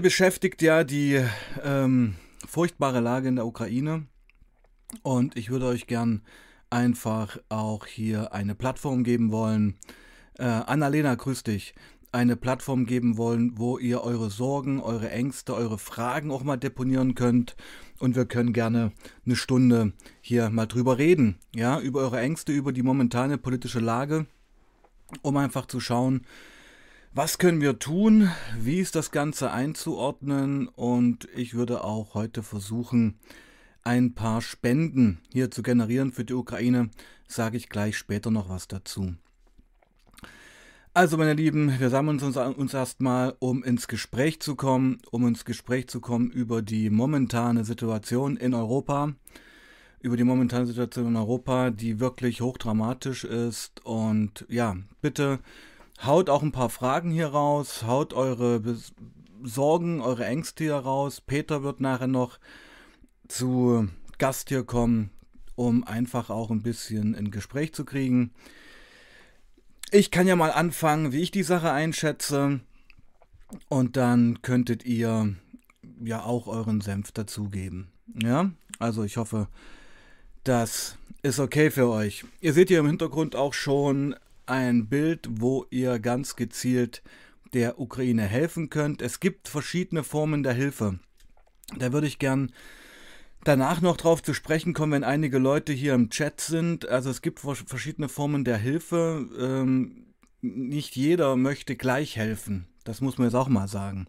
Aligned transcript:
beschäftigt 0.00 0.62
ja 0.62 0.84
die 0.84 1.24
ähm, 1.62 2.16
furchtbare 2.46 3.00
Lage 3.00 3.28
in 3.28 3.36
der 3.36 3.46
Ukraine 3.46 4.06
und 5.02 5.36
ich 5.36 5.50
würde 5.50 5.66
euch 5.66 5.86
gern 5.86 6.22
einfach 6.70 7.38
auch 7.48 7.86
hier 7.86 8.32
eine 8.32 8.54
Plattform 8.54 9.04
geben 9.04 9.32
wollen. 9.32 9.76
Äh, 10.38 10.44
Annalena, 10.44 11.14
grüß 11.14 11.42
dich. 11.42 11.74
Eine 12.10 12.36
Plattform 12.36 12.86
geben 12.86 13.18
wollen, 13.18 13.58
wo 13.58 13.78
ihr 13.78 14.02
eure 14.02 14.30
Sorgen, 14.30 14.80
eure 14.80 15.10
Ängste, 15.10 15.54
eure 15.54 15.78
Fragen 15.78 16.30
auch 16.30 16.42
mal 16.42 16.56
deponieren 16.56 17.14
könnt. 17.14 17.56
Und 17.98 18.16
wir 18.16 18.24
können 18.24 18.52
gerne 18.52 18.92
eine 19.26 19.36
Stunde 19.36 19.92
hier 20.20 20.48
mal 20.50 20.66
drüber 20.66 20.98
reden. 20.98 21.38
Ja, 21.54 21.80
über 21.80 22.00
eure 22.00 22.20
Ängste, 22.20 22.52
über 22.52 22.72
die 22.72 22.82
momentane 22.82 23.36
politische 23.36 23.80
Lage, 23.80 24.26
um 25.22 25.36
einfach 25.36 25.66
zu 25.66 25.80
schauen, 25.80 26.24
was 27.14 27.38
können 27.38 27.60
wir 27.60 27.78
tun? 27.78 28.30
Wie 28.58 28.80
ist 28.80 28.94
das 28.94 29.10
Ganze 29.10 29.50
einzuordnen? 29.50 30.68
Und 30.68 31.28
ich 31.34 31.54
würde 31.54 31.84
auch 31.84 32.14
heute 32.14 32.42
versuchen, 32.42 33.18
ein 33.82 34.14
paar 34.14 34.42
Spenden 34.42 35.20
hier 35.32 35.50
zu 35.50 35.62
generieren 35.62 36.12
für 36.12 36.24
die 36.24 36.34
Ukraine. 36.34 36.90
Sage 37.26 37.56
ich 37.56 37.68
gleich 37.68 37.96
später 37.96 38.30
noch 38.30 38.48
was 38.48 38.68
dazu. 38.68 39.14
Also, 40.94 41.16
meine 41.16 41.34
Lieben, 41.34 41.78
wir 41.78 41.90
sammeln 41.90 42.18
uns, 42.20 42.36
uns 42.36 42.74
erstmal, 42.74 43.36
um 43.38 43.62
ins 43.62 43.86
Gespräch 43.86 44.40
zu 44.40 44.56
kommen, 44.56 44.98
um 45.10 45.26
ins 45.28 45.44
Gespräch 45.44 45.88
zu 45.88 46.00
kommen 46.00 46.30
über 46.30 46.60
die 46.60 46.90
momentane 46.90 47.64
Situation 47.64 48.36
in 48.36 48.52
Europa, 48.52 49.12
über 50.00 50.16
die 50.16 50.24
momentane 50.24 50.66
Situation 50.66 51.06
in 51.06 51.16
Europa, 51.16 51.70
die 51.70 52.00
wirklich 52.00 52.40
hochdramatisch 52.40 53.24
ist. 53.24 53.84
Und 53.84 54.44
ja, 54.48 54.76
bitte 55.00 55.38
Haut 56.04 56.30
auch 56.30 56.42
ein 56.42 56.52
paar 56.52 56.70
Fragen 56.70 57.10
hier 57.10 57.28
raus, 57.28 57.82
haut 57.84 58.14
eure 58.14 58.62
Sorgen, 59.42 60.00
eure 60.00 60.26
Ängste 60.26 60.64
hier 60.64 60.76
raus. 60.76 61.20
Peter 61.20 61.62
wird 61.62 61.80
nachher 61.80 62.06
noch 62.06 62.38
zu 63.26 63.88
Gast 64.18 64.48
hier 64.48 64.64
kommen, 64.64 65.10
um 65.54 65.84
einfach 65.84 66.30
auch 66.30 66.50
ein 66.50 66.62
bisschen 66.62 67.14
ein 67.14 67.30
Gespräch 67.30 67.72
zu 67.74 67.84
kriegen. 67.84 68.32
Ich 69.90 70.10
kann 70.10 70.26
ja 70.26 70.36
mal 70.36 70.52
anfangen, 70.52 71.12
wie 71.12 71.22
ich 71.22 71.30
die 71.30 71.42
Sache 71.42 71.72
einschätze. 71.72 72.60
Und 73.68 73.96
dann 73.96 74.42
könntet 74.42 74.84
ihr 74.84 75.34
ja 76.02 76.22
auch 76.22 76.46
euren 76.46 76.80
Senf 76.80 77.12
dazugeben. 77.12 77.88
Ja, 78.22 78.50
also 78.78 79.04
ich 79.04 79.16
hoffe, 79.16 79.48
das 80.44 80.96
ist 81.22 81.38
okay 81.38 81.70
für 81.70 81.88
euch. 81.88 82.24
Ihr 82.40 82.52
seht 82.52 82.68
hier 82.68 82.80
im 82.80 82.86
Hintergrund 82.86 83.36
auch 83.36 83.54
schon 83.54 84.14
ein 84.48 84.88
Bild, 84.88 85.28
wo 85.30 85.66
ihr 85.70 85.98
ganz 85.98 86.36
gezielt 86.36 87.02
der 87.52 87.80
Ukraine 87.80 88.22
helfen 88.22 88.70
könnt. 88.70 89.02
Es 89.02 89.20
gibt 89.20 89.48
verschiedene 89.48 90.04
Formen 90.04 90.42
der 90.42 90.52
Hilfe. 90.52 90.98
Da 91.76 91.92
würde 91.92 92.06
ich 92.06 92.18
gern 92.18 92.52
danach 93.44 93.80
noch 93.80 93.96
drauf 93.96 94.22
zu 94.22 94.34
sprechen 94.34 94.74
kommen, 94.74 94.92
wenn 94.92 95.04
einige 95.04 95.38
Leute 95.38 95.72
hier 95.72 95.94
im 95.94 96.10
Chat 96.10 96.40
sind. 96.40 96.88
Also 96.88 97.10
es 97.10 97.22
gibt 97.22 97.40
verschiedene 97.40 98.08
Formen 98.08 98.44
der 98.44 98.58
Hilfe. 98.58 99.28
Ähm, 99.38 100.14
nicht 100.40 100.96
jeder 100.96 101.36
möchte 101.36 101.76
gleich 101.76 102.16
helfen. 102.16 102.66
Das 102.84 103.00
muss 103.00 103.18
man 103.18 103.26
jetzt 103.26 103.34
auch 103.34 103.48
mal 103.48 103.68
sagen. 103.68 104.06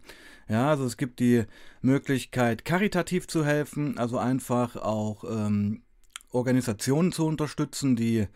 Ja, 0.48 0.70
also 0.70 0.84
es 0.84 0.96
gibt 0.96 1.20
die 1.20 1.44
Möglichkeit, 1.80 2.64
karitativ 2.64 3.28
zu 3.28 3.44
helfen, 3.44 3.98
also 3.98 4.18
einfach 4.18 4.76
auch 4.76 5.22
ähm, 5.24 5.82
Organisationen 6.32 7.12
zu 7.12 7.24
unterstützen, 7.26 7.94
die 7.94 8.26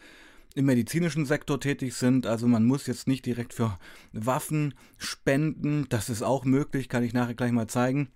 im 0.55 0.67
medizinischen 0.67 1.27
Sektor 1.27 1.61
tätig 1.61 1.95
sind. 1.95 2.27
Also 2.27 2.47
man 2.47 2.65
muss 2.65 2.87
jetzt 2.87 3.09
nicht 3.09 3.27
direkt 3.27 3.53
für 3.53 3.79
Waffen 4.13 4.75
spenden. 4.99 5.87
Das 5.89 6.09
ist 6.09 6.23
auch 6.23 6.45
möglich, 6.45 6.89
kann 6.89 7.03
ich 7.03 7.13
nachher 7.13 7.35
gleich 7.35 7.53
mal 7.53 7.67
zeigen. 7.67 8.09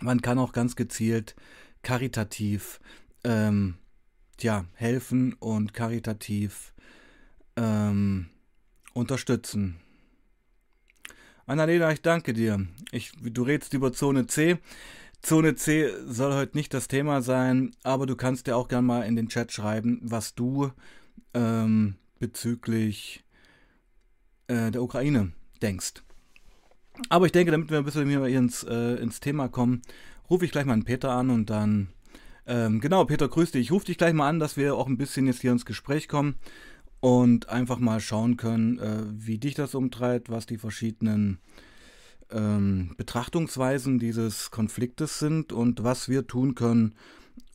Man 0.00 0.20
kann 0.22 0.38
auch 0.38 0.52
ganz 0.52 0.74
gezielt 0.74 1.36
karitativ 1.82 2.80
ähm, 3.24 3.74
ja, 4.40 4.64
helfen 4.74 5.34
und 5.34 5.72
karitativ 5.72 6.74
ähm, 7.56 8.26
unterstützen. 8.92 9.76
Annalena, 11.46 11.92
ich 11.92 12.02
danke 12.02 12.32
dir. 12.32 12.66
Ich, 12.90 13.12
du 13.20 13.42
redest 13.42 13.74
über 13.74 13.92
Zone 13.92 14.26
C. 14.26 14.58
Zone 15.22 15.54
C 15.54 15.92
soll 16.06 16.34
heute 16.34 16.56
nicht 16.56 16.74
das 16.74 16.88
Thema 16.88 17.22
sein, 17.22 17.76
aber 17.84 18.06
du 18.06 18.16
kannst 18.16 18.48
dir 18.48 18.56
auch 18.56 18.68
gerne 18.68 18.86
mal 18.86 19.02
in 19.02 19.14
den 19.14 19.28
Chat 19.28 19.52
schreiben, 19.52 20.00
was 20.02 20.34
du 20.34 20.72
ähm, 21.34 21.96
bezüglich 22.18 23.24
äh, 24.48 24.70
der 24.70 24.82
Ukraine 24.82 25.32
denkst. 25.60 26.02
Aber 27.08 27.26
ich 27.26 27.32
denke, 27.32 27.52
damit 27.52 27.70
wir 27.70 27.78
ein 27.78 27.84
bisschen 27.84 28.08
hier 28.08 28.24
ins, 28.26 28.64
äh, 28.64 28.96
ins 28.96 29.20
Thema 29.20 29.48
kommen, 29.48 29.82
rufe 30.28 30.44
ich 30.44 30.52
gleich 30.52 30.66
mal 30.66 30.74
einen 30.74 30.84
Peter 30.84 31.10
an 31.10 31.30
und 31.30 31.50
dann. 31.50 31.88
Ähm, 32.46 32.80
genau, 32.80 33.04
Peter, 33.04 33.28
grüß 33.28 33.52
dich. 33.52 33.62
Ich 33.62 33.72
rufe 33.72 33.86
dich 33.86 33.98
gleich 33.98 34.14
mal 34.14 34.28
an, 34.28 34.40
dass 34.40 34.56
wir 34.56 34.74
auch 34.74 34.88
ein 34.88 34.98
bisschen 34.98 35.26
jetzt 35.26 35.40
hier 35.40 35.52
ins 35.52 35.64
Gespräch 35.64 36.08
kommen 36.08 36.36
und 37.00 37.48
einfach 37.48 37.78
mal 37.78 38.00
schauen 38.00 38.36
können, 38.36 38.78
äh, 38.78 39.04
wie 39.08 39.38
dich 39.38 39.54
das 39.54 39.74
umtreibt, 39.74 40.28
was 40.28 40.46
die 40.46 40.58
verschiedenen 40.58 41.38
ähm, 42.30 42.94
Betrachtungsweisen 42.96 43.98
dieses 43.98 44.50
Konfliktes 44.50 45.18
sind 45.18 45.52
und 45.52 45.84
was 45.84 46.08
wir 46.08 46.26
tun 46.26 46.54
können, 46.54 46.94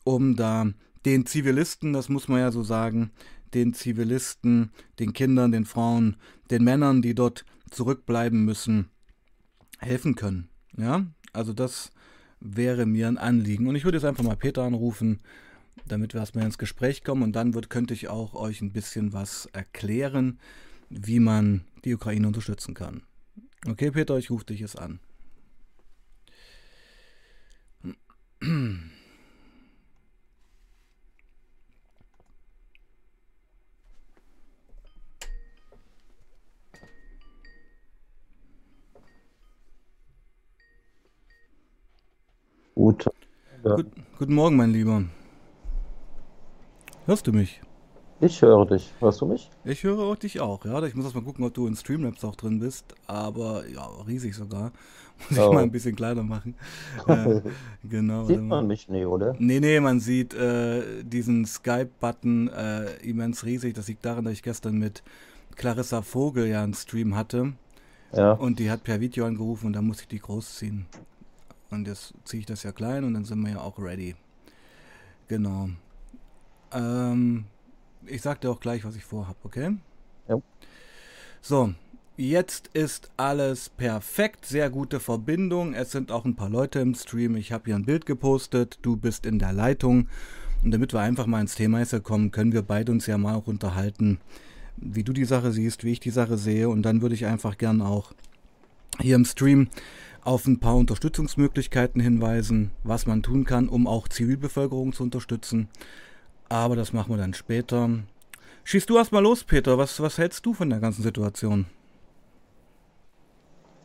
um 0.04 0.36
da 0.36 0.68
den 1.04 1.26
Zivilisten, 1.26 1.92
das 1.92 2.08
muss 2.08 2.28
man 2.28 2.40
ja 2.40 2.50
so 2.50 2.62
sagen, 2.62 3.10
den 3.54 3.74
Zivilisten, 3.74 4.70
den 4.98 5.12
Kindern, 5.12 5.52
den 5.52 5.64
Frauen, 5.64 6.16
den 6.50 6.64
Männern, 6.64 7.02
die 7.02 7.14
dort 7.14 7.44
zurückbleiben 7.70 8.44
müssen, 8.44 8.88
helfen 9.78 10.14
können. 10.14 10.48
Ja, 10.76 11.06
also 11.32 11.52
das 11.52 11.90
wäre 12.40 12.86
mir 12.86 13.08
ein 13.08 13.18
Anliegen. 13.18 13.66
Und 13.66 13.76
ich 13.76 13.84
würde 13.84 13.98
jetzt 13.98 14.04
einfach 14.04 14.24
mal 14.24 14.36
Peter 14.36 14.62
anrufen, 14.62 15.20
damit 15.86 16.14
wir 16.14 16.20
erstmal 16.20 16.44
ins 16.44 16.58
Gespräch 16.58 17.04
kommen 17.04 17.22
und 17.22 17.32
dann 17.32 17.54
wird, 17.54 17.70
könnte 17.70 17.94
ich 17.94 18.08
auch 18.08 18.34
euch 18.34 18.60
ein 18.60 18.72
bisschen 18.72 19.12
was 19.12 19.46
erklären, 19.46 20.38
wie 20.90 21.20
man 21.20 21.64
die 21.84 21.94
Ukraine 21.94 22.26
unterstützen 22.26 22.74
kann. 22.74 23.02
Okay, 23.66 23.90
Peter, 23.90 24.18
ich 24.18 24.30
rufe 24.30 24.46
dich 24.46 24.60
jetzt 24.60 24.78
an. 24.78 25.00
Gut. 42.78 43.10
Ja. 43.64 43.74
Gut, 43.74 43.86
guten 44.20 44.34
Morgen, 44.34 44.54
mein 44.54 44.70
Lieber. 44.70 45.02
Hörst 47.06 47.26
du 47.26 47.32
mich? 47.32 47.60
Ich 48.20 48.40
höre 48.40 48.66
dich. 48.66 48.92
Hörst 49.00 49.20
du 49.20 49.26
mich? 49.26 49.50
Ich 49.64 49.82
höre 49.82 49.98
auch 49.98 50.14
dich 50.14 50.40
auch, 50.40 50.64
ja. 50.64 50.80
Ich 50.84 50.94
muss 50.94 51.04
erst 51.04 51.16
mal 51.16 51.24
gucken, 51.24 51.44
ob 51.44 51.52
du 51.52 51.66
in 51.66 51.74
Streamlabs 51.74 52.22
auch 52.22 52.36
drin 52.36 52.60
bist. 52.60 52.94
Aber 53.08 53.66
ja, 53.66 53.84
riesig 54.06 54.36
sogar. 54.36 54.70
Muss 55.28 55.40
oh. 55.40 55.48
ich 55.48 55.54
mal 55.54 55.62
ein 55.64 55.72
bisschen 55.72 55.96
kleiner 55.96 56.22
machen. 56.22 56.54
äh, 57.08 57.40
genau. 57.82 58.26
Sieht 58.26 58.42
man 58.42 58.68
mich 58.68 58.88
nicht, 58.88 59.06
oder? 59.06 59.34
Nee, 59.40 59.58
nee, 59.58 59.80
man 59.80 59.98
sieht 59.98 60.32
äh, 60.34 61.02
diesen 61.02 61.46
Skype-Button 61.46 62.46
äh, 62.46 62.92
immens 63.02 63.44
riesig. 63.44 63.74
Das 63.74 63.88
liegt 63.88 64.04
daran, 64.04 64.24
dass 64.24 64.34
ich 64.34 64.44
gestern 64.44 64.78
mit 64.78 65.02
Clarissa 65.56 66.02
Vogel 66.02 66.46
ja 66.46 66.62
einen 66.62 66.74
Stream 66.74 67.16
hatte. 67.16 67.54
Ja. 68.12 68.34
Und 68.34 68.60
die 68.60 68.70
hat 68.70 68.84
per 68.84 69.00
Video 69.00 69.24
angerufen 69.26 69.66
und 69.66 69.72
da 69.72 69.82
musste 69.82 70.04
ich 70.04 70.08
die 70.10 70.20
großziehen. 70.20 70.86
Und 71.70 71.86
jetzt 71.86 72.14
ziehe 72.24 72.40
ich 72.40 72.46
das 72.46 72.62
ja 72.62 72.72
klein 72.72 73.04
und 73.04 73.14
dann 73.14 73.24
sind 73.24 73.40
wir 73.40 73.52
ja 73.52 73.60
auch 73.60 73.78
ready. 73.78 74.14
Genau. 75.28 75.68
Ähm, 76.72 77.44
ich 78.06 78.22
sag 78.22 78.40
dir 78.40 78.50
auch 78.50 78.60
gleich, 78.60 78.84
was 78.84 78.96
ich 78.96 79.04
vorhab, 79.04 79.36
okay? 79.44 79.76
Ja. 80.28 80.40
So, 81.40 81.74
jetzt 82.16 82.68
ist 82.68 83.10
alles 83.16 83.68
perfekt. 83.68 84.46
Sehr 84.46 84.70
gute 84.70 85.00
Verbindung. 85.00 85.74
Es 85.74 85.92
sind 85.92 86.10
auch 86.10 86.24
ein 86.24 86.36
paar 86.36 86.48
Leute 86.48 86.80
im 86.80 86.94
Stream. 86.94 87.36
Ich 87.36 87.52
habe 87.52 87.66
hier 87.66 87.76
ein 87.76 87.84
Bild 87.84 88.06
gepostet. 88.06 88.78
Du 88.82 88.96
bist 88.96 89.26
in 89.26 89.38
der 89.38 89.52
Leitung. 89.52 90.08
Und 90.64 90.72
damit 90.72 90.92
wir 90.92 91.00
einfach 91.00 91.26
mal 91.26 91.40
ins 91.40 91.54
Thema 91.54 91.84
kommen, 92.02 92.32
können 92.32 92.52
wir 92.52 92.62
beide 92.62 92.90
uns 92.90 93.06
ja 93.06 93.16
mal 93.16 93.34
auch 93.34 93.46
unterhalten, 93.46 94.18
wie 94.76 95.04
du 95.04 95.12
die 95.12 95.24
Sache 95.24 95.52
siehst, 95.52 95.84
wie 95.84 95.92
ich 95.92 96.00
die 96.00 96.10
Sache 96.10 96.36
sehe. 96.36 96.68
Und 96.68 96.82
dann 96.82 97.02
würde 97.02 97.14
ich 97.14 97.26
einfach 97.26 97.58
gern 97.58 97.80
auch 97.82 98.12
hier 99.00 99.14
im 99.14 99.24
Stream 99.24 99.68
auf 100.28 100.46
ein 100.46 100.60
paar 100.60 100.76
Unterstützungsmöglichkeiten 100.76 102.02
hinweisen, 102.02 102.70
was 102.84 103.06
man 103.06 103.22
tun 103.22 103.46
kann, 103.46 103.66
um 103.66 103.86
auch 103.86 104.08
Zivilbevölkerung 104.08 104.92
zu 104.92 105.02
unterstützen. 105.02 105.70
Aber 106.50 106.76
das 106.76 106.92
machen 106.92 107.08
wir 107.08 107.16
dann 107.16 107.32
später. 107.32 107.88
Schießt 108.64 108.90
du 108.90 108.98
erstmal 108.98 109.22
los, 109.22 109.42
Peter. 109.42 109.78
Was, 109.78 110.02
was 110.02 110.18
hältst 110.18 110.44
du 110.44 110.52
von 110.52 110.68
der 110.68 110.80
ganzen 110.80 111.02
Situation? 111.02 111.64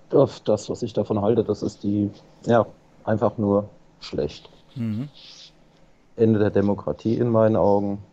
Das, 0.10 0.70
was 0.70 0.84
ich 0.84 0.92
davon 0.92 1.22
halte, 1.22 1.46
das 1.46 1.64
ist 1.64 1.82
die, 1.82 2.12
ja, 2.46 2.66
einfach 3.06 3.38
nur 3.38 3.70
schlecht. 4.02 4.50
Mhm. 4.76 5.08
Ende 6.18 6.40
der 6.40 6.52
Demokratie 6.52 7.16
in 7.16 7.30
meinen 7.30 7.56
Augen. 7.56 8.04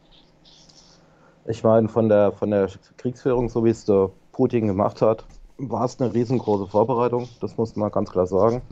Ich 1.47 1.65
meine, 1.65 1.89
von 1.89 2.09
der, 2.09 2.31
von 2.31 2.53
der 2.53 2.71
Kriegsführung, 2.97 3.49
so 3.49 3.65
wie 3.65 3.71
es 3.71 3.85
der 3.87 4.09
Putin 4.31 4.69
gemacht 4.69 5.03
hat, 5.03 5.25
war 5.69 5.85
es 5.85 6.01
eine 6.01 6.13
riesengroße 6.13 6.67
Vorbereitung, 6.69 7.29
das 7.41 7.57
muss 7.57 7.77
man 7.77 7.91
ganz 7.91 8.11
klar 8.11 8.27
sagen. 8.27 8.63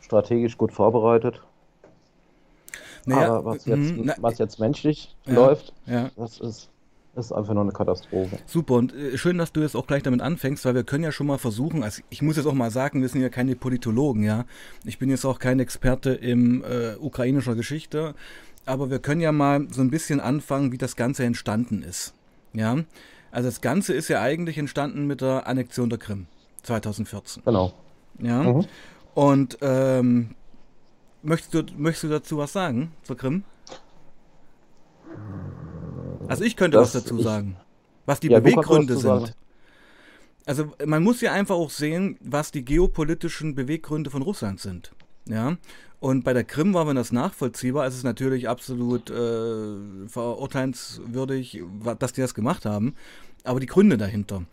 strategisch 0.00 0.56
gut 0.56 0.72
vorbereitet. 0.72 1.42
Naja, 3.04 3.34
Aber 3.34 3.56
was 3.56 3.66
jetzt, 3.66 3.96
mh, 3.96 4.16
was 4.20 4.38
jetzt 4.38 4.58
menschlich 4.58 5.14
ja, 5.26 5.34
läuft, 5.34 5.72
ja. 5.86 6.10
das 6.16 6.40
ist 6.40 6.70
ist 7.16 7.32
einfach 7.32 7.54
nur 7.54 7.62
eine 7.62 7.72
Katastrophe. 7.72 8.38
Super 8.44 8.74
und 8.74 8.94
äh, 8.94 9.16
schön, 9.16 9.38
dass 9.38 9.50
du 9.50 9.62
jetzt 9.62 9.74
auch 9.74 9.86
gleich 9.86 10.02
damit 10.02 10.20
anfängst, 10.20 10.64
weil 10.66 10.74
wir 10.74 10.84
können 10.84 11.02
ja 11.02 11.12
schon 11.12 11.26
mal 11.26 11.38
versuchen, 11.38 11.82
also 11.82 12.02
ich 12.10 12.20
muss 12.20 12.36
jetzt 12.36 12.46
auch 12.46 12.52
mal 12.52 12.70
sagen, 12.70 13.00
wir 13.00 13.08
sind 13.08 13.22
ja 13.22 13.30
keine 13.30 13.56
Politologen, 13.56 14.22
ja. 14.22 14.44
Ich 14.84 14.98
bin 14.98 15.08
jetzt 15.08 15.24
auch 15.24 15.38
kein 15.38 15.58
Experte 15.58 16.10
im 16.10 16.62
äh, 16.62 16.96
ukrainischer 17.00 17.54
Geschichte, 17.54 18.14
aber 18.66 18.90
wir 18.90 18.98
können 18.98 19.22
ja 19.22 19.32
mal 19.32 19.66
so 19.70 19.80
ein 19.80 19.90
bisschen 19.90 20.20
anfangen, 20.20 20.72
wie 20.72 20.78
das 20.78 20.94
Ganze 20.94 21.24
entstanden 21.24 21.82
ist. 21.82 22.12
Ja. 22.52 22.76
Also 23.30 23.48
das 23.48 23.60
Ganze 23.60 23.92
ist 23.92 24.08
ja 24.08 24.22
eigentlich 24.22 24.58
entstanden 24.58 25.06
mit 25.06 25.20
der 25.20 25.46
Annexion 25.46 25.90
der 25.90 25.98
Krim 25.98 26.26
2014. 26.62 27.42
Genau. 27.44 27.74
Ja. 28.20 28.42
Mhm. 28.42 28.66
Und 29.14 29.58
ähm, 29.60 30.34
möchtest, 31.22 31.54
du, 31.54 31.64
möchtest 31.76 32.04
du 32.04 32.08
dazu 32.08 32.38
was 32.38 32.52
sagen 32.52 32.92
zur 33.02 33.16
Krim? 33.16 33.44
Also 36.28 36.44
ich 36.44 36.56
könnte 36.56 36.78
das, 36.78 36.94
was 36.94 37.04
dazu 37.04 37.20
sagen, 37.20 37.56
was 38.04 38.20
die 38.20 38.28
ja, 38.28 38.40
Beweggründe 38.40 38.96
sind. 38.96 39.34
Also 40.44 40.72
man 40.84 41.02
muss 41.02 41.20
ja 41.20 41.32
einfach 41.32 41.56
auch 41.56 41.70
sehen, 41.70 42.18
was 42.20 42.52
die 42.52 42.64
geopolitischen 42.64 43.54
Beweggründe 43.54 44.10
von 44.10 44.22
Russland 44.22 44.60
sind. 44.60 44.92
Ja. 45.28 45.56
Und 45.98 46.24
bei 46.24 46.32
der 46.32 46.44
Krim 46.44 46.74
war 46.74 46.84
mir 46.84 46.94
das 46.94 47.12
nachvollziehbar. 47.12 47.86
Es 47.86 47.96
ist 47.96 48.04
natürlich 48.04 48.48
absolut 48.48 49.10
äh, 49.10 50.08
verurteilenswürdig, 50.08 51.62
dass 51.98 52.12
die 52.12 52.20
das 52.20 52.34
gemacht 52.34 52.64
haben. 52.64 52.94
Aber 53.44 53.60
die 53.60 53.66
Gründe 53.66 53.96
dahinter. 53.96 54.44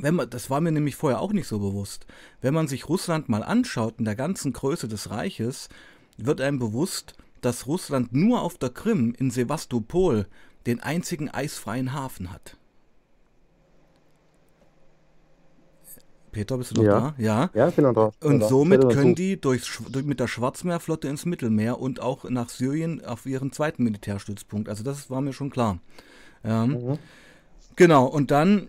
Wenn 0.00 0.14
man, 0.14 0.30
das 0.30 0.48
war 0.48 0.62
mir 0.62 0.72
nämlich 0.72 0.96
vorher 0.96 1.20
auch 1.20 1.32
nicht 1.32 1.46
so 1.46 1.58
bewusst. 1.58 2.06
Wenn 2.40 2.54
man 2.54 2.68
sich 2.68 2.88
Russland 2.88 3.28
mal 3.28 3.42
anschaut 3.42 3.96
in 3.98 4.06
der 4.06 4.16
ganzen 4.16 4.54
Größe 4.54 4.88
des 4.88 5.10
Reiches, 5.10 5.68
wird 6.16 6.40
einem 6.40 6.58
bewusst, 6.58 7.14
dass 7.42 7.66
Russland 7.66 8.14
nur 8.14 8.40
auf 8.40 8.56
der 8.56 8.70
Krim 8.70 9.14
in 9.18 9.30
Sevastopol 9.30 10.26
den 10.66 10.80
einzigen 10.80 11.28
eisfreien 11.28 11.92
Hafen 11.92 12.32
hat. 12.32 12.56
Peter, 16.32 16.56
bist 16.56 16.72
du 16.72 16.76
noch 16.76 16.84
ja. 16.84 17.00
da? 17.00 17.14
Ja. 17.18 17.50
Ja, 17.54 17.68
ich 17.68 17.74
bin 17.74 17.84
noch 17.84 17.92
da. 17.92 18.10
Und 18.26 18.42
somit 18.42 18.88
können 18.90 19.14
die 19.14 19.40
durch, 19.40 19.62
durch, 19.90 20.04
mit 20.04 20.18
der 20.18 20.26
Schwarzmeerflotte 20.26 21.06
ins 21.06 21.26
Mittelmeer 21.26 21.78
und 21.78 22.00
auch 22.00 22.28
nach 22.28 22.48
Syrien 22.48 23.04
auf 23.04 23.26
ihren 23.26 23.52
zweiten 23.52 23.84
Militärstützpunkt. 23.84 24.68
Also 24.68 24.82
das 24.82 25.10
war 25.10 25.20
mir 25.20 25.32
schon 25.32 25.50
klar. 25.50 25.78
Ja. 26.42 26.66
Mhm. 26.66 26.98
Genau, 27.76 28.06
und 28.06 28.30
dann, 28.30 28.68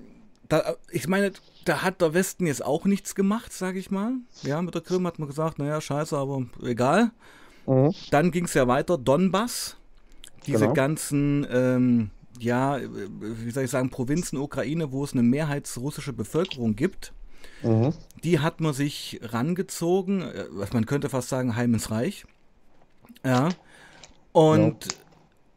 da, 0.49 0.75
ich 0.91 1.07
meine, 1.07 1.31
da 1.65 1.81
hat 1.81 2.01
der 2.01 2.13
Westen 2.13 2.45
jetzt 2.45 2.63
auch 2.63 2.85
nichts 2.85 3.15
gemacht, 3.15 3.51
sage 3.51 3.79
ich 3.79 3.89
mal. 3.89 4.11
Ja, 4.43 4.61
mit 4.61 4.75
der 4.75 4.81
Krim 4.81 5.07
hat 5.07 5.17
man 5.17 5.27
gesagt, 5.27 5.57
naja, 5.57 5.79
scheiße, 5.81 6.17
aber 6.17 6.45
egal. 6.61 7.11
Mhm. 7.65 7.93
Dann 8.11 8.31
ging 8.31 8.45
es 8.45 8.53
ja 8.53 8.67
weiter, 8.67 8.97
Donbass 8.97 9.77
diese 10.45 10.59
genau. 10.59 10.73
ganzen, 10.73 11.47
ähm, 11.49 12.09
ja, 12.39 12.79
wie 12.81 13.51
soll 13.51 13.63
ich 13.63 13.71
sagen, 13.71 13.89
Provinzen 13.89 14.37
Ukraine, 14.37 14.91
wo 14.91 15.03
es 15.03 15.13
eine 15.13 15.23
mehrheitsrussische 15.23 16.13
Bevölkerung 16.13 16.75
gibt, 16.75 17.13
mhm. 17.61 17.93
die 18.23 18.39
hat 18.39 18.61
man 18.61 18.73
sich 18.73 19.19
rangezogen, 19.23 20.21
äh, 20.21 20.45
man 20.71 20.85
könnte 20.85 21.09
fast 21.09 21.29
sagen, 21.29 21.55
heim 21.55 21.73
ins 21.73 21.91
Reich. 21.91 22.25
Ja. 23.25 23.49
Und 24.31 24.85
ja. 24.85 24.91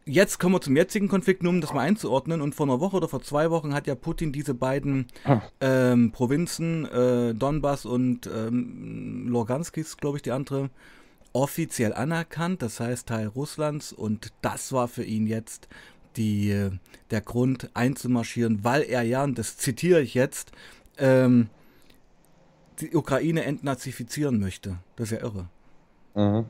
jetzt 0.04 0.38
kommen 0.38 0.54
wir 0.54 0.60
zum 0.60 0.76
jetzigen 0.76 1.08
Konflikt, 1.08 1.42
nur 1.42 1.50
um 1.50 1.60
das 1.60 1.72
mal 1.72 1.80
einzuordnen. 1.80 2.40
Und 2.40 2.54
vor 2.54 2.66
einer 2.66 2.80
Woche 2.80 2.96
oder 2.96 3.08
vor 3.08 3.22
zwei 3.22 3.50
Wochen 3.50 3.74
hat 3.74 3.86
ja 3.86 3.94
Putin 3.94 4.32
diese 4.32 4.54
beiden 4.54 5.06
ah. 5.24 5.40
ähm, 5.60 6.12
Provinzen, 6.12 6.84
äh, 6.86 7.34
Donbass 7.34 7.86
und 7.86 8.26
ähm, 8.26 9.28
Lugansk 9.28 9.76
ist, 9.78 9.98
glaube 9.98 10.18
ich, 10.18 10.22
die 10.22 10.32
andere, 10.32 10.70
offiziell 11.32 11.92
anerkannt, 11.92 12.62
das 12.62 12.80
heißt 12.80 13.08
Teil 13.08 13.26
Russlands 13.26 13.92
und 13.92 14.32
das 14.40 14.72
war 14.72 14.88
für 14.88 15.04
ihn 15.04 15.26
jetzt 15.26 15.68
die, 16.16 16.50
äh, 16.50 16.70
der 17.10 17.20
Grund 17.20 17.68
einzumarschieren, 17.74 18.64
weil 18.64 18.82
er 18.82 19.02
ja, 19.02 19.22
und 19.22 19.38
das 19.38 19.58
zitiere 19.58 20.00
ich 20.00 20.14
jetzt, 20.14 20.52
ähm, 20.96 21.48
die 22.80 22.94
Ukraine 22.94 23.44
entnazifizieren 23.44 24.38
möchte. 24.38 24.78
Das 24.96 25.10
ist 25.10 25.18
ja 25.18 25.24
irre. 25.24 25.48
Mhm. 26.14 26.46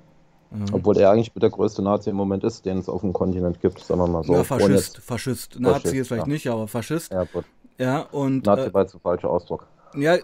Ähm. 0.52 0.64
Obwohl 0.72 0.96
er 0.98 1.10
eigentlich 1.10 1.32
der 1.32 1.50
größte 1.50 1.82
Nazi 1.82 2.10
im 2.10 2.16
Moment 2.16 2.44
ist, 2.44 2.64
den 2.64 2.78
es 2.78 2.88
auf 2.88 3.00
dem 3.00 3.12
Kontinent 3.12 3.60
gibt, 3.60 3.80
sagen 3.80 4.00
wir 4.00 4.06
mal 4.06 4.22
so. 4.22 4.34
Ja, 4.34 4.44
Faschist, 4.44 4.98
Faschist. 4.98 5.58
Nazi 5.58 5.80
Faschist, 5.80 5.94
ist 5.94 6.08
vielleicht 6.08 6.26
ja. 6.26 6.32
nicht, 6.32 6.46
aber 6.48 6.68
Faschist. 6.68 7.12
Ja, 7.12 7.24
gut. 7.24 7.44
Ja, 7.78 8.00
und. 8.00 8.46
Nazi 8.46 8.68
äh, 8.68 8.74
war 8.74 8.82
jetzt 8.82 8.94
ein 8.94 9.00
falscher 9.00 9.30
Ausdruck. 9.30 9.66
Ja, 9.94 10.16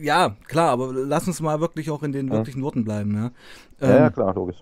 ja, 0.00 0.36
klar, 0.46 0.70
aber 0.70 0.92
lass 0.92 1.26
uns 1.26 1.40
mal 1.40 1.60
wirklich 1.60 1.90
auch 1.90 2.02
in 2.02 2.12
den 2.12 2.30
wirklichen 2.30 2.62
Worten 2.62 2.84
bleiben. 2.84 3.14
Ja, 3.14 3.30
ähm, 3.86 3.96
ja 3.96 4.10
klar, 4.10 4.34
logisch. 4.34 4.56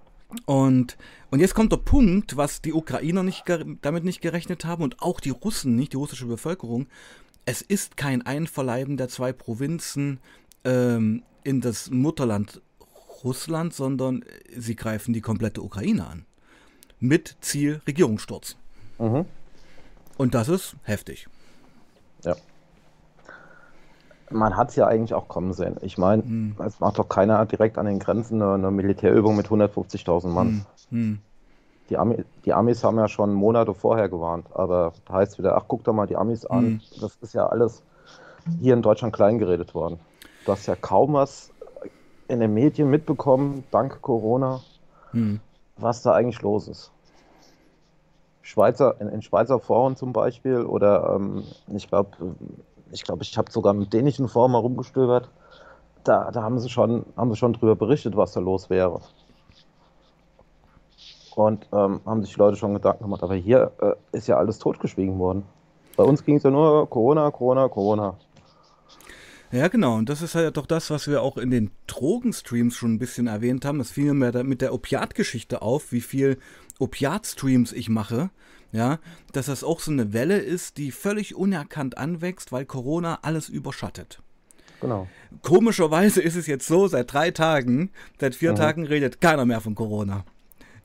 Und, 0.45 0.97
und 1.31 1.41
jetzt 1.41 1.55
kommt 1.55 1.71
der 1.71 1.77
Punkt, 1.77 2.37
was 2.37 2.61
die 2.61 2.73
Ukrainer 2.73 3.23
nicht, 3.23 3.45
damit 3.83 4.05
nicht 4.05 4.21
gerechnet 4.21 4.65
haben 4.65 4.83
und 4.83 5.01
auch 5.01 5.21
die 5.21 5.31
Russen 5.31 5.77
nicht, 5.77 5.93
die 5.93 5.97
russische 5.97 6.27
Bevölkerung. 6.27 6.89
Es 7.45 7.63
ist 7.63 7.97
kein 7.97 8.23
Einverleiben 8.23 8.97
der 8.97 9.09
zwei 9.09 9.33
Provinzen 9.33 10.19
ähm, 10.67 11.23
in 11.45 11.63
das 11.63 11.91
Mutterland 11.91 12.61
Russland, 13.25 13.73
sondern 13.73 14.23
sie 14.55 14.77
greifen 14.77 15.15
die 15.15 15.23
komplette 15.23 15.63
Ukraine 15.63 16.07
an. 16.07 16.27
Mit 17.01 17.37
Ziel 17.41 17.81
Regierungssturz. 17.87 18.57
Mhm. 18.99 19.25
Und 20.19 20.35
das 20.35 20.49
ist 20.49 20.77
heftig. 20.83 21.27
Ja 22.25 22.37
man 24.31 24.57
hat 24.57 24.71
es 24.71 24.77
ja 24.77 24.87
eigentlich 24.87 25.15
auch 25.15 25.29
kommen 25.29 25.53
sehen. 25.53 25.77
Ich 25.81 25.99
meine, 25.99 26.23
hm. 26.23 26.57
es 26.65 26.81
macht 26.81 26.99
doch 26.99 27.09
keiner 27.09 27.45
direkt 27.47 27.79
an 27.79 27.87
den 27.87 27.99
Grenzen 27.99 28.43
eine, 28.43 28.55
eine 28.55 28.71
Militärübung 28.71 29.37
mit 29.37 29.47
150.000 29.47 30.29
Mann. 30.29 30.67
Hm. 30.91 30.99
Hm. 30.99 31.19
Die, 31.91 31.97
Ami, 31.97 32.25
die, 32.45 32.53
Amis 32.53 32.83
haben 32.83 32.99
ja 32.99 33.07
schon 33.07 33.33
Monate 33.33 33.73
vorher 33.73 34.09
gewarnt, 34.09 34.47
aber 34.55 34.93
da 35.07 35.15
heißt 35.15 35.39
wieder, 35.39 35.57
ach, 35.57 35.65
guck 35.69 35.85
doch 35.85 35.93
mal 35.93 36.07
die 36.07 36.17
Amis 36.17 36.45
an. 36.45 36.65
Hm. 36.65 36.81
Das 37.01 37.17
ist 37.21 37.35
ja 37.35 37.47
alles 37.47 37.83
hier 38.61 38.75
in 38.75 38.83
Deutschland 38.83 39.15
kleingeredet 39.15 39.75
worden. 39.75 39.99
Du 40.47 40.53
hast 40.53 40.67
ja 40.67 40.77
kaum 40.77 41.13
was 41.13 41.53
in 42.29 42.41
den 42.41 42.55
Medien 42.55 42.89
mitbekommen, 42.89 43.65
dank 43.71 44.01
Corona, 44.01 44.61
hm. 45.11 45.41
was 45.77 46.03
da 46.03 46.13
eigentlich 46.13 46.41
los 46.43 46.69
ist. 46.69 46.93
Schweizer, 48.43 49.01
in, 49.01 49.09
in 49.09 49.23
Schweizer 49.23 49.59
Foren 49.59 49.97
zum 49.97 50.13
Beispiel 50.13 50.63
oder 50.63 51.17
ähm, 51.17 51.43
ich 51.75 51.89
glaube 51.89 52.17
ich 52.93 53.03
glaube, 53.05 53.23
ich 53.23 53.37
habe 53.37 53.51
sogar 53.51 53.75
mit 53.75 53.93
dänischen 53.93 54.29
Formen 54.29 54.55
herumgestöbert. 54.55 55.29
Da, 56.05 56.31
da 56.31 56.43
haben 56.43 56.59
sie 56.61 56.69
schon, 56.69 57.05
haben 57.17 57.31
sie 57.31 57.37
schon 57.37 57.53
drüber 57.53 57.75
berichtet, 57.75 58.17
was 58.17 58.33
da 58.33 58.41
los 58.41 58.71
wäre. 58.71 59.01
Und 61.35 61.67
ähm, 61.73 62.01
haben 62.07 62.23
sich 62.23 62.35
die 62.35 62.39
Leute 62.39 62.57
schon 62.57 62.73
Gedanken 62.73 63.03
gemacht, 63.03 63.23
aber 63.23 63.35
hier 63.35 63.73
äh, 63.81 63.95
ist 64.17 64.27
ja 64.29 64.39
alles 64.39 64.59
totgeschwiegen 64.59 65.19
worden. 65.19 65.45
Bei 65.97 66.05
uns 66.05 66.25
ging 66.25 66.37
es 66.37 66.45
ja 66.45 66.51
nur 66.51 66.89
Corona, 66.89 67.31
Corona, 67.31 67.69
Corona. 67.69 68.15
Ja, 69.57 69.69
genau. 69.69 69.97
Und 69.97 70.09
das 70.09 70.23
ist 70.23 70.35
halt 70.35 70.57
doch 70.57 70.67
das, 70.67 70.91
was 70.91 71.09
wir 71.09 71.23
auch 71.23 71.37
in 71.37 71.51
den 71.51 71.71
Drogenstreams 71.87 72.77
schon 72.77 72.95
ein 72.95 72.99
bisschen 72.99 73.27
erwähnt 73.27 73.65
haben. 73.65 73.81
Es 73.81 73.91
fiel 73.91 74.13
mir 74.13 74.45
mit 74.45 74.61
der 74.61 74.75
Opiatgeschichte 74.75 75.63
auf, 75.63 75.93
wie 75.93 76.01
viel 76.01 76.39
Opiatstreams 76.79 77.73
ich 77.73 77.89
mache 77.89 78.31
ja, 78.73 78.99
dass 79.33 79.47
das 79.47 79.65
auch 79.65 79.81
so 79.81 79.91
eine 79.91 80.13
Welle 80.13 80.39
ist, 80.39 80.77
die 80.77 80.91
völlig 80.91 81.35
unerkannt 81.35 81.99
anwächst, 81.99 82.53
weil 82.53 82.65
Corona 82.65 83.21
alles 83.23 83.49
überschattet. 83.49 84.21
Genau. 84.81 85.09
Komischerweise 85.43 86.21
ist 86.21 86.37
es 86.37 86.47
jetzt 86.47 86.67
so, 86.67 86.87
seit 86.87 87.13
drei 87.13 87.31
Tagen, 87.31 87.91
seit 88.21 88.35
vier 88.35 88.53
mhm. 88.53 88.57
Tagen 88.57 88.87
redet 88.87 89.21
keiner 89.21 89.47
mehr 89.47 89.61
von 89.61 89.75
Corona. 89.75 90.25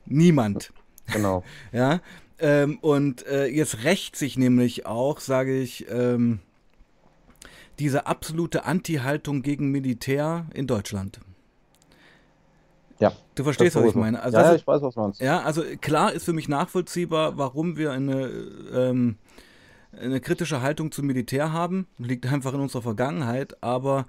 Niemand. 0.06 0.72
Genau. 1.12 1.44
ja, 1.72 2.00
ähm, 2.38 2.78
und 2.80 3.26
äh, 3.26 3.46
jetzt 3.46 3.84
rächt 3.84 4.16
sich 4.16 4.38
nämlich 4.38 4.86
auch, 4.86 5.20
sage 5.20 5.60
ich, 5.60 5.86
ähm, 5.90 6.40
diese 7.78 8.06
absolute 8.06 8.64
Anti-Haltung 8.64 9.42
gegen 9.42 9.70
Militär 9.70 10.46
in 10.54 10.66
Deutschland. 10.66 11.20
Ja. 12.98 13.12
Du 13.34 13.42
verstehst, 13.42 13.74
was 13.74 13.84
ich 13.84 13.94
meine. 13.94 14.22
Also 14.22 14.38
ja, 14.38 14.44
ja, 14.44 14.54
ich 14.54 14.66
weiß, 14.66 14.80
was 14.82 14.94
du 14.94 15.00
meinst. 15.00 15.20
Ja, 15.20 15.40
also 15.40 15.62
klar 15.80 16.12
ist 16.12 16.24
für 16.24 16.32
mich 16.32 16.48
nachvollziehbar, 16.48 17.36
warum 17.36 17.76
wir 17.76 17.90
eine, 17.90 18.26
ähm, 18.72 19.16
eine 19.98 20.20
kritische 20.20 20.60
Haltung 20.60 20.92
zum 20.92 21.06
Militär 21.06 21.52
haben. 21.52 21.88
Liegt 21.98 22.26
einfach 22.26 22.54
in 22.54 22.60
unserer 22.60 22.82
Vergangenheit, 22.82 23.60
aber 23.62 24.06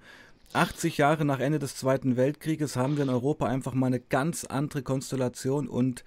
80 0.53 0.99
Jahre 0.99 1.25
nach 1.25 1.39
Ende 1.39 1.57
des 1.57 1.75
Zweiten 1.75 2.17
Weltkrieges 2.17 2.75
haben 2.75 2.97
wir 2.97 3.03
in 3.03 3.09
Europa 3.09 3.47
einfach 3.47 3.73
mal 3.73 3.87
eine 3.87 3.99
ganz 3.99 4.43
andere 4.45 4.83
Konstellation 4.83 5.67
und 5.67 6.03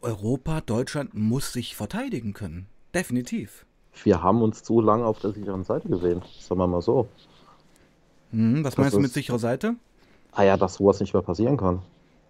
Europa, 0.00 0.60
Deutschland 0.62 1.14
muss 1.14 1.52
sich 1.52 1.76
verteidigen 1.76 2.32
können. 2.32 2.66
Definitiv. 2.94 3.66
Wir 4.02 4.22
haben 4.22 4.42
uns 4.42 4.62
zu 4.62 4.80
lange 4.80 5.04
auf 5.04 5.18
der 5.20 5.32
sicheren 5.32 5.64
Seite 5.64 5.88
gesehen, 5.88 6.22
sagen 6.40 6.60
wir 6.60 6.66
mal 6.66 6.82
so. 6.82 7.08
Hm, 8.30 8.64
was 8.64 8.74
das 8.74 8.78
meinst 8.78 8.96
du 8.96 9.00
mit 9.00 9.12
sicherer 9.12 9.38
Seite? 9.38 9.76
ah 10.32 10.42
ja, 10.42 10.56
dass 10.56 10.74
sowas 10.74 11.00
nicht 11.00 11.12
mehr 11.12 11.22
passieren 11.22 11.56
kann. 11.56 11.80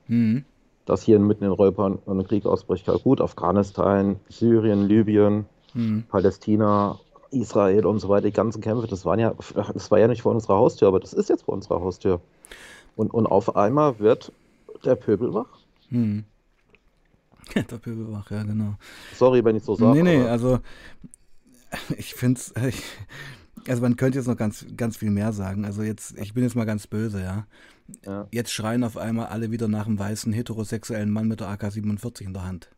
Mhm. 0.09 0.45
Dass 0.87 1.03
hier 1.03 1.19
mitten 1.19 1.45
in 1.45 1.51
Europa 1.51 1.87
ein 2.07 2.27
Krieg 2.27 2.47
ausbricht. 2.47 2.87
Gut, 3.05 3.21
Afghanistan, 3.21 4.19
Syrien, 4.29 4.87
Libyen, 4.87 5.47
mhm. 5.75 6.05
Palästina, 6.09 6.99
Israel 7.31 7.87
und 7.87 8.01
so 8.01 8.09
weiter, 8.09 8.27
die 8.27 8.33
ganzen 8.33 8.61
Kämpfe, 8.61 8.89
das, 8.89 9.05
waren 9.05 9.21
ja, 9.21 9.35
das 9.73 9.91
war 9.91 9.99
ja 9.99 10.09
nicht 10.09 10.23
vor 10.23 10.33
unserer 10.33 10.57
Haustür, 10.57 10.89
aber 10.89 10.99
das 10.99 11.13
ist 11.13 11.29
jetzt 11.29 11.45
vor 11.45 11.55
unserer 11.55 11.81
Haustür. 11.81 12.21
Und, 12.97 13.15
und 13.15 13.27
auf 13.27 13.57
einmal 13.57 13.99
wird 14.01 14.33
Der 14.85 14.97
Pöbelwach? 14.97 15.47
Hm. 15.91 16.25
Der 17.55 17.63
Pöbelwach, 17.63 18.31
ja, 18.31 18.43
genau. 18.43 18.75
Sorry, 19.15 19.45
wenn 19.45 19.57
ich 19.57 19.63
so 19.63 19.75
sage. 19.77 20.03
Nee, 20.03 20.19
nee, 20.19 20.27
also 20.27 20.59
ich 21.97 22.15
finde 22.15 22.41
es, 22.41 22.53
also 23.69 23.83
man 23.83 23.97
könnte 23.97 24.19
jetzt 24.19 24.27
noch 24.27 24.37
ganz, 24.37 24.67
ganz 24.77 24.97
viel 24.97 25.11
mehr 25.11 25.33
sagen. 25.33 25.65
Also 25.65 25.83
jetzt, 25.83 26.19
ich 26.19 26.35
bin 26.35 26.43
jetzt 26.43 26.57
mal 26.57 26.65
ganz 26.65 26.87
böse, 26.87 27.23
ja. 27.23 27.47
ja. 28.05 28.29
Jetzt 28.31 28.53
schreien 28.53 28.85
auf 28.85 28.97
einmal 28.97 29.27
alle 29.27 29.51
wieder 29.51 29.69
nach 29.69 29.87
einem 29.87 29.99
weißen 29.99 30.33
heterosexuellen 30.33 31.11
Mann 31.11 31.29
mit 31.29 31.41
der 31.41 31.49
AK-47 31.49 32.23
in 32.23 32.35
der 32.35 32.45
Hand. 32.45 32.71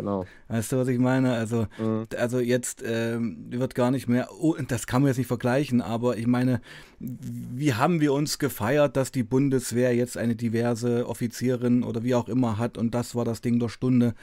Genau. 0.00 0.24
Weißt 0.48 0.72
du, 0.72 0.78
was 0.78 0.88
ich 0.88 0.98
meine? 0.98 1.34
Also, 1.34 1.66
mhm. 1.78 2.06
also 2.16 2.40
jetzt 2.40 2.82
ähm, 2.86 3.36
wird 3.50 3.74
gar 3.74 3.90
nicht 3.90 4.08
mehr, 4.08 4.28
oh, 4.32 4.54
das 4.66 4.86
kann 4.86 5.02
man 5.02 5.08
jetzt 5.08 5.18
nicht 5.18 5.26
vergleichen, 5.26 5.82
aber 5.82 6.16
ich 6.16 6.26
meine, 6.26 6.62
wie 6.98 7.74
haben 7.74 8.00
wir 8.00 8.14
uns 8.14 8.38
gefeiert, 8.38 8.96
dass 8.96 9.12
die 9.12 9.22
Bundeswehr 9.22 9.94
jetzt 9.94 10.16
eine 10.16 10.36
diverse 10.36 11.06
Offizierin 11.06 11.82
oder 11.82 12.02
wie 12.02 12.14
auch 12.14 12.30
immer 12.30 12.56
hat 12.56 12.78
und 12.78 12.94
das 12.94 13.14
war 13.14 13.26
das 13.26 13.42
Ding 13.42 13.58
der 13.58 13.68
Stunde. 13.68 14.14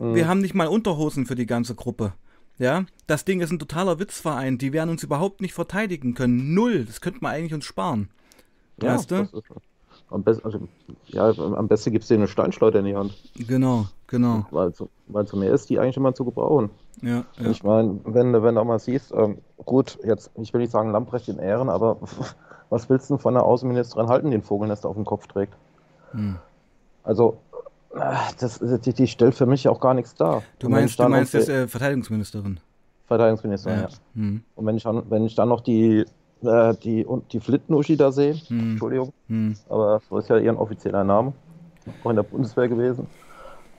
Mhm. 0.00 0.16
Wir 0.16 0.26
haben 0.26 0.40
nicht 0.40 0.54
mal 0.54 0.66
Unterhosen 0.66 1.26
für 1.26 1.36
die 1.36 1.46
ganze 1.46 1.76
Gruppe. 1.76 2.12
Ja, 2.60 2.84
das 3.06 3.24
Ding 3.24 3.40
ist 3.40 3.50
ein 3.50 3.58
totaler 3.58 3.98
Witzverein. 3.98 4.58
Die 4.58 4.74
werden 4.74 4.90
uns 4.90 5.02
überhaupt 5.02 5.40
nicht 5.40 5.54
verteidigen 5.54 6.12
können. 6.12 6.52
Null. 6.52 6.84
Das 6.84 7.00
könnte 7.00 7.20
man 7.22 7.32
eigentlich 7.32 7.54
uns 7.54 7.64
sparen. 7.64 8.10
Ja, 8.82 8.94
weißt 8.94 9.10
du? 9.10 9.28
Am, 10.10 10.22
besten, 10.22 10.44
also, 10.44 10.68
ja, 11.06 11.30
am 11.30 11.68
besten 11.68 11.90
gibt 11.90 12.02
es 12.02 12.08
denen 12.08 12.24
eine 12.24 12.28
Steinschleuder 12.28 12.80
in 12.80 12.84
die 12.84 12.94
Hand. 12.94 13.16
Genau, 13.34 13.86
genau. 14.08 14.44
Weil, 14.50 14.72
weil 15.06 15.26
zu 15.26 15.38
mehr 15.38 15.54
ist 15.54 15.70
die 15.70 15.78
eigentlich 15.78 15.96
immer 15.96 16.14
zu 16.14 16.26
gebrauchen. 16.26 16.68
Ja, 17.00 17.24
ja. 17.38 17.50
Ich 17.50 17.62
meine, 17.62 17.98
wenn, 18.04 18.34
wenn 18.42 18.54
du 18.54 18.60
auch 18.60 18.66
mal 18.66 18.78
siehst, 18.78 19.10
ähm, 19.12 19.38
gut, 19.64 19.98
jetzt, 20.04 20.30
ich 20.34 20.52
will 20.52 20.60
nicht 20.60 20.72
sagen 20.72 20.92
Lamprecht 20.92 21.28
in 21.28 21.38
Ehren, 21.38 21.70
aber 21.70 21.96
was 22.68 22.90
willst 22.90 23.08
du 23.08 23.16
von 23.16 23.32
der 23.32 23.44
Außenministerin 23.44 24.08
halten, 24.08 24.26
die 24.26 24.36
den 24.36 24.42
Vogelnest 24.42 24.84
auf 24.84 24.96
dem 24.96 25.06
Kopf 25.06 25.28
trägt? 25.28 25.54
Hm. 26.10 26.36
Also, 27.04 27.38
das, 27.92 28.60
die, 28.84 28.92
die, 28.92 29.06
stellt 29.06 29.34
für 29.34 29.46
mich 29.46 29.68
auch 29.68 29.80
gar 29.80 29.94
nichts 29.94 30.14
dar. 30.14 30.42
Du 30.58 30.68
meinst, 30.68 30.98
du 30.98 31.08
meinst 31.08 31.34
das 31.34 31.48
äh, 31.48 31.66
Verteidigungsministerin? 31.66 32.60
Verteidigungsministerin, 33.06 33.78
ja. 33.78 33.88
ja. 33.88 33.94
Hm. 34.14 34.42
Und 34.54 34.66
wenn 34.66 34.76
ich, 34.76 34.84
dann, 34.84 35.02
wenn 35.10 35.24
ich 35.24 35.34
dann 35.34 35.48
noch 35.48 35.60
die, 35.60 36.04
äh, 36.42 36.74
die, 36.76 37.04
die 37.32 37.40
Flittenuschi 37.40 37.96
da 37.96 38.12
sehe, 38.12 38.34
hm. 38.34 38.72
Entschuldigung, 38.72 39.12
hm. 39.26 39.56
aber 39.68 40.00
so 40.08 40.18
ist 40.18 40.28
ja 40.28 40.38
ihren 40.38 40.56
offizieller 40.56 41.02
Name, 41.02 41.32
auch 42.04 42.10
in 42.10 42.16
der 42.16 42.22
Bundeswehr 42.22 42.68
gewesen. 42.68 43.08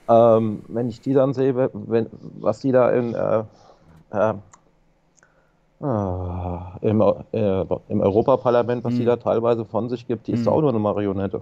Ähm, 0.08 0.62
wenn 0.68 0.88
ich 0.88 1.00
die 1.00 1.14
dann 1.14 1.32
sehe, 1.32 1.56
wenn, 1.72 2.06
was 2.38 2.60
die 2.60 2.72
da 2.72 2.90
in, 2.90 3.14
äh, 3.14 3.44
äh, 4.10 4.34
ah, 5.80 6.76
im, 6.82 7.00
äh, 7.00 7.64
im 7.88 8.00
Europaparlament, 8.02 8.84
was 8.84 8.92
die 8.92 9.00
hm. 9.00 9.06
da 9.06 9.16
teilweise 9.16 9.64
von 9.64 9.88
sich 9.88 10.06
gibt, 10.06 10.26
die 10.26 10.32
ist 10.32 10.44
hm. 10.44 10.52
auch 10.52 10.60
nur 10.60 10.70
eine 10.70 10.78
Marionette. 10.78 11.40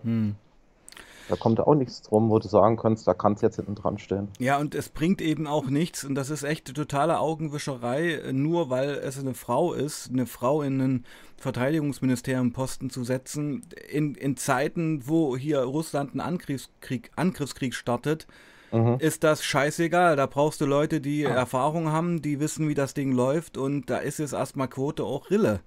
Da 1.31 1.37
kommt 1.37 1.61
auch 1.61 1.77
nichts 1.77 2.03
drum, 2.03 2.29
wo 2.29 2.41
du 2.41 2.49
sagen 2.49 2.77
kannst, 2.77 3.07
da 3.07 3.15
kannst 3.15 3.43
du 3.43 3.47
jetzt 3.47 3.55
hinten 3.55 3.77
dran 3.77 3.99
stehen. 3.99 4.29
Ja, 4.41 4.59
und 4.59 4.75
es 4.75 4.89
bringt 4.89 5.23
eben 5.23 5.47
auch 5.47 5.67
nichts, 5.67 6.05
und 6.05 6.17
das 6.17 6.29
ist 6.29 6.43
echt 6.43 6.75
totale 6.75 7.21
Augenwischerei, 7.21 8.33
nur 8.33 8.69
weil 8.69 8.91
es 8.91 9.17
eine 9.17 9.35
Frau 9.35 9.73
ist, 9.73 10.11
eine 10.11 10.27
Frau 10.27 10.63
in 10.63 10.81
einen 10.81 11.05
Verteidigungsministerium 11.37 12.53
Posten 12.53 12.91
zu 12.91 13.05
setzen, 13.05 13.63
in, 13.89 14.17
in 14.17 14.37
Zeiten, 14.37 15.07
wo 15.07 15.37
hier 15.37 15.61
Russland 15.61 16.11
einen 16.11 16.21
Angriffskrieg, 16.21 17.13
Angriffskrieg 17.15 17.75
startet, 17.75 18.27
mhm. 18.73 18.97
ist 18.99 19.23
das 19.23 19.45
scheißegal. 19.45 20.17
Da 20.17 20.27
brauchst 20.27 20.61
du 20.61 20.67
Leute, 20.67 21.01
die 21.01 21.29
ah. 21.29 21.31
Erfahrung 21.31 21.93
haben, 21.93 22.23
die 22.23 22.41
wissen, 22.41 22.69
wie 22.69 22.75
das 22.75 22.93
Ding 22.93 23.13
läuft, 23.13 23.57
und 23.57 23.89
da 23.89 23.99
ist 23.99 24.19
jetzt 24.19 24.33
erstmal 24.33 24.67
Quote 24.67 25.05
auch 25.05 25.31
Rille. 25.31 25.61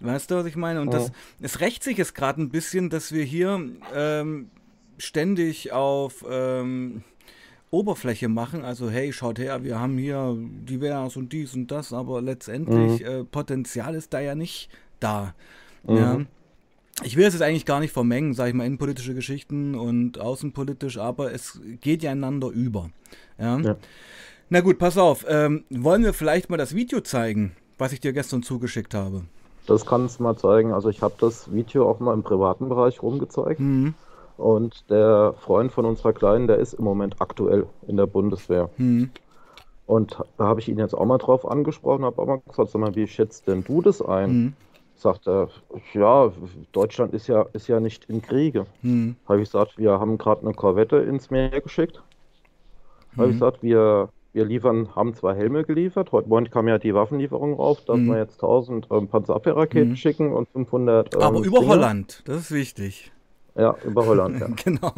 Weißt 0.00 0.30
du, 0.30 0.36
was 0.36 0.46
ich 0.46 0.56
meine? 0.56 0.80
Und 0.80 0.92
das, 0.92 1.12
es 1.40 1.60
rächt 1.60 1.82
sich 1.82 1.98
jetzt 1.98 2.14
gerade 2.14 2.40
ein 2.40 2.50
bisschen, 2.50 2.90
dass 2.90 3.12
wir 3.12 3.24
hier 3.24 3.60
ähm, 3.94 4.50
ständig 4.98 5.72
auf 5.72 6.24
ähm, 6.28 7.02
Oberfläche 7.70 8.28
machen, 8.28 8.64
also 8.64 8.88
hey, 8.88 9.12
schaut 9.12 9.38
her, 9.38 9.64
wir 9.64 9.78
haben 9.80 9.98
hier 9.98 10.36
divers 10.38 11.16
und 11.16 11.32
dies 11.32 11.54
und 11.54 11.70
das, 11.70 11.92
aber 11.92 12.22
letztendlich 12.22 13.00
mhm. 13.00 13.06
äh, 13.06 13.24
Potenzial 13.24 13.94
ist 13.94 14.12
da 14.14 14.20
ja 14.20 14.34
nicht 14.34 14.70
da. 15.00 15.34
Mhm. 15.84 15.96
Ja. 15.96 16.20
Ich 17.02 17.16
will 17.16 17.26
es 17.26 17.34
jetzt 17.34 17.42
eigentlich 17.42 17.66
gar 17.66 17.80
nicht 17.80 17.92
vermengen, 17.92 18.32
sage 18.32 18.50
ich 18.50 18.54
mal, 18.54 18.64
innenpolitische 18.64 19.14
Geschichten 19.14 19.74
und 19.74 20.18
außenpolitisch, 20.18 20.96
aber 20.96 21.32
es 21.32 21.60
geht 21.82 22.02
ja 22.02 22.12
einander 22.12 22.48
über. 22.48 22.90
Ja. 23.38 23.58
ja. 23.58 23.76
Na 24.48 24.60
gut, 24.60 24.78
pass 24.78 24.96
auf. 24.96 25.26
Ähm, 25.28 25.64
wollen 25.68 26.04
wir 26.04 26.14
vielleicht 26.14 26.48
mal 26.48 26.56
das 26.56 26.74
Video 26.74 27.00
zeigen, 27.00 27.52
was 27.76 27.92
ich 27.92 28.00
dir 28.00 28.12
gestern 28.12 28.42
zugeschickt 28.42 28.94
habe? 28.94 29.24
Das 29.66 29.84
kannst 29.84 30.20
du 30.20 30.22
mal 30.22 30.36
zeigen. 30.36 30.72
Also 30.72 30.88
ich 30.88 31.02
habe 31.02 31.14
das 31.18 31.52
Video 31.52 31.90
auch 31.90 32.00
mal 32.00 32.14
im 32.14 32.22
privaten 32.22 32.68
Bereich 32.68 33.02
rumgezeigt. 33.02 33.60
Mhm. 33.60 33.94
Und 34.36 34.90
der 34.90 35.34
Freund 35.38 35.72
von 35.72 35.84
unserer 35.84 36.12
Kleinen, 36.12 36.46
der 36.46 36.58
ist 36.58 36.74
im 36.74 36.84
Moment 36.84 37.16
aktuell 37.20 37.66
in 37.86 37.96
der 37.96 38.06
Bundeswehr. 38.06 38.70
Mhm. 38.76 39.10
Und 39.86 40.18
da 40.36 40.44
habe 40.44 40.60
ich 40.60 40.68
ihn 40.68 40.78
jetzt 40.78 40.94
auch 40.94 41.04
mal 41.04 41.18
drauf 41.18 41.48
angesprochen, 41.48 42.04
habe 42.04 42.20
auch 42.20 42.26
mal 42.26 42.40
gesagt, 42.46 42.70
sag 42.70 42.80
mal, 42.80 42.94
wie 42.96 43.06
schätzt 43.06 43.46
denn 43.46 43.64
du 43.64 43.80
das 43.80 44.02
ein? 44.02 44.30
Mhm. 44.30 44.52
Sagt 44.96 45.28
er, 45.28 45.48
ja, 45.92 46.32
Deutschland 46.72 47.14
ist 47.14 47.28
ja, 47.28 47.46
ist 47.52 47.68
ja 47.68 47.80
nicht 47.80 48.06
in 48.06 48.20
Kriege. 48.20 48.66
Mhm. 48.82 49.16
Habe 49.28 49.40
ich 49.40 49.48
gesagt, 49.48 49.78
wir 49.78 50.00
haben 50.00 50.18
gerade 50.18 50.42
eine 50.42 50.54
Korvette 50.54 50.96
ins 50.96 51.30
Meer 51.30 51.60
geschickt. 51.60 52.02
Mhm. 53.14 53.20
Habe 53.20 53.30
ich 53.30 53.36
gesagt, 53.36 53.62
wir, 53.62 54.08
wir 54.32 54.44
liefern, 54.44 54.88
haben 54.96 55.14
zwei 55.14 55.34
Helme 55.34 55.64
geliefert. 55.64 56.12
Heute 56.12 56.28
Morgen 56.28 56.50
kam 56.50 56.66
ja 56.66 56.78
die 56.78 56.94
Waffenlieferung 56.94 57.54
rauf, 57.54 57.84
dass 57.84 57.98
mhm. 57.98 58.06
wir 58.08 58.18
jetzt 58.18 58.42
1000 58.42 58.88
ähm, 58.90 59.06
Panzerabwehrraketen 59.08 59.90
mhm. 59.90 59.96
schicken 59.96 60.32
und 60.32 60.48
500. 60.48 61.14
Ähm, 61.14 61.20
Aber 61.20 61.38
über 61.38 61.60
Dinge. 61.60 61.70
Holland, 61.70 62.22
das 62.26 62.38
ist 62.38 62.50
wichtig. 62.50 63.12
Ja, 63.56 63.76
über 63.84 64.06
Holland, 64.06 64.40
ja. 64.40 64.48
genau. 64.64 64.92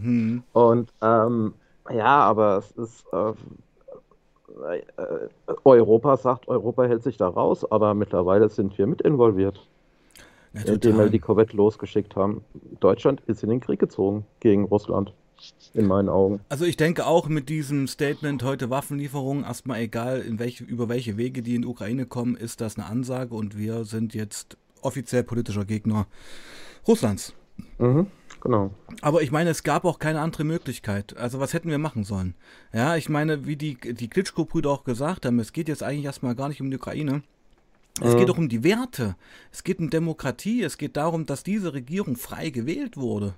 hm. 0.00 0.42
Und 0.52 0.92
ähm, 1.02 1.54
ja, 1.90 2.20
aber 2.20 2.58
es 2.58 2.70
ist. 2.72 3.04
Äh, 3.12 3.32
äh, 4.66 4.82
Europa 5.64 6.16
sagt, 6.16 6.48
Europa 6.48 6.84
hält 6.84 7.04
sich 7.04 7.16
da 7.16 7.28
raus, 7.28 7.70
aber 7.70 7.94
mittlerweile 7.94 8.48
sind 8.48 8.76
wir 8.76 8.86
mit 8.86 9.02
involviert. 9.02 9.66
Ja, 10.52 10.62
indem 10.72 10.98
wir 10.98 11.10
die 11.10 11.18
Korvette 11.18 11.56
losgeschickt 11.56 12.16
haben. 12.16 12.42
Deutschland 12.80 13.22
ist 13.26 13.42
in 13.42 13.50
den 13.50 13.60
Krieg 13.60 13.78
gezogen 13.78 14.24
gegen 14.40 14.64
Russland. 14.64 15.12
In 15.72 15.86
meinen 15.86 16.08
Augen. 16.08 16.40
Also 16.48 16.64
ich 16.64 16.76
denke 16.76 17.06
auch 17.06 17.28
mit 17.28 17.48
diesem 17.48 17.86
Statement 17.86 18.42
heute 18.42 18.70
Waffenlieferungen, 18.70 19.44
erstmal 19.44 19.78
egal 19.80 20.20
in 20.20 20.40
welche, 20.40 20.64
über 20.64 20.88
welche 20.88 21.16
Wege 21.16 21.42
die 21.42 21.54
in 21.54 21.62
die 21.62 21.68
Ukraine 21.68 22.06
kommen, 22.06 22.34
ist 22.34 22.60
das 22.60 22.76
eine 22.76 22.86
Ansage 22.86 23.36
und 23.36 23.56
wir 23.56 23.84
sind 23.84 24.14
jetzt 24.14 24.56
offiziell 24.82 25.22
politischer 25.22 25.64
Gegner 25.64 26.06
Russlands. 26.86 27.34
Mhm, 27.78 28.06
genau. 28.40 28.70
Aber 29.02 29.22
ich 29.22 29.30
meine, 29.30 29.50
es 29.50 29.62
gab 29.62 29.84
auch 29.84 29.98
keine 29.98 30.20
andere 30.20 30.44
Möglichkeit. 30.44 31.16
Also 31.16 31.40
was 31.40 31.54
hätten 31.54 31.70
wir 31.70 31.78
machen 31.78 32.04
sollen? 32.04 32.34
Ja, 32.72 32.96
ich 32.96 33.08
meine, 33.08 33.46
wie 33.46 33.56
die, 33.56 33.74
die 33.74 34.08
Klitschko-Brüder 34.08 34.70
auch 34.70 34.84
gesagt 34.84 35.26
haben, 35.26 35.38
es 35.38 35.52
geht 35.52 35.68
jetzt 35.68 35.82
eigentlich 35.82 36.04
erstmal 36.04 36.34
gar 36.34 36.48
nicht 36.48 36.60
um 36.60 36.70
die 36.70 36.76
Ukraine. 36.76 37.22
Es 38.00 38.14
mhm. 38.14 38.18
geht 38.18 38.28
doch 38.28 38.38
um 38.38 38.48
die 38.48 38.64
Werte. 38.64 39.16
Es 39.52 39.64
geht 39.64 39.80
um 39.80 39.90
Demokratie. 39.90 40.62
Es 40.62 40.78
geht 40.78 40.96
darum, 40.96 41.26
dass 41.26 41.42
diese 41.42 41.72
Regierung 41.72 42.16
frei 42.16 42.50
gewählt 42.50 42.96
wurde. 42.96 43.34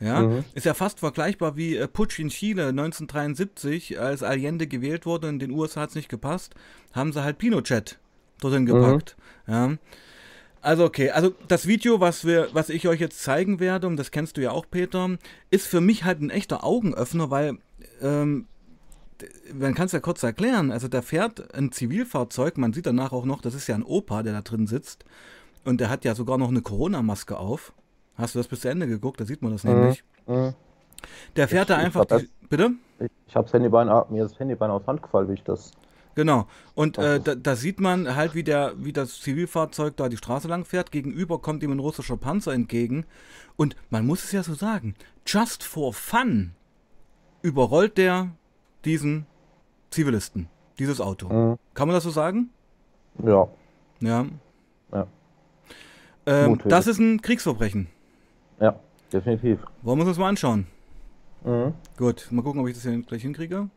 Ja, 0.00 0.22
mhm. 0.22 0.44
ist 0.54 0.66
ja 0.66 0.74
fast 0.74 0.98
vergleichbar 0.98 1.56
wie 1.56 1.76
äh, 1.76 1.86
Putsch 1.86 2.18
in 2.18 2.28
Chile 2.28 2.68
1973, 2.68 4.00
als 4.00 4.24
Allende 4.24 4.66
gewählt 4.66 5.06
wurde 5.06 5.28
und 5.28 5.34
in 5.34 5.50
den 5.50 5.50
USA 5.52 5.82
hat 5.82 5.90
es 5.90 5.94
nicht 5.94 6.08
gepasst, 6.08 6.54
haben 6.92 7.12
sie 7.12 7.22
halt 7.22 7.38
Pinochet 7.38 8.00
dorthin 8.40 8.66
gepackt. 8.66 9.16
Mhm. 9.46 9.52
Ja. 9.52 9.72
Also 10.62 10.84
okay, 10.84 11.10
also 11.10 11.34
das 11.48 11.66
Video, 11.66 11.98
was 11.98 12.24
wir, 12.24 12.48
was 12.52 12.68
ich 12.68 12.86
euch 12.86 13.00
jetzt 13.00 13.20
zeigen 13.20 13.58
werde, 13.58 13.88
und 13.88 13.96
das 13.96 14.12
kennst 14.12 14.36
du 14.36 14.40
ja 14.40 14.52
auch, 14.52 14.64
Peter, 14.70 15.18
ist 15.50 15.66
für 15.66 15.80
mich 15.80 16.04
halt 16.04 16.20
ein 16.20 16.30
echter 16.30 16.64
Augenöffner, 16.64 17.30
weil 17.30 17.58
ähm, 18.00 18.46
man 19.52 19.74
kann 19.74 19.86
es 19.86 19.92
ja 19.92 19.98
kurz 19.98 20.22
erklären. 20.22 20.70
Also 20.70 20.86
da 20.86 21.02
fährt 21.02 21.52
ein 21.54 21.72
Zivilfahrzeug, 21.72 22.58
man 22.58 22.72
sieht 22.72 22.86
danach 22.86 23.12
auch 23.12 23.24
noch, 23.24 23.40
das 23.40 23.54
ist 23.54 23.66
ja 23.66 23.74
ein 23.74 23.82
Opa, 23.82 24.22
der 24.22 24.34
da 24.34 24.42
drin 24.42 24.68
sitzt, 24.68 25.04
und 25.64 25.80
der 25.80 25.90
hat 25.90 26.04
ja 26.04 26.14
sogar 26.14 26.38
noch 26.38 26.48
eine 26.48 26.62
Corona-Maske 26.62 27.36
auf. 27.36 27.72
Hast 28.16 28.36
du 28.36 28.38
das 28.38 28.46
bis 28.46 28.60
zu 28.60 28.68
Ende 28.68 28.86
geguckt? 28.86 29.20
Da 29.20 29.24
sieht 29.24 29.42
man 29.42 29.52
das 29.52 29.64
mhm. 29.64 29.70
nämlich. 29.72 30.04
Mhm. 30.26 30.54
Der 31.34 31.48
fährt 31.48 31.70
ich, 31.70 31.74
da 31.74 31.80
einfach. 31.80 32.04
Die, 32.04 32.28
bitte? 32.48 32.70
Ich, 33.00 33.10
ich 33.26 33.34
habe 33.34 33.58
mir 34.10 34.22
das 34.22 34.38
Handybein 34.38 34.70
aus 34.70 34.86
Hand 34.86 35.02
gefallen, 35.02 35.28
wie 35.28 35.34
ich 35.34 35.42
das 35.42 35.72
Genau. 36.14 36.46
Und 36.74 36.98
äh, 36.98 37.20
da, 37.20 37.34
da, 37.34 37.56
sieht 37.56 37.80
man 37.80 38.14
halt, 38.14 38.34
wie, 38.34 38.42
der, 38.42 38.74
wie 38.76 38.92
das 38.92 39.20
Zivilfahrzeug 39.20 39.96
da 39.96 40.08
die 40.08 40.16
Straße 40.16 40.48
lang 40.48 40.64
fährt. 40.64 40.92
Gegenüber 40.92 41.38
kommt 41.38 41.62
ihm 41.62 41.72
ein 41.72 41.78
russischer 41.78 42.16
Panzer 42.16 42.52
entgegen. 42.52 43.06
Und 43.56 43.76
man 43.90 44.06
muss 44.06 44.24
es 44.24 44.32
ja 44.32 44.42
so 44.42 44.54
sagen, 44.54 44.94
just 45.26 45.62
for 45.62 45.92
fun 45.92 46.52
überrollt 47.42 47.98
der 47.98 48.30
diesen 48.84 49.26
Zivilisten, 49.90 50.48
dieses 50.78 51.00
Auto. 51.00 51.28
Mhm. 51.28 51.58
Kann 51.74 51.88
man 51.88 51.94
das 51.94 52.04
so 52.04 52.10
sagen? 52.10 52.50
Ja. 53.22 53.48
Ja. 54.00 54.26
ja. 54.92 55.06
Ähm, 56.26 56.60
das 56.64 56.86
ist 56.86 56.98
ein 56.98 57.20
Kriegsverbrechen. 57.20 57.88
Ja, 58.60 58.78
definitiv. 59.12 59.60
Wollen 59.82 59.98
wir 59.98 60.02
uns 60.02 60.12
das 60.12 60.18
mal 60.18 60.28
anschauen? 60.28 60.66
Mhm. 61.44 61.74
Gut, 61.96 62.28
mal 62.30 62.42
gucken, 62.42 62.60
ob 62.60 62.68
ich 62.68 62.74
das 62.74 62.84
hier 62.84 63.00
gleich 63.02 63.22
hinkriege. 63.22 63.68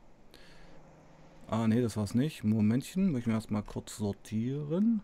Ah, 1.47 1.67
nee, 1.67 1.81
das 1.81 1.95
war's 1.95 2.15
nicht. 2.15 2.43
Momentchen, 2.43 3.11
möchte 3.11 3.21
ich 3.21 3.27
mir 3.27 3.33
erstmal 3.33 3.63
kurz 3.63 3.97
sortieren. 3.97 5.01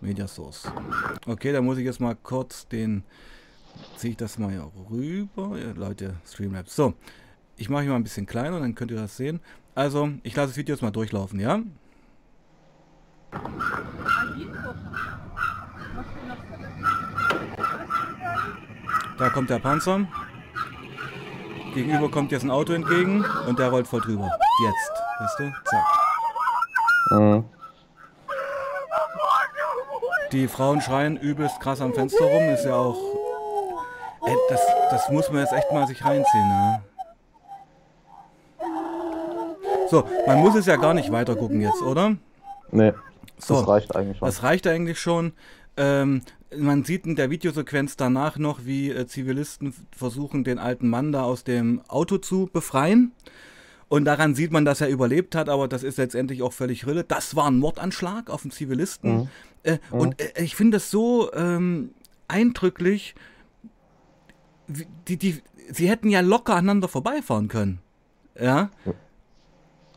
Media 0.00 0.26
Source. 0.26 0.70
Okay, 1.26 1.52
da 1.52 1.60
muss 1.60 1.78
ich 1.78 1.84
jetzt 1.84 2.00
mal 2.00 2.16
kurz 2.16 2.66
den 2.68 3.04
ziehe 3.96 4.12
ich 4.12 4.16
das 4.16 4.38
mal 4.38 4.50
hier 4.50 4.70
rüber. 4.90 5.58
Ja, 5.58 5.72
Leute, 5.72 6.16
Streamlabs. 6.26 6.74
So, 6.74 6.94
ich 7.56 7.68
mache 7.68 7.82
hier 7.82 7.90
mal 7.90 7.96
ein 7.96 8.04
bisschen 8.04 8.26
kleiner, 8.26 8.60
dann 8.60 8.74
könnt 8.74 8.90
ihr 8.90 8.96
das 8.96 9.16
sehen. 9.16 9.40
Also, 9.74 10.10
ich 10.22 10.34
lasse 10.34 10.48
das 10.48 10.56
Video 10.56 10.74
jetzt 10.74 10.82
mal 10.82 10.90
durchlaufen, 10.90 11.38
ja? 11.40 11.60
Da 19.18 19.30
kommt 19.30 19.50
der 19.50 19.58
Panzer. 19.58 20.06
Gegenüber 21.78 22.10
kommt 22.10 22.32
jetzt 22.32 22.42
ein 22.42 22.50
Auto 22.50 22.72
entgegen 22.72 23.24
und 23.46 23.60
der 23.60 23.68
rollt 23.68 23.86
voll 23.86 24.00
drüber. 24.00 24.28
Jetzt, 24.64 24.90
weißt 25.20 25.38
du? 25.38 25.52
Zack. 25.64 25.84
Mhm. 27.12 27.44
Die 30.32 30.48
Frauen 30.48 30.80
schreien 30.80 31.16
übelst 31.16 31.60
krass 31.60 31.80
am 31.80 31.94
Fenster 31.94 32.24
rum, 32.24 32.48
ist 32.48 32.64
ja 32.64 32.74
auch. 32.74 32.96
Ey, 34.26 34.34
das, 34.48 34.60
das 34.90 35.08
muss 35.08 35.30
man 35.30 35.42
jetzt 35.42 35.52
echt 35.52 35.70
mal 35.70 35.86
sich 35.86 36.04
reinziehen, 36.04 36.48
ne? 36.48 36.82
So, 39.88 40.04
man 40.26 40.40
muss 40.40 40.56
es 40.56 40.66
ja 40.66 40.76
gar 40.76 40.94
nicht 40.94 41.12
weiter 41.12 41.36
gucken 41.36 41.60
jetzt, 41.60 41.80
oder? 41.80 42.16
Nee. 42.72 42.92
So, 43.38 43.54
das 43.54 43.68
reicht 43.68 43.94
eigentlich 43.94 44.18
schon. 44.18 44.26
Das 44.26 44.42
reicht 44.42 44.66
eigentlich 44.66 45.00
schon. 45.00 45.32
Ähm, 45.76 46.22
man 46.56 46.84
sieht 46.84 47.06
in 47.06 47.16
der 47.16 47.30
Videosequenz 47.30 47.96
danach 47.96 48.38
noch, 48.38 48.64
wie 48.64 48.90
äh, 48.90 49.06
Zivilisten 49.06 49.74
versuchen, 49.92 50.44
den 50.44 50.58
alten 50.58 50.88
Mann 50.88 51.12
da 51.12 51.22
aus 51.22 51.44
dem 51.44 51.82
Auto 51.88 52.18
zu 52.18 52.48
befreien. 52.52 53.12
Und 53.88 54.04
daran 54.04 54.34
sieht 54.34 54.52
man, 54.52 54.64
dass 54.64 54.80
er 54.80 54.88
überlebt 54.88 55.34
hat, 55.34 55.48
aber 55.48 55.66
das 55.66 55.82
ist 55.82 55.96
letztendlich 55.96 56.42
auch 56.42 56.52
völlig 56.52 56.86
Rille. 56.86 57.04
Das 57.04 57.36
war 57.36 57.46
ein 57.46 57.58
Mordanschlag 57.58 58.28
auf 58.28 58.42
einen 58.42 58.50
Zivilisten. 58.50 59.16
Mhm. 59.16 59.28
Äh, 59.62 59.78
mhm. 59.90 59.98
Und 59.98 60.20
äh, 60.20 60.42
ich 60.42 60.54
finde 60.56 60.76
das 60.76 60.90
so 60.90 61.32
ähm, 61.32 61.94
eindrücklich. 62.28 63.14
Die, 65.06 65.16
die, 65.16 65.42
sie 65.70 65.88
hätten 65.88 66.10
ja 66.10 66.20
locker 66.20 66.54
aneinander 66.54 66.88
vorbeifahren 66.88 67.48
können. 67.48 67.80
Ja. 68.38 68.70
ja. 68.84 68.92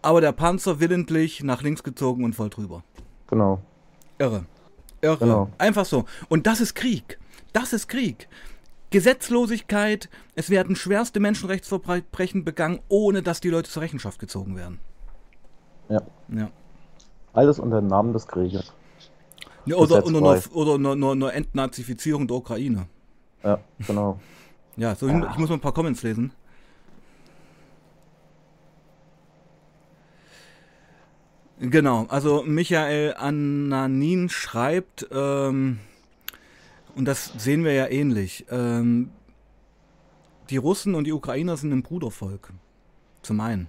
Aber 0.02 0.22
der 0.22 0.32
Panzer 0.32 0.80
willentlich 0.80 1.44
nach 1.44 1.62
links 1.62 1.84
gezogen 1.84 2.24
und 2.24 2.34
voll 2.34 2.50
drüber. 2.50 2.84
Genau. 3.28 3.62
Irre. 4.18 4.46
Irre. 5.02 5.18
Genau. 5.20 5.50
Einfach 5.58 5.86
so. 5.86 6.06
Und 6.30 6.48
das 6.48 6.62
ist 6.62 6.76
Krieg. 6.76 7.20
Das 7.54 7.74
ist 7.74 7.88
Krieg. 7.88 8.28
Gesetzlosigkeit, 8.92 10.10
es 10.36 10.50
werden 10.50 10.76
schwerste 10.76 11.20
Menschenrechtsverbrechen 11.22 12.44
begangen, 12.44 12.80
ohne 12.90 13.24
dass 13.24 13.40
die 13.40 13.50
Leute 13.50 13.70
zur 13.70 13.82
Rechenschaft 13.82 14.20
gezogen 14.20 14.58
werden. 14.58 14.80
Ja. 15.88 16.02
ja. 16.30 16.50
Alles 17.34 17.58
unter 17.60 17.80
dem 17.80 17.88
Namen 17.88 18.12
des 18.12 18.28
Krieges. 18.28 18.74
Ja, 19.66 19.78
oder 19.78 20.06
oder, 20.06 20.20
nur, 20.20 20.42
oder 20.54 20.78
nur, 20.78 20.96
nur, 20.96 21.16
nur 21.16 21.34
Entnazifizierung 21.34 22.28
der 22.28 22.38
Ukraine. 22.38 22.88
Ja, 23.44 23.60
genau. 23.88 24.20
ja, 24.76 24.94
so, 24.96 25.08
ich 25.08 25.38
muss 25.38 25.50
mal 25.50 25.56
ein 25.56 25.62
paar 25.62 25.74
Comments 25.74 26.02
lesen. 26.04 26.34
Genau, 31.62 32.08
also 32.10 32.42
Michael 32.42 33.14
Ananin 33.18 34.30
schreibt, 34.30 35.08
ähm, 35.12 35.78
und 36.96 37.06
das 37.06 37.32
sehen 37.38 37.64
wir 37.64 37.74
ja 37.74 37.88
ähnlich, 37.88 38.48
ähm, 38.50 39.12
die 40.50 40.58
Russen 40.58 40.96
und 40.96 41.04
die 41.06 41.14
Ukrainer 41.14 41.56
sind 41.58 41.72
ein 41.72 41.84
Brudervolk. 41.84 42.52
Zum 43.22 43.40
einen. 43.42 43.68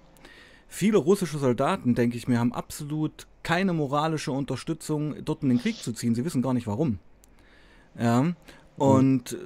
Viele 0.69 0.97
russische 0.97 1.37
Soldaten, 1.37 1.95
denke 1.95 2.17
ich 2.17 2.27
mir, 2.27 2.39
haben 2.39 2.55
absolut 2.55 3.27
keine 3.43 3.75
moralische 3.75 4.33
Unterstützung, 4.33 5.23
dort 5.23 5.43
in 5.43 5.51
den 5.51 5.59
Krieg 5.59 5.77
zu 5.77 5.93
ziehen. 5.93 6.15
Sie 6.15 6.25
wissen 6.25 6.41
gar 6.41 6.55
nicht 6.55 6.67
warum. 6.67 6.99
Ja. 7.99 8.33
Und 8.79 9.33
mhm. 9.33 9.39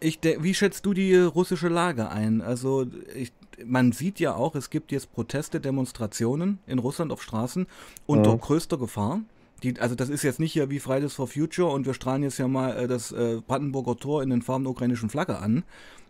ich 0.00 0.20
wie 0.22 0.54
schätzt 0.54 0.86
du 0.86 0.94
die 0.94 1.14
russische 1.16 1.68
Lage 1.68 2.08
ein? 2.08 2.40
Also 2.40 2.86
ich, 3.14 3.30
man 3.64 3.92
sieht 3.92 4.20
ja 4.20 4.34
auch, 4.34 4.54
es 4.54 4.70
gibt 4.70 4.92
jetzt 4.92 5.12
Proteste, 5.12 5.60
Demonstrationen 5.60 6.58
in 6.66 6.78
Russland 6.78 7.12
auf 7.12 7.22
Straßen 7.22 7.66
unter 8.06 8.34
mhm. 8.34 8.40
größter 8.40 8.78
Gefahr. 8.78 9.20
Die, 9.62 9.80
also 9.80 9.94
das 9.94 10.10
ist 10.10 10.22
jetzt 10.22 10.38
nicht 10.38 10.52
hier 10.52 10.68
wie 10.68 10.80
Fridays 10.80 11.14
for 11.14 11.26
Future 11.26 11.70
und 11.72 11.86
wir 11.86 11.94
strahlen 11.94 12.22
jetzt 12.22 12.38
ja 12.38 12.46
mal 12.46 12.76
äh, 12.76 12.86
das 12.86 13.12
äh, 13.12 13.40
Brandenburger 13.46 13.96
Tor 13.96 14.22
in 14.22 14.30
den 14.30 14.42
Farben 14.42 14.64
der 14.64 14.72
ukrainischen 14.72 15.08
Flagge 15.08 15.38
an, 15.38 15.64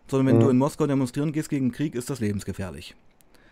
sondern 0.07 0.27
wenn 0.27 0.35
mhm. 0.37 0.41
du 0.41 0.49
in 0.49 0.57
Moskau 0.57 0.85
demonstrieren 0.85 1.31
gehst 1.31 1.49
gegen 1.49 1.71
Krieg, 1.71 1.95
ist 1.95 2.09
das 2.09 2.19
lebensgefährlich. 2.19 2.95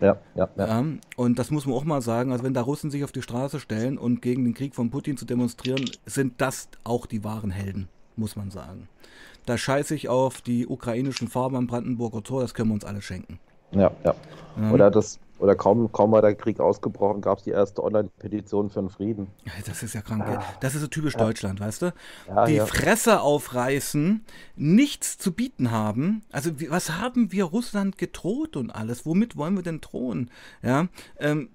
Ja, 0.01 0.17
ja, 0.36 0.49
ja, 0.58 0.67
ja. 0.67 0.86
Und 1.15 1.39
das 1.39 1.51
muss 1.51 1.65
man 1.65 1.75
auch 1.75 1.86
mal 1.86 2.01
sagen, 2.01 2.34
also 2.34 2.43
wenn 2.43 2.53
da 2.53 2.62
Russen 2.62 2.91
sich 2.91 3.05
auf 3.05 3.13
die 3.13 3.21
Straße 3.21 3.62
stellen 3.62 3.97
und 3.97 4.21
gegen 4.21 4.43
den 4.43 4.53
Krieg 4.53 4.75
von 4.75 4.89
Putin 4.89 5.15
zu 5.15 5.25
demonstrieren, 5.25 5.86
sind 6.05 6.41
das 6.41 6.67
auch 6.84 7.05
die 7.05 7.23
wahren 7.23 7.51
Helden, 7.51 7.88
muss 8.17 8.36
man 8.36 8.51
sagen. 8.51 8.89
Da 9.45 9.58
scheiße 9.58 9.95
ich 9.95 10.10
auf 10.10 10.41
die 10.41 10.67
ukrainischen 10.67 11.27
Farben 11.27 11.55
am 11.55 11.67
Brandenburger 11.67 12.23
Tor, 12.23 12.41
das 12.41 12.53
können 12.53 12.69
wir 12.69 12.75
uns 12.75 12.84
alle 12.84 13.01
schenken. 13.01 13.39
Ja, 13.71 13.91
ja. 14.04 14.15
ja. 14.58 14.71
Oder 14.71 14.91
das, 14.91 15.19
oder 15.39 15.56
kaum, 15.56 15.91
kaum 15.91 16.12
war 16.12 16.21
der 16.21 16.36
Krieg 16.36 16.60
ausgebrochen, 16.60 17.21
gab 17.21 17.39
es 17.39 17.43
die 17.43 17.49
erste 17.51 17.84
Online-Petition 17.84 18.69
für 18.69 18.80
den 18.80 18.89
Frieden. 18.89 19.28
Das 19.65 19.84
ist 19.84 19.93
ja 19.93 20.01
krank. 20.01 20.25
Ja. 20.28 20.43
Das 20.62 20.75
ist 20.75 20.82
so 20.82 20.88
typisch 20.88 21.13
ja. 21.13 21.19
Deutschland, 21.19 21.60
weißt 21.60 21.82
du? 21.82 21.93
Ja, 22.28 22.45
die 22.45 22.60
Fresse 22.60 23.21
aufreißen, 23.21 24.23
nichts 24.56 25.17
zu 25.17 25.34
bieten 25.34 25.71
haben. 25.71 26.23
Also 26.32 26.51
was 26.69 26.91
haben 26.91 27.32
wir 27.32 27.45
Russland 27.45 27.97
gedroht 27.97 28.56
und 28.56 28.71
alles? 28.71 29.06
Womit 29.06 29.36
wollen 29.36 29.56
wir 29.56 29.63
denn 29.63 29.82
drohen? 29.82 30.32
Ja, 30.62 30.88
ähm, 31.19 31.49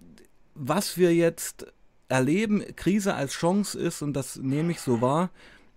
was 0.54 0.98
wir 0.98 1.14
jetzt 1.14 1.66
erleben, 2.08 2.62
Krise 2.76 3.14
als 3.14 3.32
Chance 3.32 3.78
ist, 3.78 4.02
und 4.02 4.14
das 4.14 4.36
nehme 4.36 4.72
ich 4.72 4.80
so 4.80 5.00
wahr, 5.00 5.30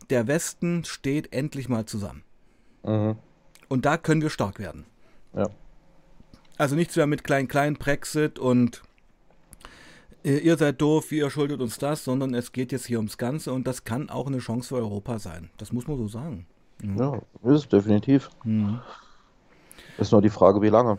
der 0.09 0.27
Westen 0.27 0.83
steht 0.83 1.31
endlich 1.31 1.69
mal 1.69 1.85
zusammen. 1.85 2.23
Mhm. 2.83 3.15
Und 3.69 3.85
da 3.85 3.97
können 3.97 4.21
wir 4.21 4.29
stark 4.29 4.59
werden. 4.59 4.85
Ja. 5.33 5.49
Also 6.57 6.75
nichts 6.75 6.95
mehr 6.95 7.07
mit 7.07 7.23
klein-klein 7.23 7.75
Brexit 7.75 8.37
und 8.37 8.83
äh, 10.23 10.37
ihr 10.37 10.57
seid 10.57 10.81
doof, 10.81 11.11
ihr 11.11 11.29
schuldet 11.29 11.61
uns 11.61 11.77
das, 11.77 12.03
sondern 12.03 12.33
es 12.33 12.51
geht 12.51 12.71
jetzt 12.71 12.85
hier 12.85 12.97
ums 12.97 13.17
Ganze 13.17 13.51
und 13.53 13.67
das 13.67 13.83
kann 13.83 14.09
auch 14.09 14.27
eine 14.27 14.39
Chance 14.39 14.69
für 14.69 14.75
Europa 14.75 15.19
sein. 15.19 15.49
Das 15.57 15.73
muss 15.73 15.87
man 15.87 15.97
so 15.97 16.07
sagen. 16.07 16.45
Mhm. 16.81 16.97
Ja, 16.97 17.21
ist 17.43 17.71
definitiv. 17.71 18.29
Mhm. 18.43 18.79
Ist 19.97 20.11
nur 20.11 20.21
die 20.21 20.29
Frage, 20.29 20.61
wie 20.61 20.69
lange. 20.69 20.97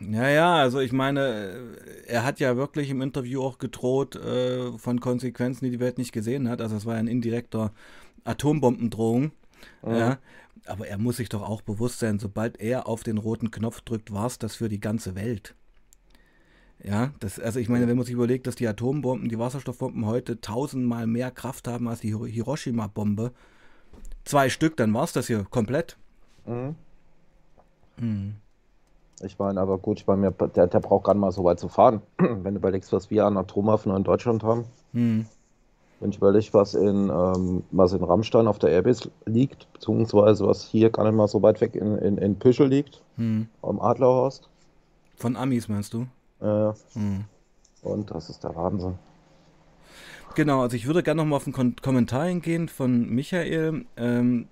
Ja, 0.00 0.28
ja, 0.28 0.54
also 0.56 0.78
ich 0.78 0.92
meine, 0.92 1.20
äh, 1.20 2.06
er 2.06 2.24
hat 2.24 2.38
ja 2.38 2.56
wirklich 2.56 2.90
im 2.90 3.02
Interview 3.02 3.42
auch 3.42 3.58
gedroht 3.58 4.14
äh, 4.16 4.70
von 4.78 5.00
Konsequenzen, 5.00 5.64
die 5.64 5.72
die 5.72 5.80
Welt 5.80 5.98
nicht 5.98 6.12
gesehen 6.12 6.48
hat. 6.48 6.60
Also 6.60 6.76
es 6.76 6.86
war 6.86 6.94
ja 6.94 7.00
ein 7.00 7.08
indirekter 7.08 7.72
Atombombendrohung. 8.24 9.32
Mhm. 9.82 9.94
Ja, 9.94 10.18
aber 10.66 10.86
er 10.88 10.98
muss 10.98 11.16
sich 11.16 11.28
doch 11.28 11.42
auch 11.42 11.62
bewusst 11.62 11.98
sein, 11.98 12.18
sobald 12.18 12.60
er 12.60 12.86
auf 12.86 13.02
den 13.02 13.18
roten 13.18 13.50
Knopf 13.50 13.80
drückt, 13.80 14.12
war 14.12 14.26
es 14.26 14.38
das 14.38 14.56
für 14.56 14.68
die 14.68 14.80
ganze 14.80 15.14
Welt. 15.14 15.54
Ja, 16.82 17.12
das, 17.18 17.40
also 17.40 17.58
ich 17.58 17.68
meine, 17.68 17.88
wenn 17.88 17.96
man 17.96 18.06
sich 18.06 18.14
überlegt, 18.14 18.46
dass 18.46 18.54
die 18.54 18.68
Atombomben, 18.68 19.28
die 19.28 19.38
Wasserstoffbomben 19.38 20.06
heute 20.06 20.40
tausendmal 20.40 21.06
mehr 21.06 21.30
Kraft 21.30 21.66
haben 21.66 21.88
als 21.88 22.00
die 22.00 22.16
Hiroshima-Bombe, 22.16 23.32
zwei 24.24 24.48
Stück, 24.48 24.76
dann 24.76 24.94
war 24.94 25.04
es 25.04 25.12
das 25.12 25.26
hier 25.26 25.44
komplett. 25.44 25.96
Mhm. 26.46 26.76
Mhm. 27.96 28.36
Ich 29.20 29.38
meine, 29.38 29.60
aber 29.60 29.78
gut, 29.78 29.98
ich 29.98 30.06
meine, 30.06 30.30
der, 30.30 30.68
der 30.68 30.80
braucht 30.80 31.04
gar 31.04 31.14
nicht 31.14 31.20
mal 31.20 31.32
so 31.32 31.42
weit 31.42 31.58
zu 31.58 31.68
fahren. 31.68 32.02
wenn 32.18 32.54
du 32.54 32.60
überlegst, 32.60 32.92
was 32.92 33.10
wir 33.10 33.26
an 33.26 33.36
Atomwaffen 33.36 33.94
in 33.94 34.04
Deutschland 34.04 34.44
haben. 34.44 34.66
Mhm. 34.92 35.26
Wenn 36.00 36.10
ich 36.10 36.18
überlege, 36.18 36.46
was 36.52 36.74
in, 36.74 37.10
ähm, 37.10 37.64
was 37.72 37.92
in 37.92 38.04
Rammstein 38.04 38.46
auf 38.46 38.58
der 38.58 38.70
Airbase 38.70 39.10
liegt, 39.26 39.72
beziehungsweise 39.72 40.46
was 40.46 40.64
hier 40.64 40.90
gar 40.90 41.04
nicht 41.04 41.14
mal 41.14 41.26
so 41.26 41.42
weit 41.42 41.60
weg 41.60 41.74
in, 41.74 41.98
in, 41.98 42.18
in 42.18 42.38
Püschel 42.38 42.68
liegt, 42.68 43.02
hm. 43.16 43.48
am 43.62 43.80
Adlerhorst. 43.80 44.48
Von 45.16 45.36
Amis 45.36 45.68
meinst 45.68 45.94
du? 45.94 46.06
Ja. 46.40 46.70
Äh, 46.70 46.74
hm. 46.92 47.24
Und 47.82 48.10
das 48.10 48.30
ist 48.30 48.44
der 48.44 48.54
Wahnsinn. 48.54 48.98
Genau, 50.34 50.60
also 50.60 50.76
ich 50.76 50.86
würde 50.86 51.02
gerne 51.02 51.22
noch 51.22 51.28
mal 51.28 51.36
auf 51.36 51.46
einen 51.46 51.52
Kom 51.52 51.74
Kommentar 51.76 52.26
hingehen 52.26 52.68
von 52.68 53.08
Michael. 53.08 53.86
Ähm, 53.96 54.46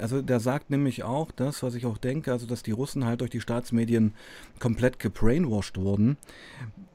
also 0.00 0.22
der 0.22 0.38
sagt 0.38 0.70
nämlich 0.70 1.02
auch 1.02 1.32
das, 1.32 1.64
was 1.64 1.74
ich 1.74 1.86
auch 1.86 1.98
denke, 1.98 2.30
also 2.30 2.46
dass 2.46 2.62
die 2.62 2.70
Russen 2.70 3.04
halt 3.04 3.20
durch 3.20 3.30
die 3.30 3.40
Staatsmedien 3.40 4.14
komplett 4.60 5.00
gebrainwashed 5.00 5.76
wurden. 5.76 6.18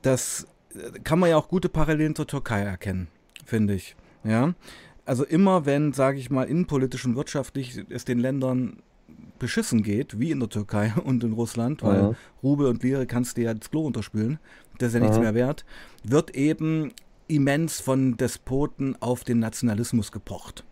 Das 0.02 0.48
äh, 0.74 1.00
kann 1.00 1.19
man 1.19 1.32
ja 1.32 1.38
auch 1.38 1.50
gute 1.50 1.67
Parallelen 1.67 2.15
zur 2.15 2.28
Türkei 2.28 2.62
erkennen 2.62 3.10
finde 3.45 3.73
ich. 3.75 3.95
Ja. 4.23 4.53
Also 5.06 5.25
immer 5.25 5.65
wenn, 5.65 5.93
sage 5.93 6.19
ich 6.19 6.29
mal, 6.29 6.43
innenpolitisch 6.43 7.06
und 7.06 7.15
wirtschaftlich 7.15 7.84
es 7.89 8.06
den 8.06 8.19
Ländern 8.19 8.77
beschissen 9.39 9.84
geht, 9.84 10.19
wie 10.19 10.32
in 10.32 10.39
der 10.39 10.49
Türkei 10.49 10.93
und 11.03 11.23
in 11.23 11.34
Russland, 11.34 11.84
weil 11.84 12.03
mhm. 12.03 12.15
Rubel 12.41 12.67
und 12.67 12.84
Lire 12.84 13.06
kannst 13.06 13.38
du 13.38 13.41
ja 13.41 13.53
das 13.53 13.69
Klo 13.69 13.86
unterspülen, 13.86 14.39
das 14.79 14.89
ist 14.89 14.93
ja 14.95 14.99
nichts 15.01 15.17
mhm. 15.17 15.23
mehr 15.23 15.36
wert, 15.36 15.65
wird 16.03 16.36
eben 16.36 16.91
immens 17.27 17.79
von 17.79 18.17
Despoten 18.17 18.95
auf 19.01 19.23
den 19.23 19.39
Nationalismus 19.39 20.12
gepocht. 20.12 20.63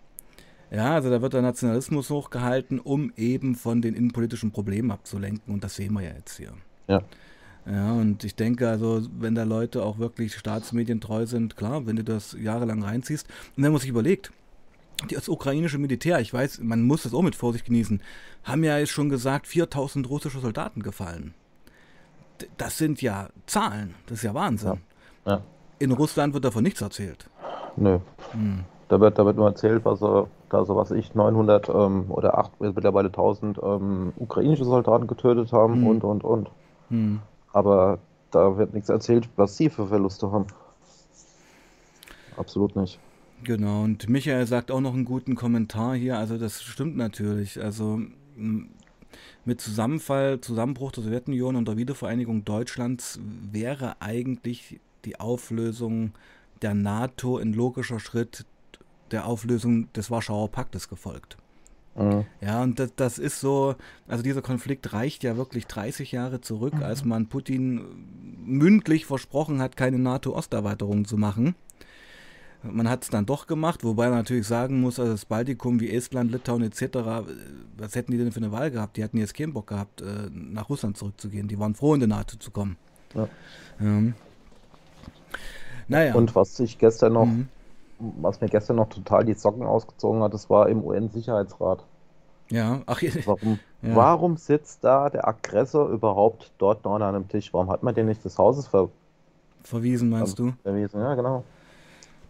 Ja, 0.69 0.95
also 0.95 1.09
da 1.09 1.21
wird 1.21 1.33
der 1.33 1.41
Nationalismus 1.41 2.09
hochgehalten, 2.09 2.79
um 2.79 3.11
eben 3.17 3.55
von 3.55 3.81
den 3.81 3.93
innenpolitischen 3.93 4.51
Problemen 4.51 4.91
abzulenken 4.91 5.53
und 5.53 5.63
das 5.63 5.75
sehen 5.75 5.93
wir 5.93 6.01
ja 6.01 6.13
jetzt 6.15 6.37
hier. 6.37 6.53
Ja. 6.87 7.03
Ja, 7.65 7.93
und 7.93 8.23
ich 8.23 8.35
denke 8.35 8.67
also, 8.67 9.01
wenn 9.19 9.35
da 9.35 9.43
Leute 9.43 9.83
auch 9.83 9.99
wirklich 9.99 10.35
staatsmedientreu 10.35 11.25
sind, 11.25 11.55
klar, 11.57 11.85
wenn 11.85 11.95
du 11.95 12.03
das 12.03 12.35
jahrelang 12.39 12.83
reinziehst, 12.83 13.27
und 13.55 13.63
wenn 13.63 13.71
man 13.71 13.79
sich 13.79 13.89
überlegt, 13.89 14.31
das 15.09 15.29
ukrainische 15.29 15.77
Militär, 15.77 16.19
ich 16.19 16.33
weiß, 16.33 16.59
man 16.61 16.83
muss 16.83 17.03
das 17.03 17.13
auch 17.13 17.21
mit 17.21 17.35
Vorsicht 17.35 17.65
genießen, 17.65 18.01
haben 18.43 18.63
ja 18.63 18.77
jetzt 18.77 18.91
schon 18.91 19.09
gesagt, 19.09 19.47
4000 19.47 20.09
russische 20.09 20.39
Soldaten 20.39 20.81
gefallen. 20.81 21.33
Das 22.57 22.77
sind 22.77 23.01
ja 23.01 23.29
Zahlen, 23.45 23.93
das 24.07 24.19
ist 24.19 24.23
ja 24.23 24.33
Wahnsinn. 24.33 24.79
Ja. 25.25 25.33
Ja. 25.33 25.41
In 25.79 25.91
Russland 25.91 26.33
wird 26.33 26.45
davon 26.45 26.63
nichts 26.63 26.81
erzählt. 26.81 27.29
Nö. 27.75 27.99
Hm. 28.31 28.63
Da, 28.89 28.99
wird, 28.99 29.17
da 29.17 29.25
wird 29.25 29.37
nur 29.37 29.47
erzählt, 29.47 29.85
was 29.85 30.01
er, 30.01 30.27
da 30.49 30.65
so 30.65 30.75
was 30.75 30.91
ich, 30.91 31.15
900 31.15 31.69
ähm, 31.69 32.05
oder 32.09 32.37
8, 32.37 32.59
mittlerweile 32.59 33.07
1000 33.07 33.59
ähm, 33.63 34.13
ukrainische 34.17 34.65
Soldaten 34.65 35.07
getötet 35.07 35.51
haben 35.53 35.75
hm. 35.75 35.87
und, 35.87 36.03
und, 36.03 36.23
und. 36.23 36.49
Hm. 36.89 37.19
Aber 37.53 37.99
da 38.31 38.57
wird 38.57 38.73
nichts 38.73 38.89
erzählt, 38.89 39.29
was 39.35 39.57
sie 39.57 39.69
für 39.69 39.87
Verluste 39.87 40.31
haben. 40.31 40.47
Absolut 42.37 42.75
nicht. 42.75 42.99
Genau, 43.43 43.83
und 43.83 44.07
Michael 44.07 44.45
sagt 44.45 44.71
auch 44.71 44.81
noch 44.81 44.93
einen 44.93 45.05
guten 45.05 45.35
Kommentar 45.35 45.95
hier. 45.95 46.17
Also, 46.17 46.37
das 46.37 46.61
stimmt 46.61 46.95
natürlich. 46.95 47.61
Also, 47.61 47.99
mit 49.45 49.61
Zusammenfall, 49.61 50.39
Zusammenbruch 50.41 50.91
der 50.91 51.03
Sowjetunion 51.03 51.55
und 51.55 51.67
der 51.67 51.77
Wiedervereinigung 51.77 52.45
Deutschlands 52.45 53.19
wäre 53.51 53.95
eigentlich 53.99 54.79
die 55.05 55.19
Auflösung 55.19 56.13
der 56.61 56.75
NATO 56.75 57.37
ein 57.37 57.53
logischer 57.53 57.99
Schritt 57.99 58.45
der 59.09 59.25
Auflösung 59.25 59.91
des 59.93 60.11
Warschauer 60.11 60.49
Paktes 60.49 60.87
gefolgt. 60.87 61.37
Mhm. 61.95 62.25
Ja, 62.39 62.63
und 62.63 62.79
das, 62.79 62.95
das, 62.95 63.19
ist 63.19 63.39
so, 63.39 63.75
also 64.07 64.23
dieser 64.23 64.41
Konflikt 64.41 64.93
reicht 64.93 65.23
ja 65.23 65.35
wirklich 65.37 65.67
30 65.67 66.11
Jahre 66.11 66.41
zurück, 66.41 66.75
mhm. 66.75 66.83
als 66.83 67.03
man 67.03 67.27
Putin 67.27 67.81
mündlich 68.43 69.05
versprochen 69.05 69.61
hat, 69.61 69.75
keine 69.77 69.99
NATO-Osterweiterung 69.99 71.05
zu 71.05 71.17
machen. 71.17 71.55
Man 72.63 72.87
hat 72.87 73.03
es 73.03 73.09
dann 73.09 73.25
doch 73.25 73.47
gemacht, 73.47 73.83
wobei 73.83 74.09
man 74.09 74.19
natürlich 74.19 74.45
sagen 74.45 74.81
muss, 74.81 74.99
also 74.99 75.13
das 75.13 75.25
Baltikum 75.25 75.79
wie 75.79 75.89
Estland, 75.89 76.31
Litauen 76.31 76.61
etc., 76.61 76.99
was 77.75 77.95
hätten 77.95 78.11
die 78.11 78.19
denn 78.19 78.31
für 78.31 78.37
eine 78.37 78.51
Wahl 78.51 78.69
gehabt? 78.69 78.97
Die 78.97 79.03
hatten 79.03 79.17
jetzt 79.17 79.33
keinen 79.33 79.53
Bock 79.53 79.67
gehabt, 79.67 80.01
äh, 80.01 80.29
nach 80.31 80.69
Russland 80.69 80.95
zurückzugehen. 80.95 81.47
Die 81.47 81.57
waren 81.57 81.73
froh, 81.73 81.95
in 81.95 82.01
die 82.01 82.07
NATO 82.07 82.37
zu 82.37 82.51
kommen. 82.51 82.77
Ja. 83.15 83.27
Ähm. 83.79 84.13
Naja. 85.87 86.13
Und 86.13 86.35
was 86.35 86.59
ich 86.59 86.77
gestern 86.77 87.13
noch, 87.13 87.25
mhm. 87.25 87.49
Was 88.21 88.41
mir 88.41 88.49
gestern 88.49 88.77
noch 88.77 88.89
total 88.89 89.25
die 89.25 89.33
Socken 89.33 89.63
ausgezogen 89.63 90.21
hat, 90.23 90.33
das 90.33 90.49
war 90.49 90.69
im 90.69 90.83
UN-Sicherheitsrat. 90.83 91.83
Ja, 92.49 92.81
ach 92.85 93.01
warum, 93.25 93.59
ja. 93.81 93.95
warum 93.95 94.37
sitzt 94.37 94.83
da 94.83 95.09
der 95.09 95.27
Aggressor 95.27 95.89
überhaupt 95.89 96.51
dort 96.57 96.83
noch 96.83 96.95
an 96.95 97.03
einem 97.03 97.27
Tisch? 97.27 97.53
Warum 97.53 97.69
hat 97.69 97.83
man 97.83 97.95
den 97.95 98.07
nicht 98.07 98.23
des 98.25 98.37
Hauses 98.37 98.67
ver 98.67 98.89
verwiesen, 99.63 100.09
meinst 100.09 100.39
du? 100.39 100.53
Verwiesen, 100.63 100.99
ja, 100.99 101.13
genau. 101.15 101.43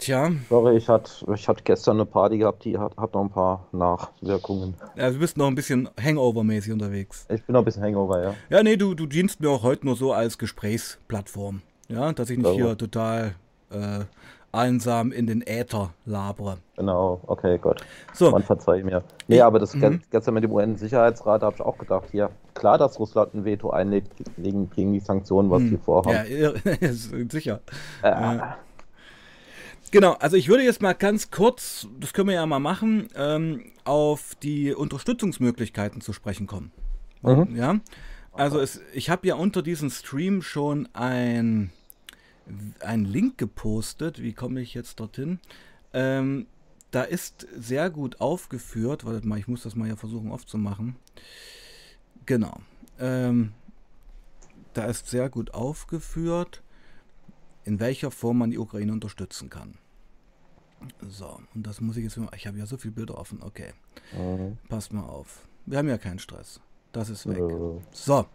Tja. 0.01 0.31
Sorry, 0.49 0.77
ich 0.77 0.89
hatte 0.89 1.11
ich 1.33 1.47
hat 1.47 1.63
gestern 1.63 1.97
eine 1.97 2.05
Party 2.05 2.39
gehabt, 2.39 2.65
die 2.65 2.77
hat, 2.77 2.97
hat 2.97 3.13
noch 3.13 3.21
ein 3.21 3.29
paar 3.29 3.67
Nachwirkungen. 3.71 4.73
Ja, 4.95 5.11
du 5.11 5.19
bist 5.19 5.37
noch 5.37 5.45
ein 5.45 5.53
bisschen 5.53 5.89
Hangover-mäßig 5.99 6.73
unterwegs. 6.73 7.27
Ich 7.29 7.43
bin 7.43 7.53
noch 7.53 7.61
ein 7.61 7.65
bisschen 7.65 7.83
Hangover, 7.83 8.23
ja. 8.23 8.33
Ja, 8.49 8.63
nee, 8.63 8.77
du, 8.77 8.95
du 8.95 9.05
dienst 9.05 9.41
mir 9.41 9.49
auch 9.49 9.61
heute 9.61 9.85
nur 9.85 9.95
so 9.95 10.11
als 10.11 10.39
Gesprächsplattform. 10.39 11.61
Ja, 11.87 12.11
dass 12.13 12.31
ich 12.31 12.39
nicht 12.39 12.49
hier 12.49 12.75
total 12.77 13.35
äh, 13.69 14.05
einsam 14.51 15.11
in 15.11 15.27
den 15.27 15.41
Äther 15.41 15.93
labere. 16.05 16.57
Genau, 16.75 17.21
okay, 17.27 17.57
Gott. 17.57 17.81
So. 18.13 18.31
Man 18.31 18.43
verzeiht 18.43 18.83
mir. 18.83 19.03
Nee, 19.27 19.41
aber 19.41 19.59
das 19.59 19.73
mhm. 19.73 20.01
gestern 20.11 20.33
mit 20.33 20.43
dem 20.43 20.51
UN-Sicherheitsrat 20.51 21.41
habe 21.41 21.55
ich 21.55 21.61
auch 21.61 21.77
gedacht, 21.77 22.13
ja, 22.13 22.29
klar, 22.53 22.77
dass 22.77 22.99
Russland 22.99 23.33
ein 23.33 23.45
Veto 23.45 23.69
einlegt 23.69 24.11
gegen, 24.37 24.69
gegen 24.69 24.93
die 24.93 24.99
Sanktionen, 24.99 25.49
was 25.49 25.61
mhm. 25.61 25.69
sie 25.69 25.77
vorhaben. 25.77 26.25
Ja, 26.29 26.51
sicher. 27.29 27.61
Äh, 28.03 28.09
ja. 28.09 28.57
Genau, 29.91 30.13
also 30.13 30.37
ich 30.37 30.47
würde 30.47 30.63
jetzt 30.63 30.81
mal 30.81 30.93
ganz 30.93 31.31
kurz, 31.31 31.87
das 31.99 32.13
können 32.13 32.29
wir 32.29 32.35
ja 32.35 32.45
mal 32.45 32.59
machen, 32.59 33.09
ähm, 33.15 33.65
auf 33.83 34.35
die 34.41 34.73
Unterstützungsmöglichkeiten 34.73 35.99
zu 35.99 36.13
sprechen 36.13 36.47
kommen. 36.47 36.71
Mhm. 37.21 37.55
Ja, 37.55 37.75
also 38.31 38.59
es, 38.59 38.81
ich 38.93 39.09
habe 39.09 39.27
ja 39.27 39.35
unter 39.35 39.61
diesem 39.61 39.89
Stream 39.89 40.41
schon 40.41 40.87
ein, 40.93 41.71
ein 42.79 43.05
Link 43.05 43.37
gepostet. 43.37 44.21
Wie 44.21 44.33
komme 44.33 44.61
ich 44.61 44.73
jetzt 44.73 44.99
dorthin? 44.99 45.39
Ähm, 45.93 46.47
da 46.91 47.03
ist 47.03 47.47
sehr 47.57 47.89
gut 47.89 48.19
aufgeführt, 48.19 49.05
warte 49.05 49.25
mal, 49.25 49.39
ich 49.39 49.47
muss 49.47 49.63
das 49.63 49.75
mal 49.75 49.87
ja 49.87 49.95
versuchen 49.95 50.31
aufzumachen. 50.31 50.97
Genau. 52.25 52.59
Ähm, 52.99 53.53
da 54.73 54.85
ist 54.85 55.07
sehr 55.07 55.29
gut 55.29 55.53
aufgeführt, 55.53 56.61
in 57.63 57.79
welcher 57.79 58.11
Form 58.11 58.39
man 58.39 58.51
die 58.51 58.57
Ukraine 58.57 58.91
unterstützen 58.91 59.49
kann. 59.49 59.77
So, 61.07 61.39
und 61.53 61.67
das 61.67 61.79
muss 61.79 61.97
ich 61.97 62.03
jetzt. 62.03 62.19
Ich 62.35 62.47
habe 62.47 62.57
ja 62.57 62.65
so 62.65 62.77
viele 62.77 62.93
Bilder 62.93 63.17
offen. 63.17 63.41
Okay. 63.41 63.73
Mhm. 64.17 64.57
Passt 64.67 64.91
mal 64.91 65.03
auf. 65.03 65.47
Wir 65.65 65.77
haben 65.77 65.87
ja 65.87 65.97
keinen 65.97 66.19
Stress. 66.19 66.59
Das 66.91 67.09
ist 67.09 67.27
weg. 67.27 67.39
Mhm. 67.39 67.81
So. 67.91 68.25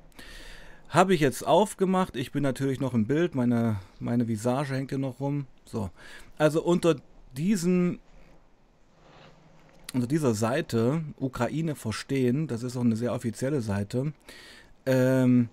Habe 0.89 1.15
ich 1.15 1.21
jetzt 1.21 1.47
aufgemacht. 1.47 2.17
Ich 2.17 2.33
bin 2.33 2.43
natürlich 2.43 2.81
noch 2.81 2.95
im 2.95 3.07
Bild. 3.07 3.35
Meine, 3.35 3.81
meine 3.99 4.29
Visage 4.29 4.75
hängt 4.75 4.91
hier 4.91 4.99
noch 4.99 5.21
rum. 5.21 5.47
So. 5.65 5.91
Also 6.39 6.63
unter 6.63 6.97
diesem. 7.37 7.99
Unter 9.95 10.07
dieser 10.09 10.35
Seite 10.35 11.03
Ukraine 11.19 11.75
verstehen, 11.75 12.49
das 12.49 12.63
ist 12.63 12.77
auch 12.77 12.83
eine 12.83 12.97
sehr 12.97 13.15
offizielle 13.15 13.63
Seite, 13.63 14.13
ähm, 14.85 15.49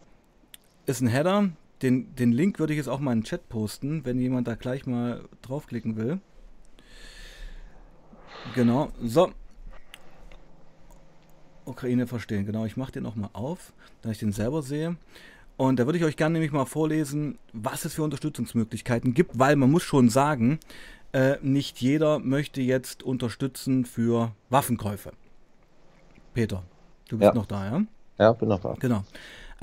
ist 0.86 1.00
ein 1.00 1.08
Header. 1.08 1.50
Den, 1.82 2.14
den 2.16 2.34
Link 2.34 2.60
würde 2.60 2.74
ich 2.74 2.78
jetzt 2.78 2.90
auch 2.90 3.00
mal 3.00 3.14
in 3.14 3.20
den 3.20 3.26
Chat 3.26 3.48
posten, 3.48 4.04
wenn 4.06 4.20
jemand 4.20 4.48
da 4.48 4.56
gleich 4.56 4.86
mal 4.86 5.24
draufklicken 5.44 5.96
will. 5.96 6.20
Genau, 8.54 8.92
so. 9.02 9.32
Ukraine 11.66 12.08
verstehen, 12.08 12.46
genau. 12.46 12.66
Ich 12.66 12.78
mache 12.78 12.92
den 12.92 13.04
nochmal 13.04 13.30
auf, 13.34 13.74
damit 14.02 14.16
ich 14.16 14.20
den 14.20 14.32
selber 14.32 14.62
sehe. 14.62 14.96
Und 15.56 15.80
da 15.80 15.86
würde 15.86 15.98
ich 15.98 16.04
euch 16.04 16.18
gerne 16.18 16.34
nämlich 16.34 16.52
mal 16.52 16.66
vorlesen, 16.66 17.38
was 17.54 17.86
es 17.86 17.94
für 17.94 18.04
Unterstützungsmöglichkeiten 18.04 19.14
gibt, 19.14 19.38
weil 19.38 19.56
man 19.56 19.70
muss 19.70 19.84
schon 19.84 20.10
sagen, 20.10 20.60
äh, 21.14 21.38
nicht 21.42 21.80
jeder 21.80 22.20
möchte 22.20 22.62
jetzt 22.62 23.04
unterstützen 23.04 23.86
für 23.86 24.32
Waffenkäufe. 24.50 25.12
Peter, 26.34 26.64
du 27.10 27.20
bist 27.20 27.30
ja. 27.30 27.34
noch 27.36 27.46
da, 27.46 27.66
ja? 27.66 27.84
Ja, 28.18 28.34
bin 28.34 28.50
noch 28.50 28.60
da. 28.60 28.76
Genau. 28.80 29.04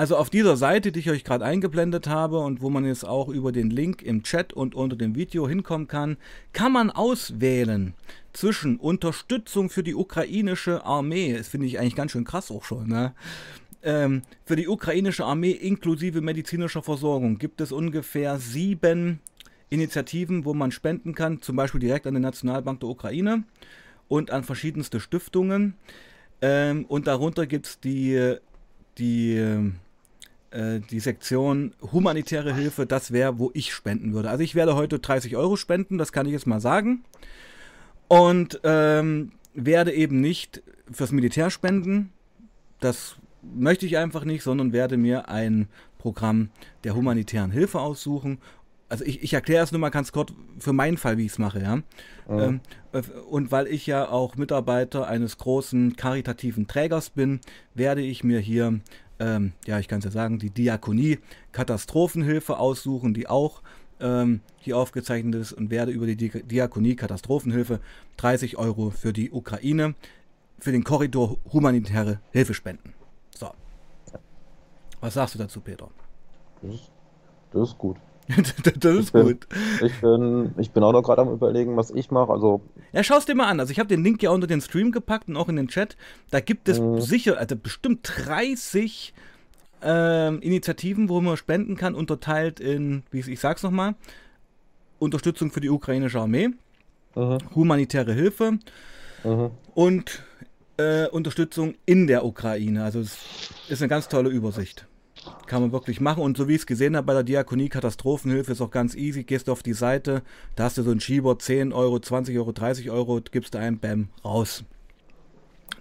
Also 0.01 0.17
auf 0.17 0.31
dieser 0.31 0.57
Seite, 0.57 0.93
die 0.93 1.01
ich 1.01 1.11
euch 1.11 1.25
gerade 1.25 1.45
eingeblendet 1.45 2.07
habe 2.07 2.39
und 2.39 2.63
wo 2.63 2.71
man 2.71 2.87
jetzt 2.87 3.05
auch 3.05 3.29
über 3.29 3.53
den 3.53 3.69
Link 3.69 4.01
im 4.01 4.23
Chat 4.23 4.55
und 4.55 4.75
unter 4.75 4.97
dem 4.97 5.15
Video 5.15 5.47
hinkommen 5.47 5.89
kann, 5.89 6.17
kann 6.55 6.73
man 6.73 6.91
auswählen 6.91 7.93
zwischen 8.33 8.79
Unterstützung 8.79 9.69
für 9.69 9.83
die 9.83 9.95
ukrainische 9.95 10.87
Armee, 10.87 11.37
das 11.37 11.49
finde 11.49 11.67
ich 11.67 11.79
eigentlich 11.79 11.97
ganz 11.97 12.13
schön 12.13 12.25
krass 12.25 12.51
auch 12.51 12.65
schon, 12.65 12.89
ne? 12.89 13.13
ähm, 13.83 14.23
für 14.47 14.57
die 14.57 14.69
ukrainische 14.69 15.27
Armee 15.27 15.51
inklusive 15.51 16.23
medizinischer 16.23 16.83
Versorgung 16.83 17.37
gibt 17.37 17.61
es 17.61 17.71
ungefähr 17.71 18.39
sieben 18.39 19.21
Initiativen, 19.69 20.47
wo 20.47 20.55
man 20.55 20.73
spenden 20.73 21.15
kann, 21.15 21.43
zum 21.43 21.57
Beispiel 21.57 21.79
direkt 21.79 22.07
an 22.07 22.15
die 22.15 22.21
Nationalbank 22.21 22.81
der 22.81 22.89
Ukraine 22.89 23.45
und 24.09 24.31
an 24.31 24.45
verschiedenste 24.45 24.99
Stiftungen. 24.99 25.75
Ähm, 26.41 26.87
und 26.87 27.07
darunter 27.07 27.47
gibt 27.47 27.67
es 27.67 27.81
die, 27.81 28.37
die 28.97 29.71
äh, 30.51 30.81
die 30.81 31.01
Sektion 31.01 31.75
humanitäre 31.93 32.55
Hilfe, 32.55 32.87
das 32.87 33.13
wäre, 33.13 33.39
wo 33.39 33.51
ich 33.55 33.73
spenden 33.73 34.13
würde. 34.13 34.31
Also 34.31 34.43
ich 34.43 34.55
werde 34.55 34.75
heute 34.75 34.99
30 34.99 35.37
Euro 35.37 35.57
spenden, 35.57 35.99
das 35.99 36.13
kann 36.13 36.27
ich 36.27 36.33
jetzt 36.33 36.47
mal 36.47 36.61
sagen. 36.61 37.05
Und 38.09 38.61
ähm, 38.65 39.33
werde 39.55 39.93
eben 39.93 40.21
nicht 40.21 40.63
fürs 40.91 41.13
Militär 41.13 41.51
spenden. 41.51 42.13
Das 42.81 43.17
möchte 43.43 43.87
ich 43.87 43.99
einfach 43.99 44.25
nicht, 44.25 44.43
sondern 44.43 44.73
werde 44.73 44.97
mir 44.97 45.29
ein 45.29 45.69
Programm 45.99 46.51
der 46.85 46.95
humanitären 46.95 47.51
Hilfe 47.51 47.81
aussuchen. 47.81 48.39
Also 48.89 49.05
ich, 49.05 49.23
ich 49.23 49.33
erkläre 49.33 49.63
es 49.63 49.71
nur 49.71 49.81
mal 49.81 49.91
ganz 49.91 50.11
kurz 50.11 50.33
für 50.59 50.73
meinen 50.73 50.97
Fall, 50.97 51.17
wie 51.17 51.27
ich 51.27 51.33
es 51.33 51.39
mache, 51.39 51.61
ja. 51.61 51.83
ja. 52.29 52.47
Ähm, 52.47 52.61
äh, 52.93 53.03
und 53.29 53.53
weil 53.53 53.69
ich 53.69 53.87
ja 53.87 54.09
auch 54.09 54.35
Mitarbeiter 54.35 55.07
eines 55.07 55.39
großen 55.39 55.95
karitativen 55.95 56.67
Trägers 56.67 57.11
bin, 57.11 57.41
werde 57.75 58.03
ich 58.03 58.25
mir 58.25 58.41
hier 58.41 58.81
ähm, 59.21 59.53
ja, 59.67 59.79
ich 59.79 59.87
kann 59.87 59.99
es 59.99 60.05
ja 60.05 60.11
sagen, 60.11 60.39
die 60.39 60.51
Diakonie 60.51 61.19
Katastrophenhilfe 61.53 62.59
aussuchen, 62.59 63.15
die 63.15 63.29
auch 63.29 63.63
ähm, 64.01 64.41
hier 64.59 64.79
aufgezeichnet 64.79 65.35
ist 65.35 65.53
und 65.53 65.71
werde 65.71 65.93
über 65.93 66.07
die 66.07 66.17
Diakonie 66.17 66.97
Katastrophenhilfe 66.97 67.81
30 68.17 68.57
Euro 68.57 68.91
für 68.91 69.13
die 69.13 69.31
Ukraine 69.31 69.95
für 70.59 70.73
den 70.73 70.85
Korridor 70.85 71.37
humanitäre 71.53 72.21
Hilfe 72.33 72.55
spenden. 72.55 72.95
So. 73.35 73.51
Was 75.01 75.15
sagst 75.15 75.35
du 75.35 75.39
dazu, 75.39 75.61
Peter? 75.61 75.89
Das 76.63 76.75
ist, 76.75 76.91
das 77.53 77.71
ist 77.71 77.79
gut. 77.79 77.97
das 78.81 78.95
ist 78.95 79.07
ich 79.07 79.13
bin, 79.13 79.23
gut. 79.27 79.47
Ich 79.83 80.01
bin, 80.01 80.55
ich 80.59 80.71
bin 80.71 80.83
auch 80.83 80.93
noch 80.93 81.03
gerade 81.03 81.23
am 81.23 81.33
überlegen, 81.33 81.77
was 81.77 81.91
ich 81.91 82.11
mache. 82.11 82.33
Also 82.33 82.63
ja, 82.93 83.03
schau 83.03 83.17
es 83.17 83.27
dir 83.27 83.35
mal 83.35 83.49
an. 83.49 83.61
Also 83.61 83.73
ich 83.73 83.79
habe 83.79 83.89
den 83.89 84.03
Link 84.03 84.23
ja 84.23 84.31
unter 84.31 84.47
den 84.47 84.61
Stream 84.61 84.93
gepackt 84.93 85.29
und 85.29 85.37
auch 85.37 85.49
in 85.49 85.57
den 85.57 85.69
Chat. 85.69 85.97
Da 86.31 86.41
gibt 86.41 86.69
es 86.69 86.81
mhm. 86.81 87.01
sicher, 87.01 87.39
also 87.39 87.57
bestimmt 87.57 88.11
30 88.27 89.15
äh, 89.83 90.35
Initiativen, 90.37 91.09
wo 91.09 91.21
man 91.21 91.37
spenden 91.37 91.77
kann, 91.77 91.95
unterteilt 91.95 92.61
in, 92.61 93.03
wie 93.11 93.21
ich, 93.21 93.41
sag's 93.41 93.63
nochmal, 93.63 93.95
Unterstützung 94.99 95.51
für 95.51 95.61
die 95.61 95.71
ukrainische 95.71 96.21
Armee, 96.21 96.51
mhm. 97.15 97.39
humanitäre 97.55 98.13
Hilfe, 98.13 98.59
mhm. 99.25 99.51
und 99.75 100.23
äh, 100.77 101.09
Unterstützung 101.09 101.75
in 101.87 102.07
der 102.07 102.25
Ukraine. 102.25 102.85
Also 102.85 103.01
es 103.01 103.19
ist 103.69 103.83
eine 103.83 103.89
ganz 103.89 104.09
tolle 104.09 104.31
Übersicht. 104.31 104.87
Kann 105.47 105.63
man 105.63 105.73
wirklich 105.73 106.01
machen. 106.01 106.23
Und 106.23 106.37
so 106.37 106.49
wie 106.49 106.55
ich 106.55 106.61
es 106.61 106.67
gesehen 106.67 106.97
habe 106.97 107.07
bei 107.07 107.13
der 107.13 107.23
Diakonie 107.23 107.69
Katastrophenhilfe 107.69 108.53
ist 108.53 108.61
auch 108.61 108.71
ganz 108.71 108.95
easy. 108.95 109.25
Gehst 109.25 109.49
du 109.49 109.53
auf 109.53 109.63
die 109.63 109.73
Seite, 109.73 110.23
da 110.57 110.65
hast 110.65 110.79
du 110.79 110.83
so 110.83 110.91
ein 110.91 111.01
Schieber, 111.01 111.39
10 111.39 111.73
Euro, 111.73 111.99
20 111.99 112.39
Euro, 112.39 112.53
30 112.53 112.91
Euro, 112.91 113.21
gibst 113.31 113.55
du 113.55 113.59
ein, 113.59 113.79
bam, 113.79 114.09
raus. 114.25 114.65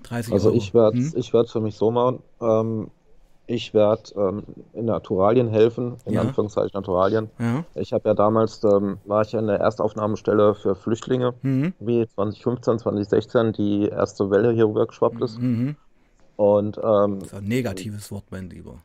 30 0.04 0.34
also 0.34 0.50
Euro. 0.50 0.58
ich 0.58 0.74
werde 0.74 0.98
hm? 0.98 1.14
ich 1.16 1.32
für 1.32 1.62
mich 1.62 1.76
so 1.76 1.92
machen. 1.92 2.20
Ähm, 2.42 2.92
ich 3.50 3.74
werde 3.74 4.04
ähm, 4.16 4.44
in 4.74 4.86
Naturalien 4.86 5.48
helfen, 5.48 5.96
in 6.06 6.14
ja. 6.14 6.22
Anführungszeichen 6.22 6.72
Naturalien. 6.74 7.32
Ja. 7.40 7.66
Ich 7.74 7.94
habe 7.94 8.08
ja 8.10 8.14
damals, 8.14 8.64
ähm, 8.64 9.00
war 9.06 9.24
ich 9.24 9.32
ja 9.32 9.40
in 9.40 9.48
der 9.48 9.60
Erstaufnahmestelle 9.60 10.54
für 10.54 10.76
Flüchtlinge, 10.76 11.34
mhm. 11.42 11.74
wie 11.80 12.08
2015, 12.08 12.78
2016 12.78 13.54
die 13.54 13.88
erste 13.88 14.30
Welle 14.30 14.52
hier 14.52 14.68
rübergeschwappt 14.68 15.22
ist. 15.22 15.40
Mhm. 15.40 15.76
Und, 16.36 16.78
ähm, 16.78 17.20
das 17.20 17.30
ist 17.30 17.34
ein 17.34 17.46
negatives 17.46 18.12
Wort, 18.12 18.26
mein 18.30 18.52
Lieber. 18.52 18.76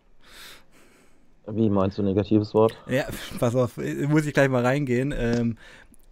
Wie 1.47 1.69
meinst 1.69 1.99
du 1.99 2.03
negatives 2.03 2.55
Wort? 2.55 2.75
Ja, 2.89 3.05
pass 3.39 3.55
auf, 3.55 3.77
muss 4.09 4.27
ich 4.27 4.33
gleich 4.33 4.49
mal 4.49 4.65
reingehen. 4.65 5.15
Ähm, 5.17 5.57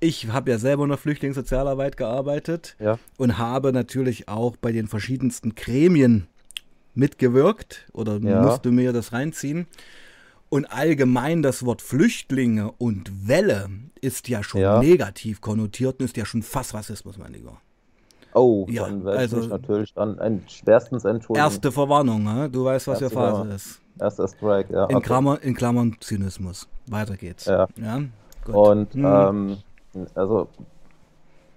ich 0.00 0.28
habe 0.28 0.50
ja 0.50 0.58
selber 0.58 0.82
in 0.82 0.88
der 0.88 0.98
Flüchtlingssozialarbeit 0.98 1.96
gearbeitet 1.96 2.76
ja. 2.80 2.98
und 3.18 3.38
habe 3.38 3.72
natürlich 3.72 4.28
auch 4.28 4.56
bei 4.56 4.72
den 4.72 4.88
verschiedensten 4.88 5.54
Gremien 5.54 6.26
mitgewirkt 6.94 7.86
oder 7.92 8.18
ja. 8.18 8.42
musste 8.42 8.70
mir 8.72 8.92
das 8.92 9.12
reinziehen. 9.12 9.66
Und 10.48 10.66
allgemein 10.66 11.42
das 11.42 11.64
Wort 11.64 11.80
Flüchtlinge 11.80 12.72
und 12.76 13.26
Welle 13.26 13.70
ist 14.02 14.28
ja 14.28 14.42
schon 14.42 14.60
ja. 14.60 14.80
negativ 14.80 15.40
konnotiert 15.40 16.00
und 16.00 16.04
ist 16.04 16.16
ja 16.16 16.26
schon 16.26 16.42
fast 16.42 16.74
Rassismus, 16.74 17.16
mein 17.16 17.32
Lieber. 17.32 17.58
Oh, 18.34 18.66
ja, 18.68 18.84
dann 18.84 19.04
werde 19.04 19.18
also, 19.18 19.40
ich 19.40 19.48
natürlich 19.48 19.94
dann 19.94 20.18
ein, 20.18 20.42
schwerstens 20.48 21.04
entschuldigen. 21.04 21.44
Erste 21.44 21.70
Verwarnung, 21.70 22.22
ne? 22.22 22.50
du 22.50 22.64
weißt, 22.64 22.86
was 22.86 23.00
Erste, 23.00 23.14
hier 23.20 23.24
Phase 23.24 23.54
ist. 23.54 23.81
Erster 23.98 24.28
Strike, 24.28 24.72
ja. 24.72 24.86
In, 24.86 24.96
okay. 24.96 25.06
Klammern, 25.06 25.38
in 25.38 25.54
Klammern 25.54 25.96
Zynismus. 26.00 26.68
Weiter 26.86 27.16
geht's. 27.16 27.44
Ja. 27.46 27.68
ja? 27.76 28.00
Und 28.52 28.94
hm. 28.94 29.04
ähm, 29.04 29.56
also 30.14 30.48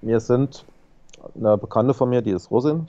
wir 0.02 0.20
sind 0.20 0.66
eine 1.36 1.58
Bekannte 1.58 1.94
von 1.94 2.10
mir, 2.10 2.22
die 2.22 2.32
ist 2.32 2.52
Russin, 2.52 2.88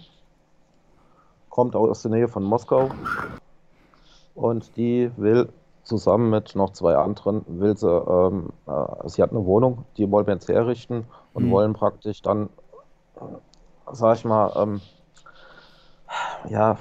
kommt 1.49 1.75
aus 1.75 2.03
der 2.03 2.11
Nähe 2.11 2.29
von 2.29 2.43
Moskau 2.43 2.91
und 4.35 4.77
die 4.77 5.11
will 5.17 5.49
zusammen 5.85 6.31
mit 6.31 6.55
noch 6.57 6.73
zwei 6.73 6.97
anderen, 6.97 7.45
will 7.47 7.77
sie, 7.77 7.89
ähm, 7.89 8.51
äh, 8.67 9.09
sie 9.09 9.23
hat 9.23 9.31
eine 9.31 9.45
Wohnung, 9.47 9.85
die 9.97 10.11
wollen 10.11 10.27
wir 10.27 10.35
jetzt 10.35 10.49
herrichten 10.49 11.07
und 11.33 11.47
mhm. 11.47 11.51
wollen 11.53 11.73
praktisch 11.73 12.21
dann, 12.23 12.51
sag 13.93 14.17
ich 14.19 14.25
mal, 14.25 14.53
ähm, 14.57 14.81
ja, 16.49 16.77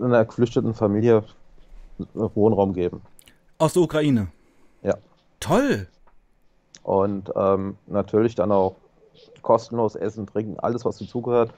einer 0.00 0.24
geflüchteten 0.24 0.74
Familie 0.74 1.24
Wohnraum 2.14 2.72
geben. 2.72 3.02
Aus 3.58 3.72
der 3.72 3.82
Ukraine? 3.82 4.28
Ja. 4.82 4.96
Toll! 5.40 5.88
Und 6.82 7.32
ähm, 7.34 7.76
natürlich 7.86 8.34
dann 8.34 8.52
auch 8.52 8.76
kostenlos 9.42 9.94
Essen, 9.94 10.26
Trinken, 10.26 10.58
alles, 10.60 10.84
was 10.84 10.98
dazugehört. 10.98 11.52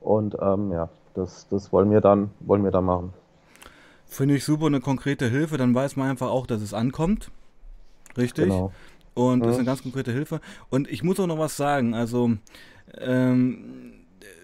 Und 0.00 0.36
ähm, 0.40 0.72
ja, 0.72 0.88
das, 1.14 1.46
das 1.48 1.72
wollen 1.72 1.90
wir 1.90 2.00
dann, 2.00 2.30
wollen 2.40 2.64
wir 2.64 2.70
dann 2.70 2.84
machen. 2.84 3.12
Finde 4.06 4.34
ich 4.34 4.44
super, 4.44 4.66
eine 4.66 4.80
konkrete 4.80 5.28
Hilfe. 5.28 5.56
Dann 5.56 5.74
weiß 5.74 5.96
man 5.96 6.10
einfach 6.10 6.30
auch, 6.30 6.46
dass 6.46 6.62
es 6.62 6.74
ankommt. 6.74 7.30
Richtig. 8.16 8.46
Genau. 8.46 8.72
Und 9.14 9.40
das 9.40 9.52
ist 9.52 9.58
eine 9.58 9.66
ganz 9.66 9.82
konkrete 9.82 10.12
Hilfe. 10.12 10.40
Und 10.68 10.90
ich 10.90 11.02
muss 11.02 11.20
auch 11.20 11.26
noch 11.26 11.38
was 11.38 11.56
sagen. 11.56 11.94
Also, 11.94 12.32
ähm, 12.98 13.92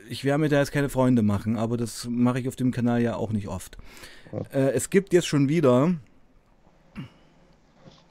ich 0.09 0.25
werde 0.25 0.39
mir 0.39 0.49
da 0.49 0.59
jetzt 0.59 0.73
keine 0.73 0.89
Freunde 0.89 1.23
machen, 1.23 1.57
aber 1.57 1.77
das 1.77 2.07
mache 2.11 2.41
ich 2.41 2.49
auf 2.49 2.57
dem 2.57 2.71
Kanal 2.71 3.03
ja 3.03 3.17
auch 3.17 3.33
nicht 3.33 3.49
oft. 3.49 3.79
Äh, 4.53 4.71
es 4.73 4.91
gibt 4.91 5.13
jetzt 5.13 5.27
schon 5.27 5.49
wieder 5.49 5.95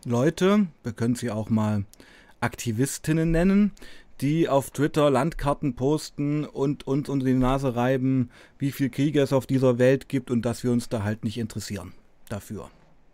Leute, 0.05 0.67
wir 0.84 0.93
können 0.93 1.15
sie 1.15 1.31
auch 1.31 1.49
mal 1.49 1.86
Aktivistinnen 2.39 3.31
nennen, 3.31 3.71
die 4.21 4.47
auf 4.47 4.69
Twitter 4.71 5.10
Landkarten 5.10 5.75
posten 5.75 6.45
und 6.45 6.88
uns 6.88 7.10
unter 7.10 7.25
die 7.25 7.34
Nase 7.34 7.75
reiben, 7.75 8.29
wie 8.58 8.71
viel 8.71 8.89
Kriege 8.89 9.21
es 9.21 9.34
auf 9.34 9.45
dieser 9.45 9.77
Welt 9.77 10.08
gibt 10.08 10.31
und 10.31 10.43
dass 10.43 10.63
wir 10.63 10.71
uns 10.71 10.89
da 10.89 11.03
halt 11.03 11.23
nicht 11.23 11.38
interessieren 11.38 11.93
dafür. 12.29 12.69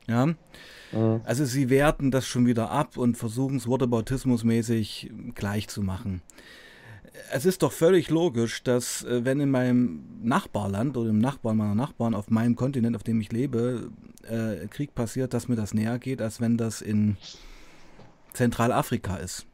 Ja? 0.08 0.28
Mhm. 0.28 1.22
Also 1.24 1.46
sie 1.46 1.70
werten 1.70 2.12
das 2.12 2.28
schon 2.28 2.46
wieder 2.46 2.70
ab 2.70 2.98
und 2.98 3.18
versuchen 3.18 3.58
es 3.58 3.68
Whataboutismus-mäßig 3.68 5.34
gleich 5.34 5.68
zu 5.68 5.82
machen. 5.82 6.22
Es 7.32 7.46
ist 7.46 7.62
doch 7.62 7.72
völlig 7.72 8.10
logisch, 8.10 8.64
dass 8.64 9.04
äh, 9.04 9.26
wenn 9.26 9.40
in 9.40 9.52
meinem 9.52 10.04
Nachbarland 10.24 10.96
oder 10.98 11.10
im 11.10 11.20
Nachbarn 11.20 11.58
meiner 11.58 11.76
Nachbarn 11.76 12.14
auf 12.14 12.30
meinem 12.30 12.56
Kontinent, 12.56 12.96
auf 12.96 13.04
dem 13.04 13.20
ich 13.20 13.32
lebe, 13.32 13.90
äh, 14.24 14.68
Krieg 14.68 14.96
passiert, 14.96 15.34
dass 15.34 15.48
mir 15.48 15.56
das 15.56 15.74
näher 15.74 16.00
geht, 16.00 16.22
als 16.22 16.40
wenn 16.40 16.58
das 16.58 16.82
in 16.82 17.18
Zentralafrika 18.34 19.18
ist. 19.18 19.46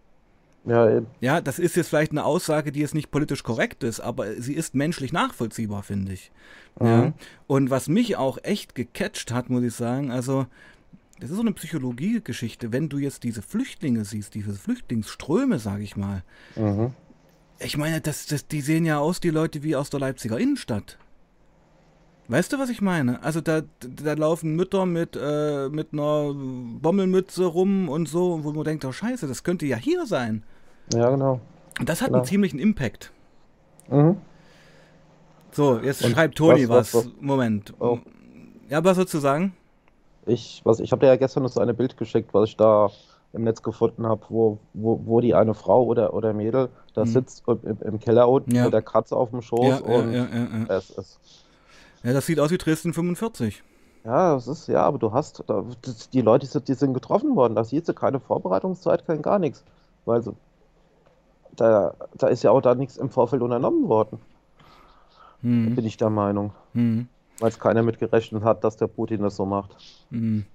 Ja, 0.66 0.98
eben. 0.98 1.08
ja, 1.22 1.40
das 1.40 1.60
ist 1.60 1.78
jetzt 1.78 1.88
vielleicht 1.88 2.12
eine 2.12 2.26
Aussage, 2.26 2.74
die 2.74 2.82
jetzt 2.82 2.94
nicht 2.94 3.10
politisch 3.10 3.42
korrekt 3.42 3.84
ist, 3.84 4.02
aber 4.02 4.34
sie 4.34 4.54
ist 4.54 4.76
menschlich 4.76 5.14
nachvollziehbar, 5.14 5.82
finde 5.82 6.14
ich. 6.14 6.32
Mhm. 6.80 6.88
Ja. 6.88 7.14
Und 7.48 7.70
was 7.70 7.88
mich 7.88 8.18
auch 8.18 8.38
echt 8.44 8.76
gecatcht 8.76 9.32
hat, 9.32 9.50
muss 9.50 9.64
ich 9.64 9.74
sagen, 9.74 10.12
also 10.12 10.46
das 11.20 11.30
ist 11.30 11.38
so 11.38 11.42
eine 11.42 11.54
Psychologiegeschichte, 11.54 12.74
wenn 12.74 12.90
du 12.90 12.98
jetzt 12.98 13.24
diese 13.24 13.42
Flüchtlinge 13.42 14.04
siehst, 14.04 14.36
diese 14.36 14.54
Flüchtlingsströme, 14.54 15.58
sage 15.58 15.84
ich 15.84 15.96
mal. 15.96 16.24
Mhm. 16.56 16.94
Ich 17.60 17.78
meine, 17.78 18.02
das, 18.02 18.28
das, 18.28 18.48
die 18.48 18.62
sehen 18.62 18.86
ja 18.86 19.00
aus, 19.00 19.20
die 19.20 19.30
Leute 19.30 19.64
wie 19.64 19.76
aus 19.76 19.90
der 19.90 20.00
Leipziger 20.00 20.40
Innenstadt. 20.40 20.98
Weißt 22.30 22.52
du, 22.52 22.60
was 22.60 22.70
ich 22.70 22.82
meine? 22.82 23.24
Also 23.24 23.40
da, 23.40 23.62
da 23.80 24.14
laufen 24.14 24.56
Mütter 24.56 24.86
mit, 24.86 25.16
äh, 25.16 25.70
mit 25.70 25.94
einer 25.94 26.34
Bommelmütze 26.34 27.46
rum 27.46 27.88
und 27.88 28.10
so, 28.10 28.44
wo 28.44 28.52
man 28.52 28.66
denkt, 28.66 28.84
oh 28.84 28.92
scheiße, 28.92 29.28
das 29.28 29.44
könnte 29.44 29.66
ja 29.66 29.78
hier 29.78 30.06
sein. 30.06 30.44
Ja, 30.94 31.10
genau. 31.10 31.40
Und 31.80 31.88
das 31.88 32.02
hat 32.02 32.08
genau. 32.08 32.20
einen 32.20 32.28
ziemlichen 32.28 32.60
Impact. 32.60 33.12
Mhm. 33.90 34.18
So, 35.52 35.80
jetzt 35.80 36.04
und 36.04 36.12
schreibt 36.12 36.36
Toni 36.36 36.68
was, 36.68 36.94
was, 36.94 37.06
was, 37.06 37.14
Moment. 37.22 37.74
Oh. 37.80 38.00
Ja, 38.70 38.84
was 38.84 38.98
sollst 38.98 39.14
du 39.14 39.20
sagen? 39.20 39.54
Ich, 40.26 40.62
ich 40.80 40.92
habe 40.92 41.00
dir 41.00 41.08
ja 41.08 41.16
gestern 41.16 41.44
noch 41.44 41.50
so 41.50 41.62
eine 41.62 41.74
Bild 41.74 41.96
geschickt, 41.96 42.34
was 42.34 42.50
ich 42.50 42.58
da 42.58 42.92
im 43.34 43.44
Netz 43.44 43.62
gefunden 43.62 44.06
habe, 44.08 44.22
wo, 44.30 44.60
wo, 44.74 45.02
wo 45.06 45.22
die 45.22 45.36
eine 45.36 45.54
Frau 45.54 45.84
oder, 45.84 46.14
oder 46.14 46.34
Mädel 46.34 46.70
da 46.94 47.06
mhm. 47.06 47.10
sitzt 47.10 47.44
im, 47.48 47.78
im 47.82 48.00
Keller 48.00 48.30
unten 48.30 48.56
ja. 48.56 48.66
mit 48.66 48.74
der 48.74 48.82
Katze 48.82 49.16
auf 49.16 49.32
dem 49.32 49.42
Schoß 49.42 49.68
ja, 49.68 49.78
und 49.78 50.14
ja, 50.14 50.28
es 50.70 50.90
ist. 50.92 51.20
Ja, 52.04 52.14
das 52.14 52.26
sieht 52.26 52.40
aus 52.40 52.52
wie 52.52 52.58
Dresden 52.58 52.94
45. 52.94 53.64
Ja, 54.06 54.36
das 54.36 54.48
ist, 54.48 54.68
ja, 54.68 54.84
aber 54.84 54.98
du 54.98 55.12
hast, 55.12 55.44
die 56.14 56.22
Leute, 56.22 56.62
die 56.62 56.74
sind 56.74 56.94
getroffen 56.94 57.36
worden, 57.36 57.56
da 57.56 57.64
siehst 57.66 57.90
du 57.90 57.94
keine 57.94 58.20
Vorbereitungszeit, 58.20 59.06
kein 59.06 59.22
gar 59.22 59.38
nichts. 59.38 59.66
Weil 60.06 60.22
so, 60.22 60.36
da, 61.58 61.94
da 62.14 62.28
ist 62.28 62.44
ja 62.44 62.52
auch 62.52 62.62
da 62.62 62.76
nichts 62.76 62.96
im 62.98 63.10
Vorfeld 63.10 63.42
unternommen 63.42 63.90
worden. 63.90 64.20
Hm. 65.42 65.76
Bin 65.76 65.86
ich 65.86 65.98
der 65.98 66.10
Meinung. 66.10 66.54
Hm. 66.74 67.10
Weil 67.40 67.50
es 67.50 67.60
keiner 67.60 67.84
mit 67.84 68.00
gerechnet 68.00 68.44
hat, 68.44 68.64
dass 68.64 68.78
der 68.78 68.88
Putin 68.88 69.22
das 69.22 69.36
so 69.36 69.46
macht. 69.46 69.76
Hm. 70.10 70.46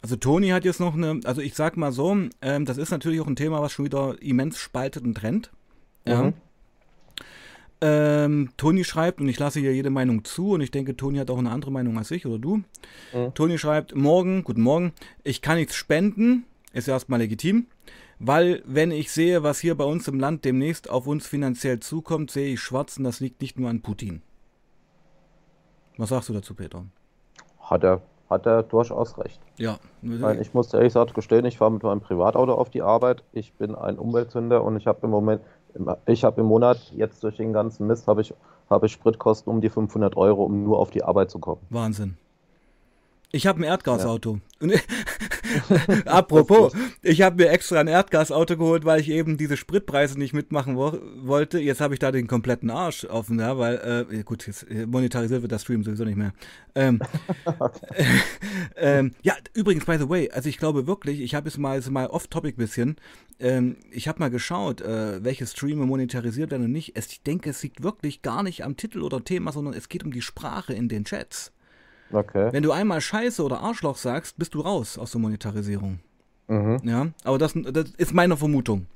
Also 0.00 0.16
Toni 0.16 0.48
hat 0.48 0.64
jetzt 0.64 0.80
noch 0.80 0.94
eine, 0.94 1.20
also 1.24 1.40
ich 1.40 1.54
sag 1.54 1.76
mal 1.76 1.92
so, 1.92 2.16
ähm, 2.40 2.64
das 2.64 2.76
ist 2.76 2.90
natürlich 2.90 3.20
auch 3.20 3.28
ein 3.28 3.36
Thema, 3.36 3.62
was 3.62 3.72
schon 3.72 3.84
wieder 3.84 4.20
immens 4.20 4.58
spaltet 4.58 5.04
und 5.04 5.14
trennt. 5.14 5.50
Ja. 6.06 6.24
Mhm. 6.24 6.32
Ähm, 7.80 8.50
Toni 8.56 8.84
schreibt, 8.84 9.20
und 9.20 9.28
ich 9.28 9.38
lasse 9.38 9.60
hier 9.60 9.74
jede 9.74 9.90
Meinung 9.90 10.24
zu, 10.24 10.50
und 10.52 10.60
ich 10.60 10.70
denke, 10.70 10.96
Toni 10.96 11.18
hat 11.18 11.30
auch 11.30 11.38
eine 11.38 11.50
andere 11.50 11.72
Meinung 11.72 11.98
als 11.98 12.10
ich 12.10 12.26
oder 12.26 12.38
du. 12.38 12.62
Mhm. 13.12 13.34
Toni 13.34 13.58
schreibt, 13.58 13.94
morgen, 13.94 14.44
guten 14.44 14.62
Morgen, 14.62 14.92
ich 15.24 15.42
kann 15.42 15.56
nichts 15.56 15.74
spenden, 15.74 16.44
ist 16.72 16.88
erstmal 16.88 17.20
legitim, 17.20 17.66
weil 18.18 18.62
wenn 18.66 18.92
ich 18.92 19.10
sehe, 19.10 19.42
was 19.42 19.58
hier 19.58 19.76
bei 19.76 19.84
uns 19.84 20.06
im 20.06 20.20
Land 20.20 20.44
demnächst 20.44 20.90
auf 20.90 21.08
uns 21.08 21.26
finanziell 21.26 21.80
zukommt, 21.80 22.30
sehe 22.30 22.54
ich 22.54 22.60
schwarz 22.60 22.98
und 22.98 23.04
das 23.04 23.18
liegt 23.18 23.40
nicht 23.40 23.58
nur 23.58 23.68
an 23.68 23.82
Putin. 23.82 24.22
Was 25.96 26.08
sagst 26.08 26.28
du 26.28 26.32
dazu, 26.32 26.54
Peter? 26.54 26.84
Hat 27.60 27.84
er, 27.84 28.00
hat 28.30 28.46
er 28.46 28.62
durchaus 28.62 29.18
recht. 29.18 29.40
Ja. 29.56 29.78
Weil 30.02 30.40
ich 30.40 30.54
muss 30.54 30.72
ehrlich 30.72 30.88
gesagt 30.88 31.14
gestehen, 31.14 31.44
ich 31.44 31.58
fahre 31.58 31.72
mit 31.72 31.82
meinem 31.82 32.00
Privatauto 32.00 32.54
auf 32.54 32.70
die 32.70 32.82
Arbeit. 32.82 33.22
Ich 33.32 33.52
bin 33.54 33.74
ein 33.74 33.98
Umweltsünder 33.98 34.64
und 34.64 34.76
ich 34.76 34.86
habe 34.86 35.00
im 35.02 35.10
Moment, 35.10 35.42
ich 36.06 36.24
habe 36.24 36.40
im 36.40 36.46
Monat 36.46 36.78
jetzt 36.94 37.22
durch 37.22 37.36
den 37.36 37.52
ganzen 37.52 37.86
Mist 37.86 38.06
habe 38.06 38.22
ich, 38.22 38.34
habe 38.68 38.86
ich 38.86 38.92
Spritkosten 38.92 39.52
um 39.52 39.60
die 39.60 39.70
500 39.70 40.16
Euro, 40.16 40.44
um 40.44 40.64
nur 40.64 40.78
auf 40.78 40.90
die 40.90 41.04
Arbeit 41.04 41.30
zu 41.30 41.38
kommen. 41.38 41.60
Wahnsinn. 41.70 42.16
Ich 43.34 43.46
habe 43.46 43.60
ein 43.60 43.64
Erdgasauto. 43.64 44.40
Ja. 44.60 44.78
Apropos, 46.04 46.74
ich 47.00 47.22
habe 47.22 47.42
mir 47.42 47.50
extra 47.50 47.80
ein 47.80 47.88
Erdgasauto 47.88 48.58
geholt, 48.58 48.84
weil 48.84 49.00
ich 49.00 49.08
eben 49.08 49.38
diese 49.38 49.56
Spritpreise 49.56 50.18
nicht 50.18 50.34
mitmachen 50.34 50.76
wo 50.76 50.98
wollte. 51.16 51.58
Jetzt 51.58 51.80
habe 51.80 51.94
ich 51.94 52.00
da 52.00 52.12
den 52.12 52.26
kompletten 52.26 52.68
Arsch 52.68 53.06
offen, 53.06 53.40
ja, 53.40 53.56
weil, 53.56 54.06
äh, 54.10 54.22
gut, 54.22 54.46
jetzt 54.46 54.66
monetarisiert 54.86 55.40
wird 55.40 55.50
das 55.50 55.62
Stream 55.62 55.82
sowieso 55.82 56.04
nicht 56.04 56.18
mehr. 56.18 56.34
Ähm, 56.74 57.00
äh, 57.94 58.04
ähm, 58.76 59.12
ja, 59.22 59.34
übrigens, 59.54 59.86
by 59.86 59.96
the 59.98 60.10
way, 60.10 60.30
also 60.30 60.50
ich 60.50 60.58
glaube 60.58 60.86
wirklich, 60.86 61.20
ich 61.20 61.34
habe 61.34 61.48
es 61.48 61.56
mal, 61.56 61.80
mal 61.88 62.08
off-topic 62.08 62.58
bisschen, 62.58 62.96
ähm, 63.40 63.76
ich 63.90 64.08
habe 64.08 64.18
mal 64.18 64.30
geschaut, 64.30 64.82
äh, 64.82 65.24
welche 65.24 65.46
Streame 65.46 65.86
monetarisiert 65.86 66.50
werden 66.50 66.66
und 66.66 66.72
nicht. 66.72 66.96
Es, 66.96 67.06
ich 67.06 67.22
denke, 67.22 67.48
es 67.48 67.62
liegt 67.62 67.82
wirklich 67.82 68.20
gar 68.20 68.42
nicht 68.42 68.62
am 68.62 68.76
Titel 68.76 69.00
oder 69.00 69.24
Thema, 69.24 69.52
sondern 69.52 69.72
es 69.72 69.88
geht 69.88 70.04
um 70.04 70.12
die 70.12 70.22
Sprache 70.22 70.74
in 70.74 70.90
den 70.90 71.04
Chats. 71.04 71.50
Okay. 72.12 72.52
Wenn 72.52 72.62
du 72.62 72.72
einmal 72.72 73.00
Scheiße 73.00 73.42
oder 73.42 73.60
Arschloch 73.60 73.96
sagst, 73.96 74.38
bist 74.38 74.54
du 74.54 74.60
raus 74.60 74.98
aus 74.98 75.12
der 75.12 75.20
Monetarisierung. 75.20 76.00
Mhm. 76.48 76.80
Ja, 76.84 77.08
aber 77.24 77.38
das, 77.38 77.54
das 77.54 77.90
ist 77.96 78.12
meine 78.12 78.36
Vermutung. 78.36 78.86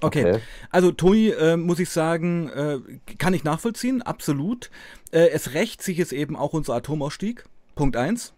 Okay. 0.00 0.26
okay. 0.26 0.40
Also 0.70 0.92
Toni, 0.92 1.30
äh, 1.30 1.56
muss 1.56 1.78
ich 1.78 1.90
sagen, 1.90 2.48
äh, 2.50 2.78
kann 3.16 3.34
ich 3.34 3.44
nachvollziehen, 3.44 4.02
absolut. 4.02 4.70
Äh, 5.10 5.28
es 5.30 5.54
rächt 5.54 5.82
sich 5.82 5.98
jetzt 5.98 6.12
eben 6.12 6.36
auch 6.36 6.52
unser 6.52 6.74
Atomausstieg, 6.74 7.44
Punkt 7.74 7.96
1. 7.96 8.34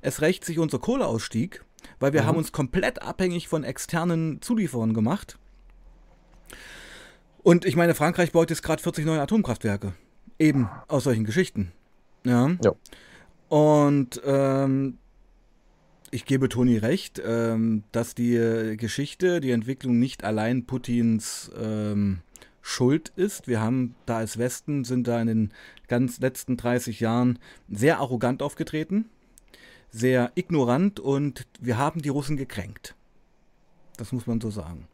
Es 0.00 0.20
rächt 0.20 0.44
sich 0.44 0.58
unser 0.58 0.78
Kohleausstieg, 0.78 1.64
weil 2.00 2.12
wir 2.12 2.22
mhm. 2.22 2.26
haben 2.26 2.38
uns 2.38 2.52
komplett 2.52 3.02
abhängig 3.02 3.48
von 3.48 3.64
externen 3.64 4.40
Zulieferern 4.40 4.94
gemacht. 4.94 5.38
Und 7.42 7.66
ich 7.66 7.76
meine, 7.76 7.94
Frankreich 7.94 8.32
baut 8.32 8.50
jetzt 8.50 8.62
gerade 8.62 8.82
40 8.82 9.04
neue 9.04 9.20
Atomkraftwerke. 9.20 9.92
Eben 10.38 10.68
aus 10.88 11.04
solchen 11.04 11.24
Geschichten. 11.24 11.72
Ja. 12.24 12.56
ja. 12.62 12.72
Und 13.48 14.20
ähm, 14.24 14.98
ich 16.10 16.24
gebe 16.24 16.48
Toni 16.48 16.78
recht, 16.78 17.20
ähm, 17.24 17.84
dass 17.92 18.14
die 18.14 18.76
Geschichte, 18.76 19.40
die 19.40 19.50
Entwicklung 19.50 19.98
nicht 19.98 20.24
allein 20.24 20.64
Putins 20.64 21.50
ähm, 21.56 22.20
Schuld 22.66 23.12
ist. 23.16 23.46
Wir 23.46 23.60
haben 23.60 23.94
da 24.06 24.16
als 24.16 24.38
Westen, 24.38 24.84
sind 24.84 25.06
da 25.06 25.20
in 25.20 25.26
den 25.26 25.52
ganz 25.86 26.18
letzten 26.20 26.56
30 26.56 26.98
Jahren 27.00 27.38
sehr 27.68 27.98
arrogant 27.98 28.42
aufgetreten, 28.42 29.04
sehr 29.90 30.32
ignorant 30.34 30.98
und 30.98 31.46
wir 31.60 31.76
haben 31.76 32.00
die 32.00 32.08
Russen 32.08 32.38
gekränkt. 32.38 32.94
Das 33.98 34.12
muss 34.12 34.26
man 34.26 34.40
so 34.40 34.50
sagen. 34.50 34.88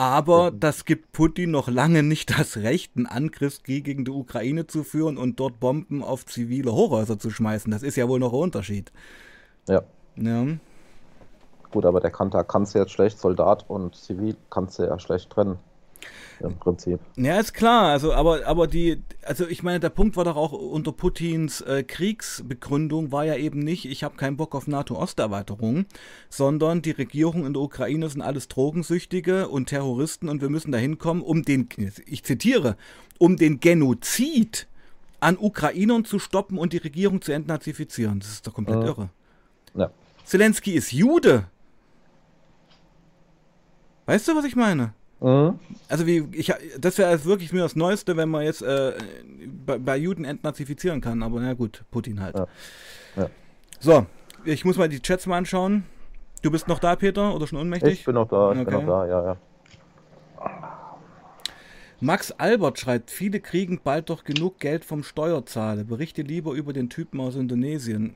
Ja. 0.00 0.06
Aber 0.06 0.50
das 0.50 0.86
gibt 0.86 1.12
Putin 1.12 1.50
noch 1.50 1.68
lange 1.68 2.02
nicht 2.02 2.38
das 2.38 2.56
Recht, 2.56 2.96
einen 2.96 3.06
Angriffskrieg 3.06 3.84
gegen 3.84 4.06
die 4.06 4.10
Ukraine 4.10 4.66
zu 4.66 4.82
führen 4.82 5.18
und 5.18 5.38
dort 5.38 5.60
Bomben 5.60 6.02
auf 6.02 6.24
zivile 6.24 6.72
Hochhäuser 6.72 7.18
zu 7.18 7.28
schmeißen. 7.28 7.70
Das 7.70 7.82
ist 7.82 7.96
ja 7.96 8.08
wohl 8.08 8.18
noch 8.18 8.32
ein 8.32 8.38
Unterschied. 8.38 8.92
Ja. 9.68 9.82
ja. 10.16 10.46
Gut, 11.70 11.84
aber 11.84 12.00
der 12.00 12.10
kann, 12.10 12.30
du 12.30 12.78
jetzt 12.78 12.92
schlecht 12.92 13.18
Soldat 13.18 13.68
und 13.68 13.94
Zivil 13.94 14.36
kannst 14.48 14.78
du 14.78 14.84
ja 14.84 14.98
schlecht 14.98 15.30
trennen 15.30 15.58
im 16.40 16.56
Prinzip. 16.56 17.00
Ja, 17.16 17.38
ist 17.38 17.54
klar. 17.54 17.90
Also, 17.90 18.12
aber, 18.12 18.46
aber 18.46 18.66
die, 18.66 19.02
also 19.22 19.46
ich 19.46 19.62
meine, 19.62 19.80
der 19.80 19.90
Punkt 19.90 20.16
war 20.16 20.24
doch 20.24 20.36
auch 20.36 20.52
unter 20.52 20.92
Putins 20.92 21.60
äh, 21.60 21.82
Kriegsbegründung 21.82 23.12
war 23.12 23.24
ja 23.24 23.36
eben 23.36 23.60
nicht, 23.60 23.84
ich 23.84 24.04
habe 24.04 24.16
keinen 24.16 24.36
Bock 24.36 24.54
auf 24.54 24.66
NATO-Osterweiterung, 24.66 25.86
sondern 26.28 26.82
die 26.82 26.92
Regierung 26.92 27.46
in 27.46 27.52
der 27.52 27.62
Ukraine 27.62 28.08
sind 28.08 28.22
alles 28.22 28.48
Drogensüchtige 28.48 29.48
und 29.48 29.66
Terroristen 29.66 30.28
und 30.28 30.40
wir 30.40 30.48
müssen 30.48 30.72
da 30.72 30.78
hinkommen, 30.78 31.22
um 31.22 31.42
den, 31.42 31.68
ich 32.06 32.24
zitiere, 32.24 32.76
um 33.18 33.36
den 33.36 33.60
Genozid 33.60 34.66
an 35.20 35.36
Ukrainern 35.38 36.04
zu 36.04 36.18
stoppen 36.18 36.58
und 36.58 36.72
die 36.72 36.78
Regierung 36.78 37.20
zu 37.20 37.32
entnazifizieren. 37.32 38.20
Das 38.20 38.30
ist 38.30 38.46
doch 38.46 38.54
komplett 38.54 38.78
mhm. 38.78 38.86
irre. 38.86 39.08
Ja. 39.74 39.90
Zelensky 40.24 40.72
ist 40.72 40.92
Jude. 40.92 41.46
Weißt 44.06 44.26
du, 44.26 44.34
was 44.34 44.44
ich 44.44 44.56
meine? 44.56 44.94
Mhm. 45.20 45.58
Also 45.88 46.06
wie 46.06 46.26
ich 46.32 46.52
das 46.78 46.96
wäre 46.98 47.24
wirklich 47.24 47.52
mir 47.52 47.60
das 47.60 47.76
Neueste, 47.76 48.16
wenn 48.16 48.30
man 48.30 48.44
jetzt 48.44 48.62
äh, 48.62 48.92
bei, 49.66 49.78
bei, 49.78 49.96
Juden 49.96 50.24
entnazifizieren 50.24 51.00
kann, 51.00 51.22
aber 51.22 51.40
na 51.40 51.52
gut, 51.52 51.84
Putin 51.90 52.20
halt. 52.20 52.36
Ja. 52.36 52.46
Ja. 53.16 53.30
So, 53.78 54.06
ich 54.44 54.64
muss 54.64 54.78
mal 54.78 54.88
die 54.88 55.00
Chats 55.00 55.26
mal 55.26 55.38
anschauen. 55.38 55.84
Du 56.42 56.50
bist 56.50 56.68
noch 56.68 56.78
da, 56.78 56.96
Peter, 56.96 57.34
oder 57.34 57.46
schon 57.46 57.58
ohnmächtig? 57.58 57.92
Ich 57.92 58.04
bin 58.04 58.14
noch 58.14 58.28
da, 58.28 58.52
ich 58.52 58.60
okay. 58.60 58.76
bin 58.76 58.86
noch 58.86 58.86
da, 58.86 59.06
ja, 59.06 59.24
ja. 59.24 59.36
Max 62.02 62.32
Albert 62.32 62.78
schreibt, 62.78 63.10
viele 63.10 63.40
kriegen 63.40 63.78
bald 63.84 64.08
doch 64.08 64.24
genug 64.24 64.58
Geld 64.58 64.86
vom 64.86 65.02
Steuerzahler. 65.02 65.84
Berichte 65.84 66.22
lieber 66.22 66.52
über 66.52 66.72
den 66.72 66.88
Typen 66.88 67.20
aus 67.20 67.36
Indonesien. 67.36 68.14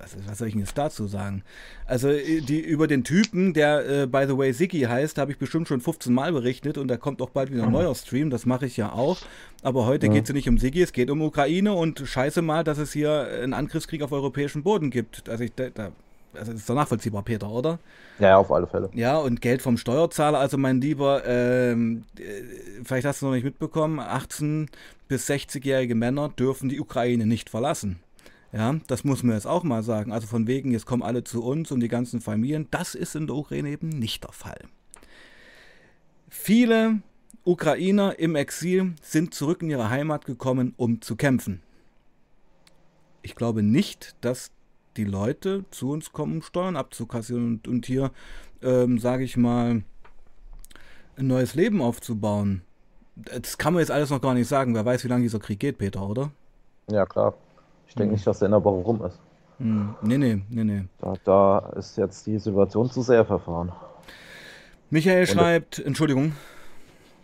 Was, 0.00 0.16
was, 0.26 0.38
soll 0.38 0.48
ich 0.48 0.54
denn 0.54 0.62
jetzt 0.62 0.78
dazu 0.78 1.06
sagen? 1.06 1.42
Also 1.86 2.08
äh, 2.08 2.40
die, 2.40 2.60
über 2.60 2.86
den 2.86 3.04
Typen, 3.04 3.52
der 3.52 4.02
äh, 4.02 4.06
by 4.06 4.24
the 4.26 4.36
way 4.36 4.52
Siggy 4.52 4.80
heißt, 4.80 5.18
habe 5.18 5.30
ich 5.32 5.38
bestimmt 5.38 5.68
schon 5.68 5.82
15 5.82 6.12
Mal 6.12 6.32
berichtet 6.32 6.78
und 6.78 6.88
da 6.88 6.96
kommt 6.96 7.20
auch 7.20 7.28
bald 7.30 7.52
wieder 7.52 7.64
ein 7.64 7.72
neuer 7.72 7.94
Stream, 7.94 8.30
das 8.30 8.46
mache 8.46 8.64
ich 8.64 8.78
ja 8.78 8.92
auch. 8.92 9.18
Aber 9.62 9.84
heute 9.84 10.06
ja. 10.06 10.12
geht 10.12 10.24
es 10.24 10.32
nicht 10.32 10.48
um 10.48 10.56
Siggy, 10.56 10.80
es 10.80 10.92
geht 10.92 11.10
um 11.10 11.20
Ukraine 11.20 11.74
und 11.74 12.02
scheiße 12.02 12.40
mal, 12.40 12.64
dass 12.64 12.78
es 12.78 12.92
hier 12.92 13.28
einen 13.42 13.52
Angriffskrieg 13.52 14.02
auf 14.02 14.12
europäischem 14.12 14.62
Boden 14.62 14.90
gibt. 14.90 15.28
Also 15.28 15.44
ich, 15.44 15.52
da, 15.54 15.64
also 16.34 16.52
das 16.52 16.60
ist 16.60 16.68
doch 16.70 16.74
nachvollziehbar, 16.74 17.22
Peter, 17.22 17.50
oder? 17.50 17.78
Ja, 18.18 18.38
auf 18.38 18.50
alle 18.50 18.66
Fälle. 18.66 18.88
Ja, 18.94 19.18
und 19.18 19.42
Geld 19.42 19.60
vom 19.60 19.76
Steuerzahler, 19.76 20.38
also 20.38 20.56
mein 20.56 20.80
Lieber, 20.80 21.24
ähm, 21.26 22.04
äh, 22.18 22.22
vielleicht 22.84 23.06
hast 23.06 23.20
du 23.20 23.26
noch 23.26 23.32
nicht 23.32 23.44
mitbekommen, 23.44 24.00
18- 24.00 24.68
bis 25.08 25.28
60-jährige 25.28 25.94
Männer 25.94 26.30
dürfen 26.30 26.70
die 26.70 26.80
Ukraine 26.80 27.26
nicht 27.26 27.50
verlassen. 27.50 28.00
Ja, 28.52 28.74
das 28.86 29.02
muss 29.02 29.22
man 29.22 29.34
jetzt 29.34 29.46
auch 29.46 29.62
mal 29.62 29.82
sagen. 29.82 30.12
Also 30.12 30.26
von 30.26 30.46
wegen, 30.46 30.72
jetzt 30.72 30.84
kommen 30.84 31.02
alle 31.02 31.24
zu 31.24 31.42
uns 31.42 31.70
und 31.70 31.80
die 31.80 31.88
ganzen 31.88 32.20
Familien. 32.20 32.68
Das 32.70 32.94
ist 32.94 33.16
in 33.16 33.26
der 33.26 33.36
Ukraine 33.36 33.70
eben 33.70 33.88
nicht 33.88 34.24
der 34.24 34.32
Fall. 34.32 34.60
Viele 36.28 37.00
Ukrainer 37.44 38.18
im 38.18 38.36
Exil 38.36 38.94
sind 39.02 39.34
zurück 39.34 39.62
in 39.62 39.70
ihre 39.70 39.88
Heimat 39.88 40.26
gekommen, 40.26 40.74
um 40.76 41.00
zu 41.00 41.16
kämpfen. 41.16 41.62
Ich 43.22 43.34
glaube 43.34 43.62
nicht, 43.62 44.16
dass 44.20 44.50
die 44.98 45.04
Leute 45.04 45.64
zu 45.70 45.90
uns 45.90 46.12
kommen, 46.12 46.36
um 46.36 46.42
Steuern 46.42 46.76
abzukassieren 46.76 47.46
und, 47.46 47.68
und 47.68 47.86
hier, 47.86 48.10
ähm, 48.62 48.98
sage 48.98 49.24
ich 49.24 49.38
mal, 49.38 49.82
ein 51.16 51.26
neues 51.26 51.54
Leben 51.54 51.80
aufzubauen. 51.80 52.62
Das 53.16 53.56
kann 53.56 53.72
man 53.72 53.80
jetzt 53.80 53.90
alles 53.90 54.10
noch 54.10 54.20
gar 54.20 54.34
nicht 54.34 54.48
sagen. 54.48 54.74
Wer 54.74 54.84
weiß, 54.84 55.04
wie 55.04 55.08
lange 55.08 55.22
dieser 55.22 55.38
Krieg 55.38 55.60
geht, 55.60 55.78
Peter, 55.78 56.06
oder? 56.06 56.30
Ja, 56.90 57.06
klar. 57.06 57.34
Ich 57.92 57.96
denke 57.96 58.14
nicht, 58.14 58.26
dass 58.26 58.38
der 58.38 58.46
in 58.46 58.52
der 58.52 58.64
Woche 58.64 58.82
rum 58.82 59.04
ist. 59.04 59.20
Hm. 59.58 59.94
Nee, 60.00 60.16
nee, 60.16 60.42
nee, 60.48 60.64
nee. 60.64 60.84
Da, 60.98 61.12
da, 61.24 61.58
ist 61.76 61.98
jetzt 61.98 62.26
die 62.26 62.38
Situation 62.38 62.90
zu 62.90 63.02
sehr 63.02 63.22
verfahren. 63.26 63.70
Michael 64.88 65.20
und 65.20 65.26
schreibt, 65.26 65.76
der, 65.76 65.88
Entschuldigung. 65.88 66.32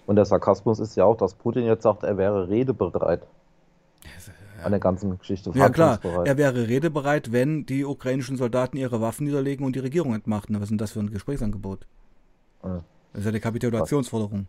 Und 0.04 0.16
der 0.16 0.26
Sarkasmus 0.26 0.78
ist 0.78 0.94
ja 0.94 1.06
auch, 1.06 1.16
dass 1.16 1.32
Putin 1.32 1.64
jetzt 1.64 1.84
sagt, 1.84 2.02
er 2.02 2.18
wäre 2.18 2.50
redebereit. 2.50 3.22
Ja. 4.04 4.64
An 4.64 4.72
der 4.72 4.80
ganzen 4.80 5.18
Geschichte. 5.18 5.52
Ja 5.54 5.70
klar, 5.70 6.00
er 6.04 6.36
wäre 6.36 6.68
redebereit, 6.68 7.32
wenn 7.32 7.64
die 7.64 7.86
ukrainischen 7.86 8.36
Soldaten 8.36 8.76
ihre 8.76 9.00
Waffen 9.00 9.24
niederlegen 9.24 9.64
und 9.64 9.74
die 9.74 9.80
Regierung 9.80 10.14
entmachten. 10.14 10.54
Was 10.56 10.64
ist 10.64 10.70
denn 10.70 10.78
das 10.78 10.92
für 10.92 11.00
ein 11.00 11.10
Gesprächsangebot? 11.10 11.86
Ja. 12.62 12.82
Das 13.14 13.20
ist 13.20 13.24
ja 13.24 13.32
die 13.32 13.40
Kapitulationsforderung. 13.40 14.48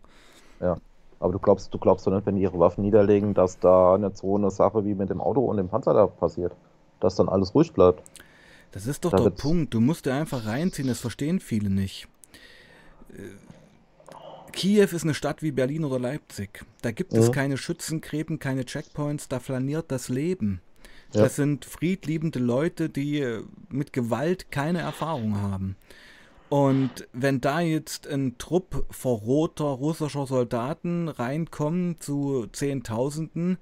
Ja. 0.60 0.76
Aber 1.20 1.34
du 1.34 1.40
glaubst, 1.40 1.74
du 1.74 1.78
glaubst 1.78 2.08
doch 2.08 2.14
nicht, 2.14 2.26
wenn 2.26 2.36
die 2.36 2.44
ihre 2.44 2.60
Waffen 2.60 2.84
niederlegen, 2.84 3.34
dass 3.34 3.60
da 3.60 3.98
nicht 3.98 4.18
so 4.18 4.36
eine 4.36 4.52
Sache 4.52 4.86
wie 4.86 4.96
mit 4.96 5.10
dem 5.10 5.20
Auto 5.20 5.42
und 5.42 5.58
dem 5.58 5.68
Panzer 5.68 5.94
da 5.94 6.08
passiert. 6.08 6.54
Dass 7.00 7.16
dann 7.16 7.30
alles 7.30 7.54
ruhig 7.54 7.74
bleibt. 7.74 8.02
Das 8.72 8.88
ist 8.88 9.04
doch 9.06 9.12
da 9.12 9.24
der 9.24 9.30
Punkt. 9.32 9.74
Du 9.74 9.82
musst 9.82 10.06
dir 10.06 10.14
einfach 10.14 10.46
reinziehen, 10.46 10.88
das 10.88 11.00
verstehen 11.00 11.40
viele 11.40 11.70
nicht. 11.70 12.08
Äh, 13.12 13.22
Kiew 14.52 14.84
ist 14.92 15.04
eine 15.04 15.14
Stadt 15.14 15.42
wie 15.42 15.52
Berlin 15.52 15.86
oder 15.86 16.00
Leipzig. 16.00 16.66
Da 16.82 16.92
gibt 16.92 17.14
es 17.14 17.28
mhm. 17.28 17.32
keine 17.32 17.58
Schützengräben, 17.58 18.40
keine 18.40 18.66
Checkpoints, 18.66 19.28
da 19.28 19.40
flaniert 19.40 19.92
das 19.92 20.10
Leben. 20.10 20.62
Ja. 21.14 21.24
Das 21.24 21.36
sind 21.36 21.66
friedliebende 21.66 22.40
Leute, 22.40 22.90
die 22.90 23.42
mit 23.70 23.94
Gewalt 23.94 24.52
keine 24.52 24.80
Erfahrung 24.80 25.42
haben. 25.42 25.76
Und 26.50 27.08
wenn 27.14 27.42
da 27.42 27.62
jetzt 27.62 28.08
ein 28.08 28.38
Trupp 28.38 28.86
verrohter 28.90 29.66
russischer 29.66 30.26
Soldaten 30.26 31.08
reinkommt 31.08 32.02
zu 32.02 32.48
Zehntausenden, 32.52 33.58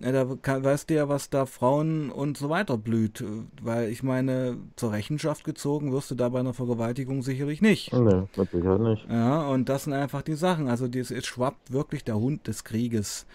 da 0.00 0.26
kann, 0.42 0.64
weißt 0.64 0.90
du 0.90 0.94
ja, 0.94 1.08
was 1.08 1.30
da 1.30 1.46
Frauen 1.46 2.10
und 2.10 2.36
so 2.36 2.48
weiter 2.50 2.76
blüht. 2.76 3.24
Weil 3.62 3.88
ich 3.88 4.02
meine, 4.02 4.58
zur 4.76 4.92
Rechenschaft 4.92 5.44
gezogen 5.44 5.92
wirst 5.92 6.10
du 6.10 6.14
da 6.14 6.28
bei 6.28 6.40
einer 6.40 6.54
Vergewaltigung 6.54 7.22
sicherlich 7.22 7.62
nicht. 7.62 7.92
Nee, 7.92 8.24
mit 8.36 8.50
Sicherheit 8.50 8.80
nicht. 8.80 9.06
Ja, 9.08 9.48
und 9.48 9.68
das 9.68 9.84
sind 9.84 9.92
einfach 9.92 10.22
die 10.22 10.34
Sachen. 10.34 10.68
Also 10.68 10.86
es 10.86 11.26
schwappt 11.26 11.72
wirklich 11.72 12.04
der 12.04 12.16
Hund 12.16 12.46
des 12.46 12.64
Krieges 12.64 13.26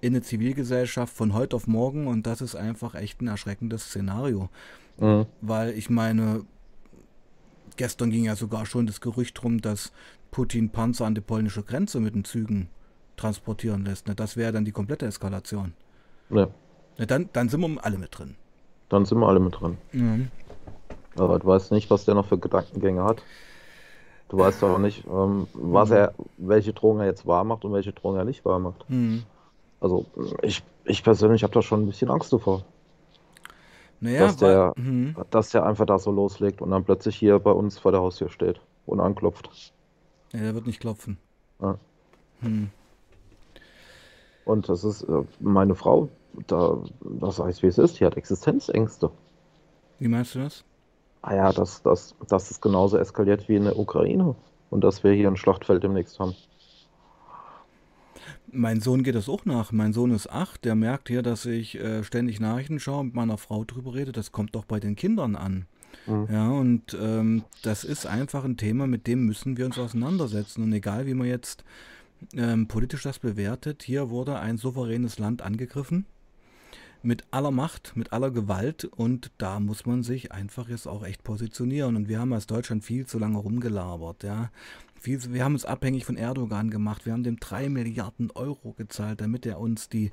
in 0.00 0.14
eine 0.14 0.22
Zivilgesellschaft 0.22 1.14
von 1.14 1.32
heute 1.32 1.56
auf 1.56 1.68
morgen 1.68 2.08
und 2.08 2.26
das 2.26 2.40
ist 2.40 2.56
einfach 2.56 2.96
echt 2.96 3.22
ein 3.22 3.28
erschreckendes 3.28 3.84
Szenario. 3.84 4.48
Mhm. 4.98 5.26
Weil 5.40 5.70
ich 5.70 5.90
meine, 5.90 6.44
Gestern 7.76 8.10
ging 8.10 8.24
ja 8.24 8.36
sogar 8.36 8.66
schon 8.66 8.86
das 8.86 9.00
Gerücht 9.00 9.42
rum, 9.42 9.60
dass 9.60 9.92
Putin 10.30 10.70
Panzer 10.70 11.06
an 11.06 11.14
die 11.14 11.20
polnische 11.20 11.62
Grenze 11.62 12.00
mit 12.00 12.14
den 12.14 12.24
Zügen 12.24 12.68
transportieren 13.16 13.84
lässt. 13.84 14.08
Ne? 14.08 14.14
Das 14.14 14.36
wäre 14.36 14.52
dann 14.52 14.64
die 14.64 14.72
komplette 14.72 15.06
Eskalation. 15.06 15.74
Ja. 16.30 16.48
ja 16.98 17.06
dann, 17.06 17.28
dann 17.32 17.48
sind 17.48 17.60
wir 17.60 17.84
alle 17.84 17.98
mit 17.98 18.18
drin. 18.18 18.36
Dann 18.88 19.04
sind 19.04 19.18
wir 19.18 19.28
alle 19.28 19.40
mit 19.40 19.60
drin. 19.60 19.78
Mhm. 19.92 20.30
Aber 21.16 21.38
du 21.38 21.46
weißt 21.46 21.72
nicht, 21.72 21.90
was 21.90 22.04
der 22.04 22.14
noch 22.14 22.26
für 22.26 22.38
Gedankengänge 22.38 23.04
hat. 23.04 23.22
Du 24.28 24.38
weißt 24.38 24.64
auch 24.64 24.78
nicht, 24.78 25.04
ähm, 25.06 25.46
was 25.52 25.90
mhm. 25.90 25.96
er, 25.96 26.14
welche 26.38 26.72
Drohung 26.72 27.00
er 27.00 27.06
jetzt 27.06 27.26
wahr 27.26 27.44
macht 27.44 27.64
und 27.64 27.72
welche 27.74 27.92
Drohung 27.92 28.16
er 28.16 28.24
nicht 28.24 28.44
wahr 28.44 28.58
macht. 28.58 28.88
Mhm. 28.88 29.24
Also 29.80 30.06
ich, 30.42 30.62
ich 30.84 31.02
persönlich 31.02 31.42
habe 31.42 31.52
da 31.52 31.60
schon 31.60 31.82
ein 31.82 31.86
bisschen 31.86 32.10
Angst 32.10 32.32
davor. 32.32 32.64
Naja, 34.02 34.26
dass, 34.26 34.36
der, 34.36 34.72
mhm. 34.74 35.14
dass 35.30 35.50
der 35.50 35.64
einfach 35.64 35.86
da 35.86 35.96
so 35.96 36.10
loslegt 36.10 36.60
und 36.60 36.72
dann 36.72 36.82
plötzlich 36.82 37.14
hier 37.14 37.38
bei 37.38 37.52
uns 37.52 37.78
vor 37.78 37.92
der 37.92 38.00
Haustür 38.00 38.28
steht 38.28 38.60
und 38.84 38.98
anklopft. 38.98 39.72
Ja, 40.32 40.40
der 40.40 40.54
wird 40.56 40.66
nicht 40.66 40.80
klopfen. 40.80 41.18
Ja. 41.60 41.78
Hm. 42.40 42.70
Und 44.44 44.68
das 44.68 44.82
ist 44.82 45.02
äh, 45.04 45.22
meine 45.38 45.76
Frau, 45.76 46.08
da, 46.48 46.78
das 47.00 47.38
heißt, 47.38 47.62
wie 47.62 47.68
es 47.68 47.78
ist, 47.78 48.00
die 48.00 48.04
hat 48.04 48.16
Existenzängste. 48.16 49.12
Wie 50.00 50.08
meinst 50.08 50.34
du 50.34 50.40
das? 50.40 50.64
Ah 51.20 51.36
ja, 51.36 51.52
dass, 51.52 51.82
dass, 51.82 52.16
dass 52.26 52.50
es 52.50 52.60
genauso 52.60 52.98
eskaliert 52.98 53.48
wie 53.48 53.54
in 53.54 53.64
der 53.64 53.78
Ukraine 53.78 54.34
und 54.70 54.82
dass 54.82 55.04
wir 55.04 55.12
hier 55.12 55.28
ein 55.28 55.36
Schlachtfeld 55.36 55.84
demnächst 55.84 56.18
haben. 56.18 56.34
Mein 58.52 58.80
Sohn 58.80 59.02
geht 59.02 59.14
das 59.14 59.28
auch 59.28 59.44
nach. 59.44 59.72
Mein 59.72 59.92
Sohn 59.92 60.10
ist 60.10 60.30
acht, 60.30 60.64
der 60.64 60.74
merkt 60.74 61.08
hier, 61.08 61.22
dass 61.22 61.46
ich 61.46 61.78
äh, 61.80 62.04
ständig 62.04 62.38
Nachrichten 62.38 62.78
schaue, 62.80 63.04
mit 63.04 63.14
meiner 63.14 63.38
Frau 63.38 63.64
drüber 63.64 63.94
rede. 63.94 64.12
Das 64.12 64.30
kommt 64.30 64.54
doch 64.54 64.66
bei 64.66 64.78
den 64.78 64.94
Kindern 64.94 65.36
an. 65.36 65.66
Mhm. 66.06 66.28
Ja, 66.30 66.50
und 66.50 66.96
ähm, 67.00 67.44
das 67.62 67.84
ist 67.84 68.06
einfach 68.06 68.44
ein 68.44 68.56
Thema, 68.56 68.86
mit 68.86 69.06
dem 69.06 69.24
müssen 69.24 69.56
wir 69.56 69.66
uns 69.66 69.78
auseinandersetzen. 69.78 70.62
Und 70.62 70.72
egal, 70.72 71.06
wie 71.06 71.14
man 71.14 71.26
jetzt 71.26 71.64
ähm, 72.34 72.68
politisch 72.68 73.02
das 73.02 73.18
bewertet, 73.18 73.82
hier 73.82 74.10
wurde 74.10 74.38
ein 74.38 74.58
souveränes 74.58 75.18
Land 75.18 75.42
angegriffen 75.42 76.06
mit 77.02 77.24
aller 77.30 77.50
Macht, 77.50 77.96
mit 77.96 78.12
aller 78.12 78.30
Gewalt 78.30 78.84
und 78.84 79.32
da 79.38 79.60
muss 79.60 79.86
man 79.86 80.02
sich 80.02 80.32
einfach 80.32 80.68
jetzt 80.68 80.86
auch 80.86 81.04
echt 81.04 81.24
positionieren. 81.24 81.96
Und 81.96 82.08
wir 82.08 82.20
haben 82.20 82.32
als 82.32 82.46
Deutschland 82.46 82.84
viel 82.84 83.06
zu 83.06 83.18
lange 83.18 83.38
rumgelabert, 83.38 84.22
ja. 84.22 84.50
Viel, 85.02 85.20
wir 85.32 85.42
haben 85.42 85.54
uns 85.54 85.64
abhängig 85.64 86.04
von 86.04 86.16
Erdogan 86.16 86.70
gemacht. 86.70 87.06
Wir 87.06 87.12
haben 87.12 87.24
dem 87.24 87.40
drei 87.40 87.68
Milliarden 87.68 88.30
Euro 88.30 88.72
gezahlt, 88.72 89.20
damit 89.20 89.44
er 89.46 89.58
uns 89.58 89.88
die 89.88 90.12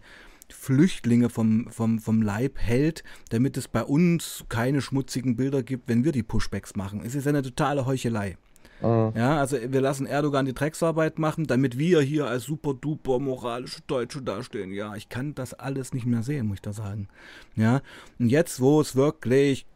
Flüchtlinge 0.52 1.30
vom, 1.30 1.68
vom, 1.70 2.00
vom 2.00 2.24
Leib 2.24 2.58
hält, 2.58 3.04
damit 3.30 3.56
es 3.56 3.68
bei 3.68 3.84
uns 3.84 4.46
keine 4.50 4.82
schmutzigen 4.82 5.36
Bilder 5.36 5.62
gibt, 5.62 5.88
wenn 5.88 6.04
wir 6.04 6.12
die 6.12 6.24
Pushbacks 6.24 6.76
machen. 6.76 7.02
Es 7.06 7.14
ist 7.14 7.28
eine 7.28 7.44
totale 7.44 7.86
Heuchelei. 7.86 8.36
Mhm. 8.82 9.12
Ja, 9.16 9.38
also 9.38 9.58
wir 9.62 9.80
lassen 9.80 10.08
Erdogan 10.08 10.48
die 10.48 10.56
Drecksarbeit 10.56 11.20
machen, 11.20 11.46
damit 11.46 11.78
wir 11.78 12.02
hier 12.02 12.26
als 12.26 12.46
super 12.46 12.74
duper 12.74 13.20
moralische 13.20 13.82
Deutsche 13.86 14.24
dastehen. 14.24 14.72
Ja, 14.72 14.96
ich 14.96 15.08
kann 15.08 15.36
das 15.36 15.54
alles 15.54 15.94
nicht 15.94 16.08
mehr 16.08 16.24
sehen, 16.24 16.48
muss 16.48 16.56
ich 16.56 16.62
da 16.62 16.74
sagen. 16.74 17.10
Ja, 17.56 17.82
und 18.18 18.30
jetzt, 18.30 18.60
wo 18.60 18.82
es 18.82 18.96
wirklich 18.96 19.68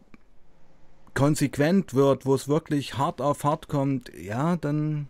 konsequent 1.14 1.94
wird, 1.94 2.26
wo 2.26 2.36
es 2.36 2.48
wirklich 2.48 2.98
hart 2.98 3.22
auf 3.22 3.44
hart 3.44 3.68
kommt, 3.68 4.12
ja, 4.16 4.56
dann 4.58 5.08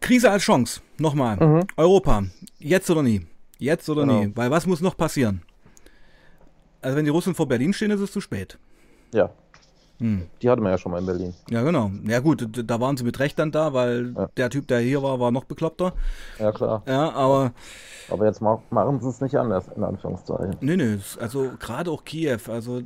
Krise 0.00 0.30
als 0.30 0.42
Chance. 0.42 0.80
Nochmal. 0.98 1.36
Mhm. 1.36 1.66
Europa. 1.76 2.24
Jetzt 2.58 2.90
oder 2.90 3.02
nie. 3.02 3.26
Jetzt 3.58 3.88
oder 3.88 4.02
genau. 4.02 4.24
nie. 4.24 4.32
Weil 4.34 4.50
was 4.50 4.66
muss 4.66 4.80
noch 4.80 4.96
passieren? 4.96 5.42
Also 6.82 6.96
wenn 6.96 7.04
die 7.04 7.10
Russen 7.10 7.34
vor 7.34 7.46
Berlin 7.46 7.72
stehen, 7.72 7.90
ist 7.90 8.00
es 8.00 8.10
zu 8.10 8.20
spät. 8.20 8.58
Ja. 9.12 9.30
Hm. 9.98 10.26
Die 10.40 10.48
hatten 10.48 10.62
wir 10.62 10.70
ja 10.70 10.78
schon 10.78 10.92
mal 10.92 10.98
in 10.98 11.06
Berlin. 11.06 11.34
Ja, 11.50 11.62
genau. 11.62 11.90
Ja 12.04 12.20
gut, 12.20 12.48
da 12.64 12.80
waren 12.80 12.96
sie 12.96 13.04
mit 13.04 13.18
Recht 13.18 13.38
dann 13.38 13.52
da, 13.52 13.74
weil 13.74 14.14
ja. 14.16 14.30
der 14.34 14.48
Typ, 14.48 14.66
der 14.66 14.80
hier 14.80 15.02
war, 15.02 15.20
war 15.20 15.30
noch 15.30 15.44
bekloppter. 15.44 15.92
Ja, 16.38 16.52
klar. 16.52 16.82
Ja, 16.86 17.12
aber... 17.12 17.52
Aber 18.08 18.24
jetzt 18.24 18.40
machen 18.40 19.00
sie 19.00 19.08
es 19.08 19.20
nicht 19.20 19.36
anders, 19.36 19.68
in 19.76 19.84
Anführungszeichen. 19.84 20.56
Nee, 20.62 20.76
nee, 20.76 20.98
also 21.20 21.50
gerade 21.60 21.90
auch 21.90 22.04
Kiew, 22.04 22.40
also 22.48 22.80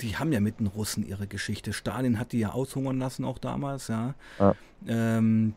die 0.00 0.16
haben 0.16 0.32
ja 0.32 0.40
mit 0.40 0.60
den 0.60 0.66
Russen 0.66 1.06
ihre 1.06 1.26
Geschichte. 1.26 1.72
Stalin 1.72 2.18
hat 2.18 2.32
die 2.32 2.40
ja 2.40 2.50
aushungern 2.50 2.98
lassen, 2.98 3.24
auch 3.24 3.38
damals, 3.38 3.88
ja. 3.88 4.14
ja. 4.38 4.54
Ähm, 4.86 5.54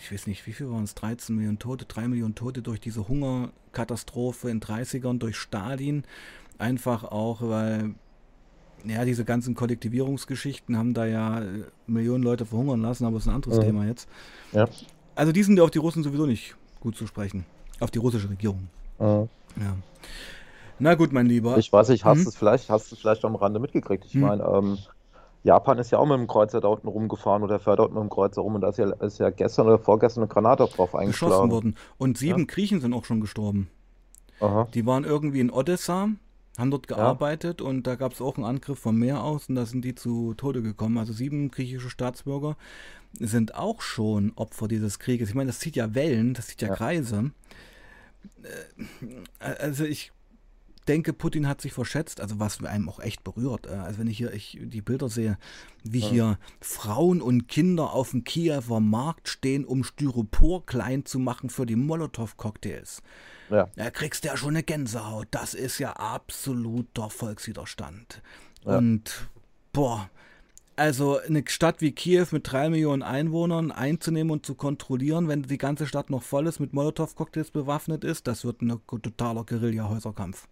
ich 0.00 0.12
weiß 0.12 0.26
nicht, 0.26 0.46
wie 0.46 0.52
viel 0.52 0.70
waren 0.70 0.84
es? 0.84 0.94
13 0.94 1.36
Millionen 1.36 1.58
Tote, 1.58 1.84
3 1.84 2.08
Millionen 2.08 2.34
Tote 2.34 2.62
durch 2.62 2.80
diese 2.80 3.08
Hungerkatastrophe 3.08 4.50
in 4.50 4.60
30ern, 4.60 5.18
durch 5.18 5.36
Stalin. 5.36 6.04
Einfach 6.58 7.04
auch, 7.04 7.42
weil 7.42 7.94
ja, 8.84 9.04
diese 9.04 9.24
ganzen 9.24 9.54
Kollektivierungsgeschichten 9.54 10.76
haben 10.76 10.94
da 10.94 11.06
ja 11.06 11.42
äh, 11.42 11.64
Millionen 11.86 12.22
Leute 12.22 12.46
verhungern 12.46 12.80
lassen, 12.82 13.04
aber 13.04 13.16
das 13.16 13.24
ist 13.24 13.28
ein 13.28 13.34
anderes 13.34 13.58
mhm. 13.58 13.62
Thema 13.62 13.86
jetzt. 13.86 14.08
Ja. 14.52 14.68
Also 15.14 15.32
die 15.32 15.42
sind 15.42 15.58
auf 15.60 15.70
die 15.70 15.78
Russen 15.78 16.02
sowieso 16.02 16.26
nicht 16.26 16.56
gut 16.80 16.96
zu 16.96 17.06
sprechen. 17.06 17.44
Auf 17.80 17.90
die 17.90 17.98
russische 17.98 18.30
Regierung. 18.30 18.68
Mhm. 18.98 19.28
Ja. 19.60 19.76
Na 20.78 20.94
gut, 20.94 21.12
mein 21.12 21.26
Lieber. 21.26 21.56
Ich 21.58 21.72
weiß 21.72 21.88
nicht, 21.88 22.04
hast 22.04 22.20
hm? 22.20 22.28
es 22.28 22.36
vielleicht, 22.36 22.68
hast 22.70 22.92
es 22.92 22.98
vielleicht 22.98 23.24
am 23.24 23.34
Rande 23.36 23.60
mitgekriegt? 23.60 24.04
Ich 24.04 24.14
hm? 24.14 24.20
meine, 24.22 24.44
ähm, 24.44 24.78
Japan 25.46 25.78
ist 25.78 25.92
ja 25.92 25.98
auch 25.98 26.06
mit 26.06 26.18
dem 26.18 26.26
Kreuzer 26.26 26.60
da 26.60 26.68
unten 26.68 26.88
rumgefahren 26.88 27.42
oder 27.42 27.60
fährt 27.60 27.78
dort 27.78 27.92
mit 27.92 28.02
dem 28.02 28.10
Kreuzer 28.10 28.42
rum 28.42 28.56
und 28.56 28.62
da 28.62 28.68
ist 28.68 28.78
ja, 28.78 28.90
ist 28.94 29.18
ja 29.18 29.30
gestern 29.30 29.66
oder 29.66 29.78
vorgestern 29.78 30.24
eine 30.24 30.28
Granate 30.28 30.66
drauf 30.66 30.94
eingeschlagen. 30.94 31.32
Geschossen 31.32 31.50
worden. 31.50 31.76
Und 31.98 32.18
sieben 32.18 32.40
ja. 32.40 32.46
Griechen 32.46 32.80
sind 32.80 32.92
auch 32.92 33.04
schon 33.04 33.20
gestorben. 33.20 33.70
Aha. 34.40 34.68
Die 34.74 34.84
waren 34.84 35.04
irgendwie 35.04 35.40
in 35.40 35.50
Odessa, 35.50 36.08
haben 36.58 36.70
dort 36.70 36.88
gearbeitet 36.88 37.60
ja. 37.60 37.66
und 37.66 37.86
da 37.86 37.94
gab 37.94 38.12
es 38.12 38.20
auch 38.20 38.36
einen 38.36 38.44
Angriff 38.44 38.80
vom 38.80 38.98
Meer 38.98 39.22
aus 39.22 39.48
und 39.48 39.54
da 39.54 39.66
sind 39.66 39.84
die 39.84 39.94
zu 39.94 40.34
Tode 40.34 40.62
gekommen. 40.62 40.98
Also 40.98 41.12
sieben 41.12 41.50
griechische 41.50 41.90
Staatsbürger 41.90 42.56
sind 43.12 43.54
auch 43.54 43.80
schon 43.80 44.32
Opfer 44.34 44.66
dieses 44.66 44.98
Krieges. 44.98 45.28
Ich 45.28 45.34
meine, 45.36 45.48
das 45.48 45.60
zieht 45.60 45.76
ja 45.76 45.94
Wellen, 45.94 46.34
das 46.34 46.48
zieht 46.48 46.62
ja, 46.62 46.68
ja. 46.68 46.74
Kreise. 46.74 47.30
Äh, 48.42 49.44
also 49.60 49.84
ich 49.84 50.12
denke, 50.86 51.12
Putin 51.12 51.48
hat 51.48 51.60
sich 51.60 51.72
verschätzt, 51.72 52.20
also 52.20 52.38
was 52.38 52.62
einem 52.64 52.88
auch 52.88 53.00
echt 53.00 53.24
berührt. 53.24 53.66
Äh, 53.66 53.70
also 53.70 53.98
wenn 53.98 54.08
ich 54.08 54.18
hier 54.18 54.32
ich 54.32 54.58
die 54.60 54.82
Bilder 54.82 55.08
sehe, 55.08 55.38
wie 55.82 56.00
ja. 56.00 56.08
hier 56.08 56.38
Frauen 56.60 57.20
und 57.20 57.48
Kinder 57.48 57.92
auf 57.92 58.10
dem 58.10 58.24
Kiewer 58.24 58.80
Markt 58.80 59.28
stehen, 59.28 59.64
um 59.64 59.84
Styropor 59.84 60.64
klein 60.66 61.04
zu 61.04 61.18
machen 61.18 61.50
für 61.50 61.66
die 61.66 61.76
Molotow-Cocktails. 61.76 63.02
Ja. 63.50 63.68
Da 63.76 63.90
kriegst 63.90 64.24
du 64.24 64.28
ja 64.28 64.36
schon 64.36 64.50
eine 64.50 64.62
Gänsehaut. 64.62 65.28
Das 65.30 65.54
ist 65.54 65.78
ja 65.78 65.92
absoluter 65.92 67.10
Volkswiderstand. 67.10 68.22
Ja. 68.64 68.78
Und 68.78 69.28
boah, 69.72 70.10
also 70.76 71.18
eine 71.18 71.42
Stadt 71.46 71.80
wie 71.80 71.92
Kiew 71.92 72.26
mit 72.32 72.52
drei 72.52 72.68
Millionen 72.68 73.02
Einwohnern 73.02 73.72
einzunehmen 73.72 74.30
und 74.30 74.44
zu 74.44 74.54
kontrollieren, 74.54 75.28
wenn 75.28 75.42
die 75.42 75.58
ganze 75.58 75.86
Stadt 75.86 76.10
noch 76.10 76.22
voll 76.22 76.46
ist, 76.46 76.60
mit 76.60 76.74
Molotow-Cocktails 76.74 77.50
bewaffnet 77.50 78.04
ist, 78.04 78.26
das 78.26 78.44
wird 78.44 78.60
ein 78.62 78.80
totaler 78.86 79.44
Guerilla-Häuserkampf. 79.44 80.48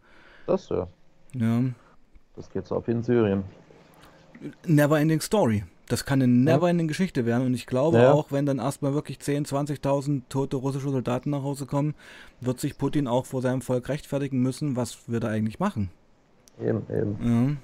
Das 0.47 0.69
ja. 0.69 0.87
Ja. 1.35 1.63
Das 2.37 2.51
geht 2.51 2.67
so 2.67 2.77
ab 2.77 2.89
in 2.89 3.03
Syrien. 3.03 3.45
Never 4.67 4.99
Ending 4.99 5.21
Story. 5.21 5.65
Das 5.89 6.07
kann 6.07 6.23
eine 6.23 6.33
Never-Ending 6.33 6.89
Geschichte 6.89 7.27
werden. 7.27 7.47
Und 7.47 7.55
ich 7.55 7.67
glaube 7.67 7.99
ja. 7.99 8.13
auch, 8.13 8.33
wenn 8.33 8.47
dann 8.47 8.59
erstmal 8.59 8.95
wirklich 8.95 9.19
10.000, 9.19 9.81
20.000 9.81 10.23
tote 10.29 10.57
russische 10.57 10.89
Soldaten 10.89 11.31
nach 11.31 11.43
Hause 11.43 11.67
kommen, 11.67 11.95
wird 12.41 12.59
sich 12.59 12.79
Putin 12.79 13.07
auch 13.07 13.27
vor 13.27 13.43
seinem 13.43 13.61
Volk 13.61 13.89
rechtfertigen 13.89 14.41
müssen, 14.41 14.77
was 14.77 15.09
wir 15.09 15.21
da 15.21 15.29
eigentlich 15.29 15.61
machen. 15.61 15.91
Eben, 16.61 16.83
eben. 16.91 17.19
Ja. 17.21 17.57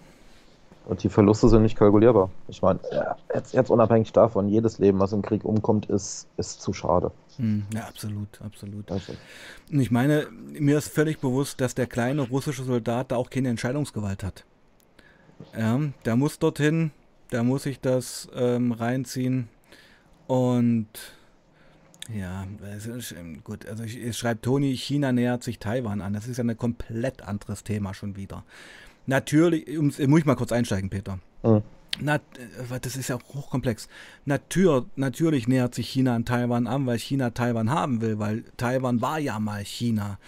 Und 0.86 1.02
die 1.02 1.08
Verluste 1.08 1.48
sind 1.48 1.62
nicht 1.62 1.76
kalkulierbar. 1.76 2.30
Ich 2.48 2.62
meine, 2.62 2.80
jetzt, 3.34 3.54
jetzt, 3.54 3.70
unabhängig 3.70 4.12
davon, 4.12 4.48
jedes 4.48 4.78
Leben, 4.78 4.98
was 4.98 5.12
im 5.12 5.22
Krieg 5.22 5.44
umkommt, 5.44 5.86
ist, 5.86 6.26
ist 6.36 6.60
zu 6.60 6.72
schade. 6.72 7.12
Hm, 7.40 7.64
ja, 7.72 7.86
absolut, 7.88 8.40
absolut. 8.42 8.90
Also. 8.90 9.14
Und 9.72 9.80
ich 9.80 9.90
meine, 9.90 10.28
mir 10.30 10.76
ist 10.76 10.88
völlig 10.88 11.20
bewusst, 11.20 11.60
dass 11.60 11.74
der 11.74 11.86
kleine 11.86 12.22
russische 12.22 12.64
Soldat 12.64 13.12
da 13.12 13.16
auch 13.16 13.30
keine 13.30 13.48
Entscheidungsgewalt 13.48 14.22
hat. 14.22 14.44
Ja, 15.56 15.80
der 16.04 16.16
muss 16.16 16.38
dorthin, 16.38 16.90
der 17.32 17.42
muss 17.42 17.62
sich 17.62 17.80
das 17.80 18.28
ähm, 18.34 18.72
reinziehen 18.72 19.48
und 20.26 20.88
ja, 22.14 22.46
gut, 23.44 23.66
also 23.66 23.84
ich, 23.84 23.98
ich 23.98 24.18
schreibe 24.18 24.42
Toni, 24.42 24.76
China 24.76 25.12
nähert 25.12 25.42
sich 25.42 25.58
Taiwan 25.58 26.02
an. 26.02 26.12
Das 26.12 26.26
ist 26.26 26.36
ja 26.36 26.44
ein 26.44 26.56
komplett 26.58 27.22
anderes 27.22 27.64
Thema 27.64 27.94
schon 27.94 28.16
wieder. 28.16 28.44
Natürlich, 29.06 29.66
muss 29.78 29.98
ich 29.98 30.24
mal 30.26 30.34
kurz 30.34 30.52
einsteigen, 30.52 30.90
Peter. 30.90 31.20
Mhm. 31.42 31.62
Na, 31.98 32.16
äh, 32.16 32.80
das 32.80 32.96
ist 32.96 33.08
ja 33.08 33.18
hochkomplex. 33.34 33.88
Natür, 34.24 34.86
natürlich 34.96 35.48
nähert 35.48 35.74
sich 35.74 35.88
China 35.88 36.14
an 36.14 36.24
Taiwan 36.24 36.66
an, 36.66 36.86
weil 36.86 36.98
China 36.98 37.30
Taiwan 37.30 37.70
haben 37.70 38.00
will, 38.00 38.18
weil 38.18 38.44
Taiwan 38.56 39.00
war 39.00 39.18
ja 39.18 39.38
mal 39.40 39.64
China. 39.64 40.18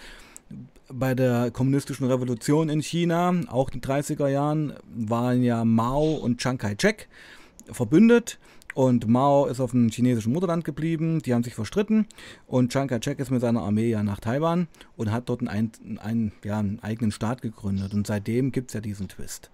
Bei 0.89 1.15
der 1.15 1.49
kommunistischen 1.51 2.07
Revolution 2.07 2.69
in 2.69 2.81
China, 2.81 3.33
auch 3.47 3.69
in 3.71 3.81
den 3.81 3.89
30er 3.89 4.27
Jahren, 4.27 4.73
waren 4.93 5.41
ja 5.41 5.63
Mao 5.65 6.13
und 6.13 6.39
Chiang 6.39 6.57
Kai-shek 6.57 7.07
verbündet 7.71 8.37
und 8.73 9.07
Mao 9.07 9.45
ist 9.45 9.59
auf 9.59 9.71
dem 9.71 9.89
chinesischen 9.89 10.33
Mutterland 10.33 10.65
geblieben, 10.65 11.21
die 11.21 11.33
haben 11.33 11.43
sich 11.43 11.55
verstritten 11.55 12.07
und 12.47 12.71
Chiang 12.71 12.87
Kai-shek 12.87 13.19
ist 13.19 13.31
mit 13.31 13.41
seiner 13.41 13.61
Armee 13.61 13.89
ja 13.89 14.03
nach 14.03 14.19
Taiwan 14.19 14.67
und 14.97 15.11
hat 15.11 15.29
dort 15.29 15.47
einen, 15.47 15.71
einen, 15.99 16.31
ja, 16.43 16.59
einen 16.59 16.79
eigenen 16.81 17.11
Staat 17.11 17.41
gegründet. 17.41 17.93
Und 17.93 18.07
seitdem 18.07 18.51
gibt 18.51 18.71
es 18.71 18.73
ja 18.73 18.81
diesen 18.81 19.07
Twist. 19.07 19.51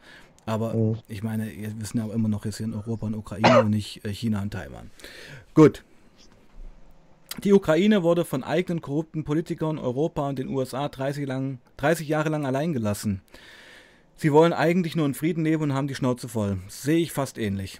Aber 0.49 0.73
mhm. 0.73 0.97
ich 1.07 1.21
meine, 1.21 1.45
wir 1.45 1.79
wissen 1.79 1.99
ja 1.99 2.11
immer 2.11 2.27
noch, 2.27 2.43
ist 2.45 2.57
hier 2.57 2.65
in 2.65 2.73
Europa 2.73 3.05
und 3.05 3.13
Ukraine 3.13 3.59
und 3.59 3.69
nicht 3.69 4.03
äh, 4.03 4.11
China 4.11 4.41
und 4.41 4.51
Taiwan. 4.51 4.89
Gut. 5.53 5.83
Die 7.43 7.53
Ukraine 7.53 8.01
wurde 8.01 8.25
von 8.25 8.43
eigenen 8.43 8.81
korrupten 8.81 9.23
Politikern 9.23 9.77
Europa 9.77 10.27
und 10.27 10.39
den 10.39 10.49
USA 10.49 10.89
30, 10.89 11.27
lang, 11.27 11.59
30 11.77 12.07
Jahre 12.07 12.29
lang 12.29 12.47
allein 12.47 12.73
gelassen. 12.73 13.21
Sie 14.15 14.33
wollen 14.33 14.51
eigentlich 14.51 14.95
nur 14.95 15.05
in 15.05 15.13
Frieden 15.13 15.43
leben 15.43 15.63
und 15.63 15.73
haben 15.73 15.87
die 15.87 15.95
Schnauze 15.95 16.27
voll. 16.27 16.57
Sehe 16.67 16.97
ich 16.97 17.13
fast 17.13 17.37
ähnlich. 17.37 17.79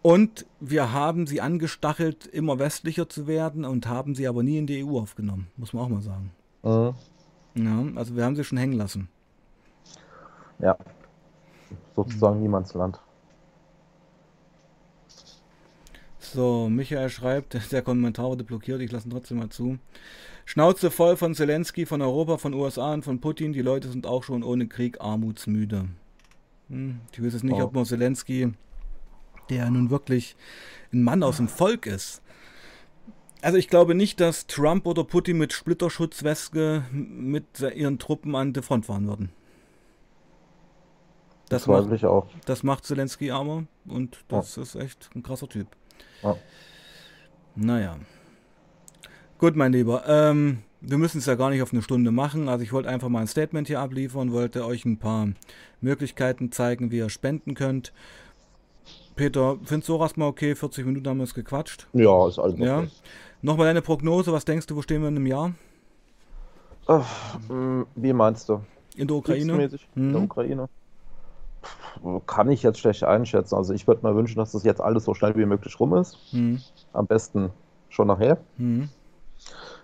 Und 0.00 0.46
wir 0.60 0.92
haben 0.92 1.26
sie 1.26 1.42
angestachelt, 1.42 2.26
immer 2.26 2.58
westlicher 2.58 3.08
zu 3.08 3.26
werden 3.26 3.66
und 3.66 3.86
haben 3.86 4.14
sie 4.14 4.26
aber 4.26 4.42
nie 4.42 4.56
in 4.56 4.66
die 4.66 4.82
EU 4.82 4.98
aufgenommen, 4.98 5.48
muss 5.56 5.74
man 5.74 5.84
auch 5.84 5.88
mal 5.88 6.00
sagen. 6.00 6.30
Mhm. 6.62 6.94
Ja, 7.66 7.84
also 7.96 8.16
wir 8.16 8.24
haben 8.24 8.34
sie 8.34 8.44
schon 8.44 8.58
hängen 8.58 8.78
lassen. 8.78 9.08
Ja, 10.58 10.76
sozusagen 11.94 12.36
mhm. 12.36 12.42
Niemandsland. 12.42 13.00
So, 16.18 16.68
Michael 16.68 17.08
schreibt, 17.08 17.58
der 17.72 17.82
Kommentar 17.82 18.26
wurde 18.26 18.44
blockiert, 18.44 18.80
ich 18.80 18.92
lasse 18.92 19.08
ihn 19.08 19.10
trotzdem 19.10 19.38
mal 19.38 19.48
zu. 19.48 19.78
Schnauze 20.44 20.90
voll 20.90 21.16
von 21.16 21.34
Zelensky, 21.34 21.86
von 21.86 22.02
Europa, 22.02 22.38
von 22.38 22.54
USA 22.54 22.92
und 22.92 23.04
von 23.04 23.20
Putin. 23.20 23.52
Die 23.52 23.62
Leute 23.62 23.88
sind 23.88 24.06
auch 24.06 24.22
schon 24.22 24.42
ohne 24.44 24.68
Krieg 24.68 25.00
armutsmüde. 25.00 25.88
Hm, 26.68 27.00
ich 27.12 27.22
weiß 27.22 27.34
es 27.34 27.42
nicht, 27.42 27.54
oh. 27.54 27.64
ob 27.64 27.74
man 27.74 27.84
Zelensky 27.84 28.52
der 29.50 29.70
nun 29.70 29.90
wirklich 29.90 30.36
ein 30.92 31.02
Mann 31.02 31.22
aus 31.22 31.38
dem 31.38 31.48
Volk 31.48 31.86
ist. 31.86 32.22
Also 33.42 33.58
ich 33.58 33.68
glaube 33.68 33.94
nicht, 33.94 34.20
dass 34.20 34.46
Trump 34.46 34.86
oder 34.86 35.04
Putin 35.04 35.38
mit 35.38 35.52
Splitterschutzweste 35.52 36.84
mit 36.90 37.60
ihren 37.60 37.98
Truppen 37.98 38.34
an 38.34 38.52
der 38.52 38.62
Front 38.62 38.86
fahren 38.86 39.06
würden. 39.06 39.30
Das, 41.48 41.64
das 41.64 41.66
macht, 41.66 41.92
ich 41.92 42.04
auch. 42.04 42.26
Das 42.44 42.62
macht 42.62 42.84
Zelensky 42.84 43.30
armer 43.30 43.64
und 43.86 44.24
das 44.28 44.56
ja. 44.56 44.62
ist 44.62 44.74
echt 44.74 45.10
ein 45.14 45.22
krasser 45.22 45.48
Typ. 45.48 45.68
Ja. 46.22 46.36
Naja. 47.54 47.96
Gut, 49.38 49.54
mein 49.54 49.72
Lieber. 49.72 50.04
Ähm, 50.06 50.62
wir 50.80 50.98
müssen 50.98 51.18
es 51.18 51.26
ja 51.26 51.34
gar 51.34 51.50
nicht 51.50 51.62
auf 51.62 51.72
eine 51.72 51.82
Stunde 51.82 52.10
machen. 52.10 52.48
Also 52.48 52.62
ich 52.62 52.72
wollte 52.72 52.88
einfach 52.88 53.08
mal 53.08 53.20
ein 53.20 53.26
Statement 53.26 53.68
hier 53.68 53.80
abliefern, 53.80 54.32
wollte 54.32 54.64
euch 54.64 54.84
ein 54.84 54.98
paar 54.98 55.28
Möglichkeiten 55.80 56.52
zeigen, 56.52 56.90
wie 56.90 56.98
ihr 56.98 57.10
spenden 57.10 57.54
könnt. 57.54 57.92
Peter, 59.14 59.56
findest 59.64 59.88
du 59.88 59.96
auch 59.96 60.02
erstmal 60.02 60.28
okay? 60.28 60.54
40 60.54 60.84
Minuten 60.84 61.08
haben 61.08 61.18
wir 61.18 61.24
es 61.24 61.34
gequatscht. 61.34 61.86
Ja, 61.92 62.28
ist 62.28 62.38
alles 62.38 62.58
ja. 62.58 62.84
Nochmal 63.42 63.66
deine 63.66 63.82
Prognose, 63.82 64.32
was 64.32 64.44
denkst 64.44 64.66
du, 64.66 64.76
wo 64.76 64.82
stehen 64.82 65.02
wir 65.02 65.08
in 65.08 65.16
einem 65.16 65.26
Jahr? 65.26 65.52
Ach, 66.86 67.38
hm, 67.48 67.86
wie 67.94 68.12
meinst 68.12 68.48
du? 68.48 68.60
In 68.96 69.08
der 69.08 69.16
Ukraine? 69.16 69.52
Hm. 69.52 69.60
In 69.96 70.12
der 70.12 70.20
mhm. 70.20 70.24
Ukraine. 70.24 70.68
Kann 72.26 72.50
ich 72.50 72.62
jetzt 72.62 72.78
schlecht 72.78 73.04
einschätzen. 73.04 73.54
Also 73.54 73.72
ich 73.72 73.86
würde 73.86 74.06
mir 74.06 74.14
wünschen, 74.14 74.38
dass 74.38 74.52
das 74.52 74.64
jetzt 74.64 74.80
alles 74.80 75.04
so 75.04 75.14
schnell 75.14 75.34
wie 75.36 75.46
möglich 75.46 75.78
rum 75.80 75.94
ist. 75.94 76.16
Hm. 76.30 76.60
Am 76.92 77.06
besten 77.06 77.50
schon 77.88 78.08
nachher. 78.08 78.38
Hm. 78.56 78.88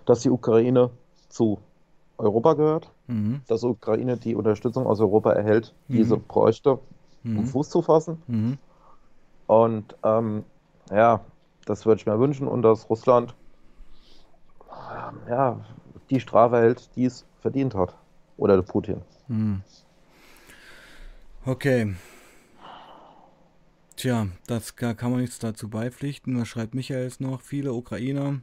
Dass 0.05 0.21
die 0.21 0.29
Ukraine 0.29 0.91
zu 1.29 1.59
Europa 2.17 2.53
gehört. 2.53 2.91
Mhm. 3.07 3.41
Dass 3.47 3.61
die 3.61 3.67
Ukraine 3.67 4.17
die 4.17 4.35
Unterstützung 4.35 4.85
aus 4.87 4.99
Europa 4.99 5.31
erhält, 5.33 5.73
die 5.87 6.03
sie 6.03 6.17
bräuchte, 6.17 6.79
um 7.23 7.45
Fuß 7.45 7.69
zu 7.69 7.81
fassen. 7.81 8.21
Und 9.47 9.95
ähm, 10.03 10.43
ja, 10.91 11.21
das 11.65 11.85
würde 11.85 11.99
ich 11.99 12.05
mir 12.05 12.19
wünschen 12.19 12.47
und 12.47 12.61
dass 12.61 12.89
Russland 12.89 13.35
ähm, 14.71 15.17
ja, 15.29 15.59
die 16.09 16.19
Strafe 16.19 16.57
hält, 16.57 16.95
die 16.95 17.05
es 17.05 17.25
verdient 17.41 17.75
hat. 17.75 17.95
Oder 18.37 18.55
der 18.55 18.63
Putin. 18.63 19.01
Okay. 21.45 21.93
Tja, 23.95 24.27
das 24.47 24.75
kann 24.75 25.11
man 25.11 25.21
nichts 25.21 25.39
dazu 25.39 25.69
beipflichten. 25.69 26.39
Was 26.39 26.47
schreibt 26.47 26.73
Michael 26.73 27.11
noch? 27.19 27.41
Viele 27.41 27.73
Ukrainer 27.73 28.41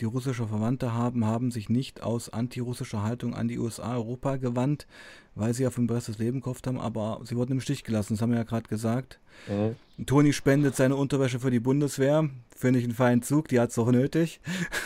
die 0.00 0.04
russische 0.04 0.46
Verwandte 0.46 0.92
haben, 0.92 1.24
haben 1.24 1.50
sich 1.50 1.68
nicht 1.68 2.02
aus 2.02 2.28
antirussischer 2.28 3.02
Haltung 3.02 3.34
an 3.34 3.48
die 3.48 3.58
USA, 3.58 3.94
Europa 3.94 4.36
gewandt, 4.36 4.86
weil 5.34 5.54
sie 5.54 5.66
auf 5.66 5.78
ein 5.78 5.86
besseres 5.86 6.18
Leben 6.18 6.40
gehofft 6.40 6.66
haben, 6.66 6.80
aber 6.80 7.20
sie 7.24 7.36
wurden 7.36 7.52
im 7.52 7.60
Stich 7.60 7.84
gelassen, 7.84 8.14
das 8.14 8.22
haben 8.22 8.30
wir 8.30 8.38
ja 8.38 8.44
gerade 8.44 8.68
gesagt. 8.68 9.20
Mhm. 9.48 10.06
Toni 10.06 10.32
spendet 10.32 10.74
seine 10.74 10.96
Unterwäsche 10.96 11.38
für 11.38 11.50
die 11.50 11.60
Bundeswehr, 11.60 12.28
finde 12.54 12.80
ich 12.80 12.84
einen 12.84 12.94
feinen 12.94 13.22
Zug, 13.22 13.48
die 13.48 13.60
hat 13.60 13.70
es 13.70 13.78
auch 13.78 13.90
nötig. 13.90 14.40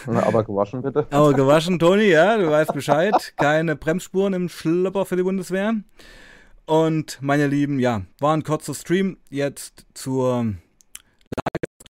Na, 0.06 0.24
aber 0.24 0.44
gewaschen 0.44 0.82
bitte. 0.82 1.06
aber 1.10 1.32
gewaschen, 1.32 1.78
Toni, 1.78 2.08
ja, 2.08 2.36
du 2.36 2.50
weißt 2.50 2.74
Bescheid. 2.74 3.34
Keine 3.36 3.76
Bremsspuren 3.76 4.34
im 4.34 4.48
Schlüpper 4.48 5.06
für 5.06 5.16
die 5.16 5.22
Bundeswehr. 5.22 5.74
Und 6.68 7.16
meine 7.22 7.46
Lieben, 7.46 7.78
ja, 7.78 8.02
war 8.18 8.36
ein 8.36 8.42
kurzer 8.42 8.74
Stream 8.74 9.16
jetzt 9.30 9.86
zur 9.94 10.52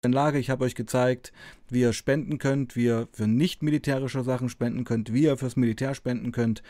Lage. 0.04 0.38
Ich 0.38 0.50
habe 0.50 0.66
euch 0.66 0.74
gezeigt, 0.74 1.32
wie 1.70 1.80
ihr 1.80 1.94
spenden 1.94 2.36
könnt, 2.36 2.76
wie 2.76 2.84
ihr 2.84 3.08
für 3.10 3.26
nicht 3.26 3.62
militärische 3.62 4.22
Sachen 4.22 4.50
spenden 4.50 4.84
könnt, 4.84 5.14
wie 5.14 5.22
ihr 5.22 5.38
fürs 5.38 5.56
Militär 5.56 5.94
spenden 5.94 6.30
könnt. 6.30 6.62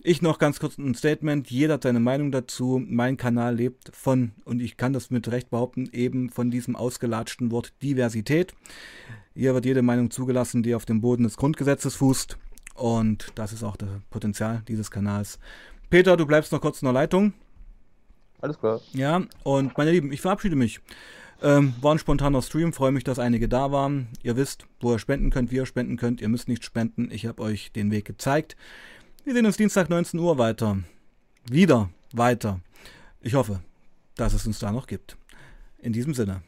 Ich 0.00 0.22
noch 0.22 0.40
ganz 0.40 0.58
kurz 0.58 0.76
ein 0.76 0.96
Statement. 0.96 1.48
Jeder 1.48 1.74
hat 1.74 1.84
seine 1.84 2.00
Meinung 2.00 2.32
dazu. 2.32 2.82
Mein 2.84 3.16
Kanal 3.16 3.54
lebt 3.54 3.94
von, 3.94 4.32
und 4.44 4.60
ich 4.60 4.76
kann 4.76 4.92
das 4.92 5.12
mit 5.12 5.30
Recht 5.30 5.48
behaupten, 5.48 5.88
eben 5.92 6.30
von 6.30 6.50
diesem 6.50 6.74
ausgelatschten 6.74 7.52
Wort 7.52 7.72
Diversität. 7.80 8.54
Hier 9.36 9.54
wird 9.54 9.66
jede 9.66 9.82
Meinung 9.82 10.10
zugelassen, 10.10 10.64
die 10.64 10.74
auf 10.74 10.84
dem 10.84 11.00
Boden 11.00 11.22
des 11.22 11.36
Grundgesetzes 11.36 11.94
fußt. 11.94 12.38
Und 12.74 13.28
das 13.36 13.52
ist 13.52 13.62
auch 13.62 13.76
das 13.76 13.88
Potenzial 14.10 14.64
dieses 14.66 14.90
Kanals. 14.90 15.38
Peter, 15.90 16.16
du 16.16 16.26
bleibst 16.26 16.52
noch 16.52 16.60
kurz 16.60 16.82
in 16.82 16.86
der 16.86 16.92
Leitung. 16.92 17.32
Alles 18.40 18.58
klar. 18.58 18.80
Ja, 18.92 19.22
und 19.44 19.76
meine 19.78 19.92
Lieben, 19.92 20.12
ich 20.12 20.20
verabschiede 20.20 20.56
mich. 20.56 20.80
Ähm, 21.42 21.74
war 21.80 21.94
ein 21.94 21.98
spontaner 21.98 22.42
Stream, 22.42 22.72
freue 22.72 22.92
mich, 22.92 23.04
dass 23.04 23.18
einige 23.18 23.48
da 23.48 23.70
waren. 23.70 24.08
Ihr 24.22 24.36
wisst, 24.36 24.66
wo 24.80 24.92
ihr 24.92 24.98
spenden 24.98 25.30
könnt, 25.30 25.50
wie 25.50 25.56
ihr 25.56 25.66
spenden 25.66 25.96
könnt. 25.96 26.20
Ihr 26.20 26.28
müsst 26.28 26.48
nicht 26.48 26.64
spenden, 26.64 27.10
ich 27.10 27.26
habe 27.26 27.42
euch 27.42 27.72
den 27.72 27.90
Weg 27.90 28.04
gezeigt. 28.04 28.56
Wir 29.24 29.34
sehen 29.34 29.46
uns 29.46 29.56
Dienstag 29.56 29.90
19 29.90 30.18
Uhr 30.20 30.38
weiter. 30.38 30.78
Wieder 31.48 31.90
weiter. 32.12 32.60
Ich 33.20 33.34
hoffe, 33.34 33.60
dass 34.16 34.32
es 34.32 34.46
uns 34.46 34.58
da 34.58 34.72
noch 34.72 34.86
gibt. 34.86 35.16
In 35.78 35.92
diesem 35.92 36.14
Sinne, 36.14 36.42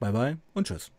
bye 0.00 0.12
bye 0.12 0.38
und 0.54 0.66
tschüss. 0.66 0.90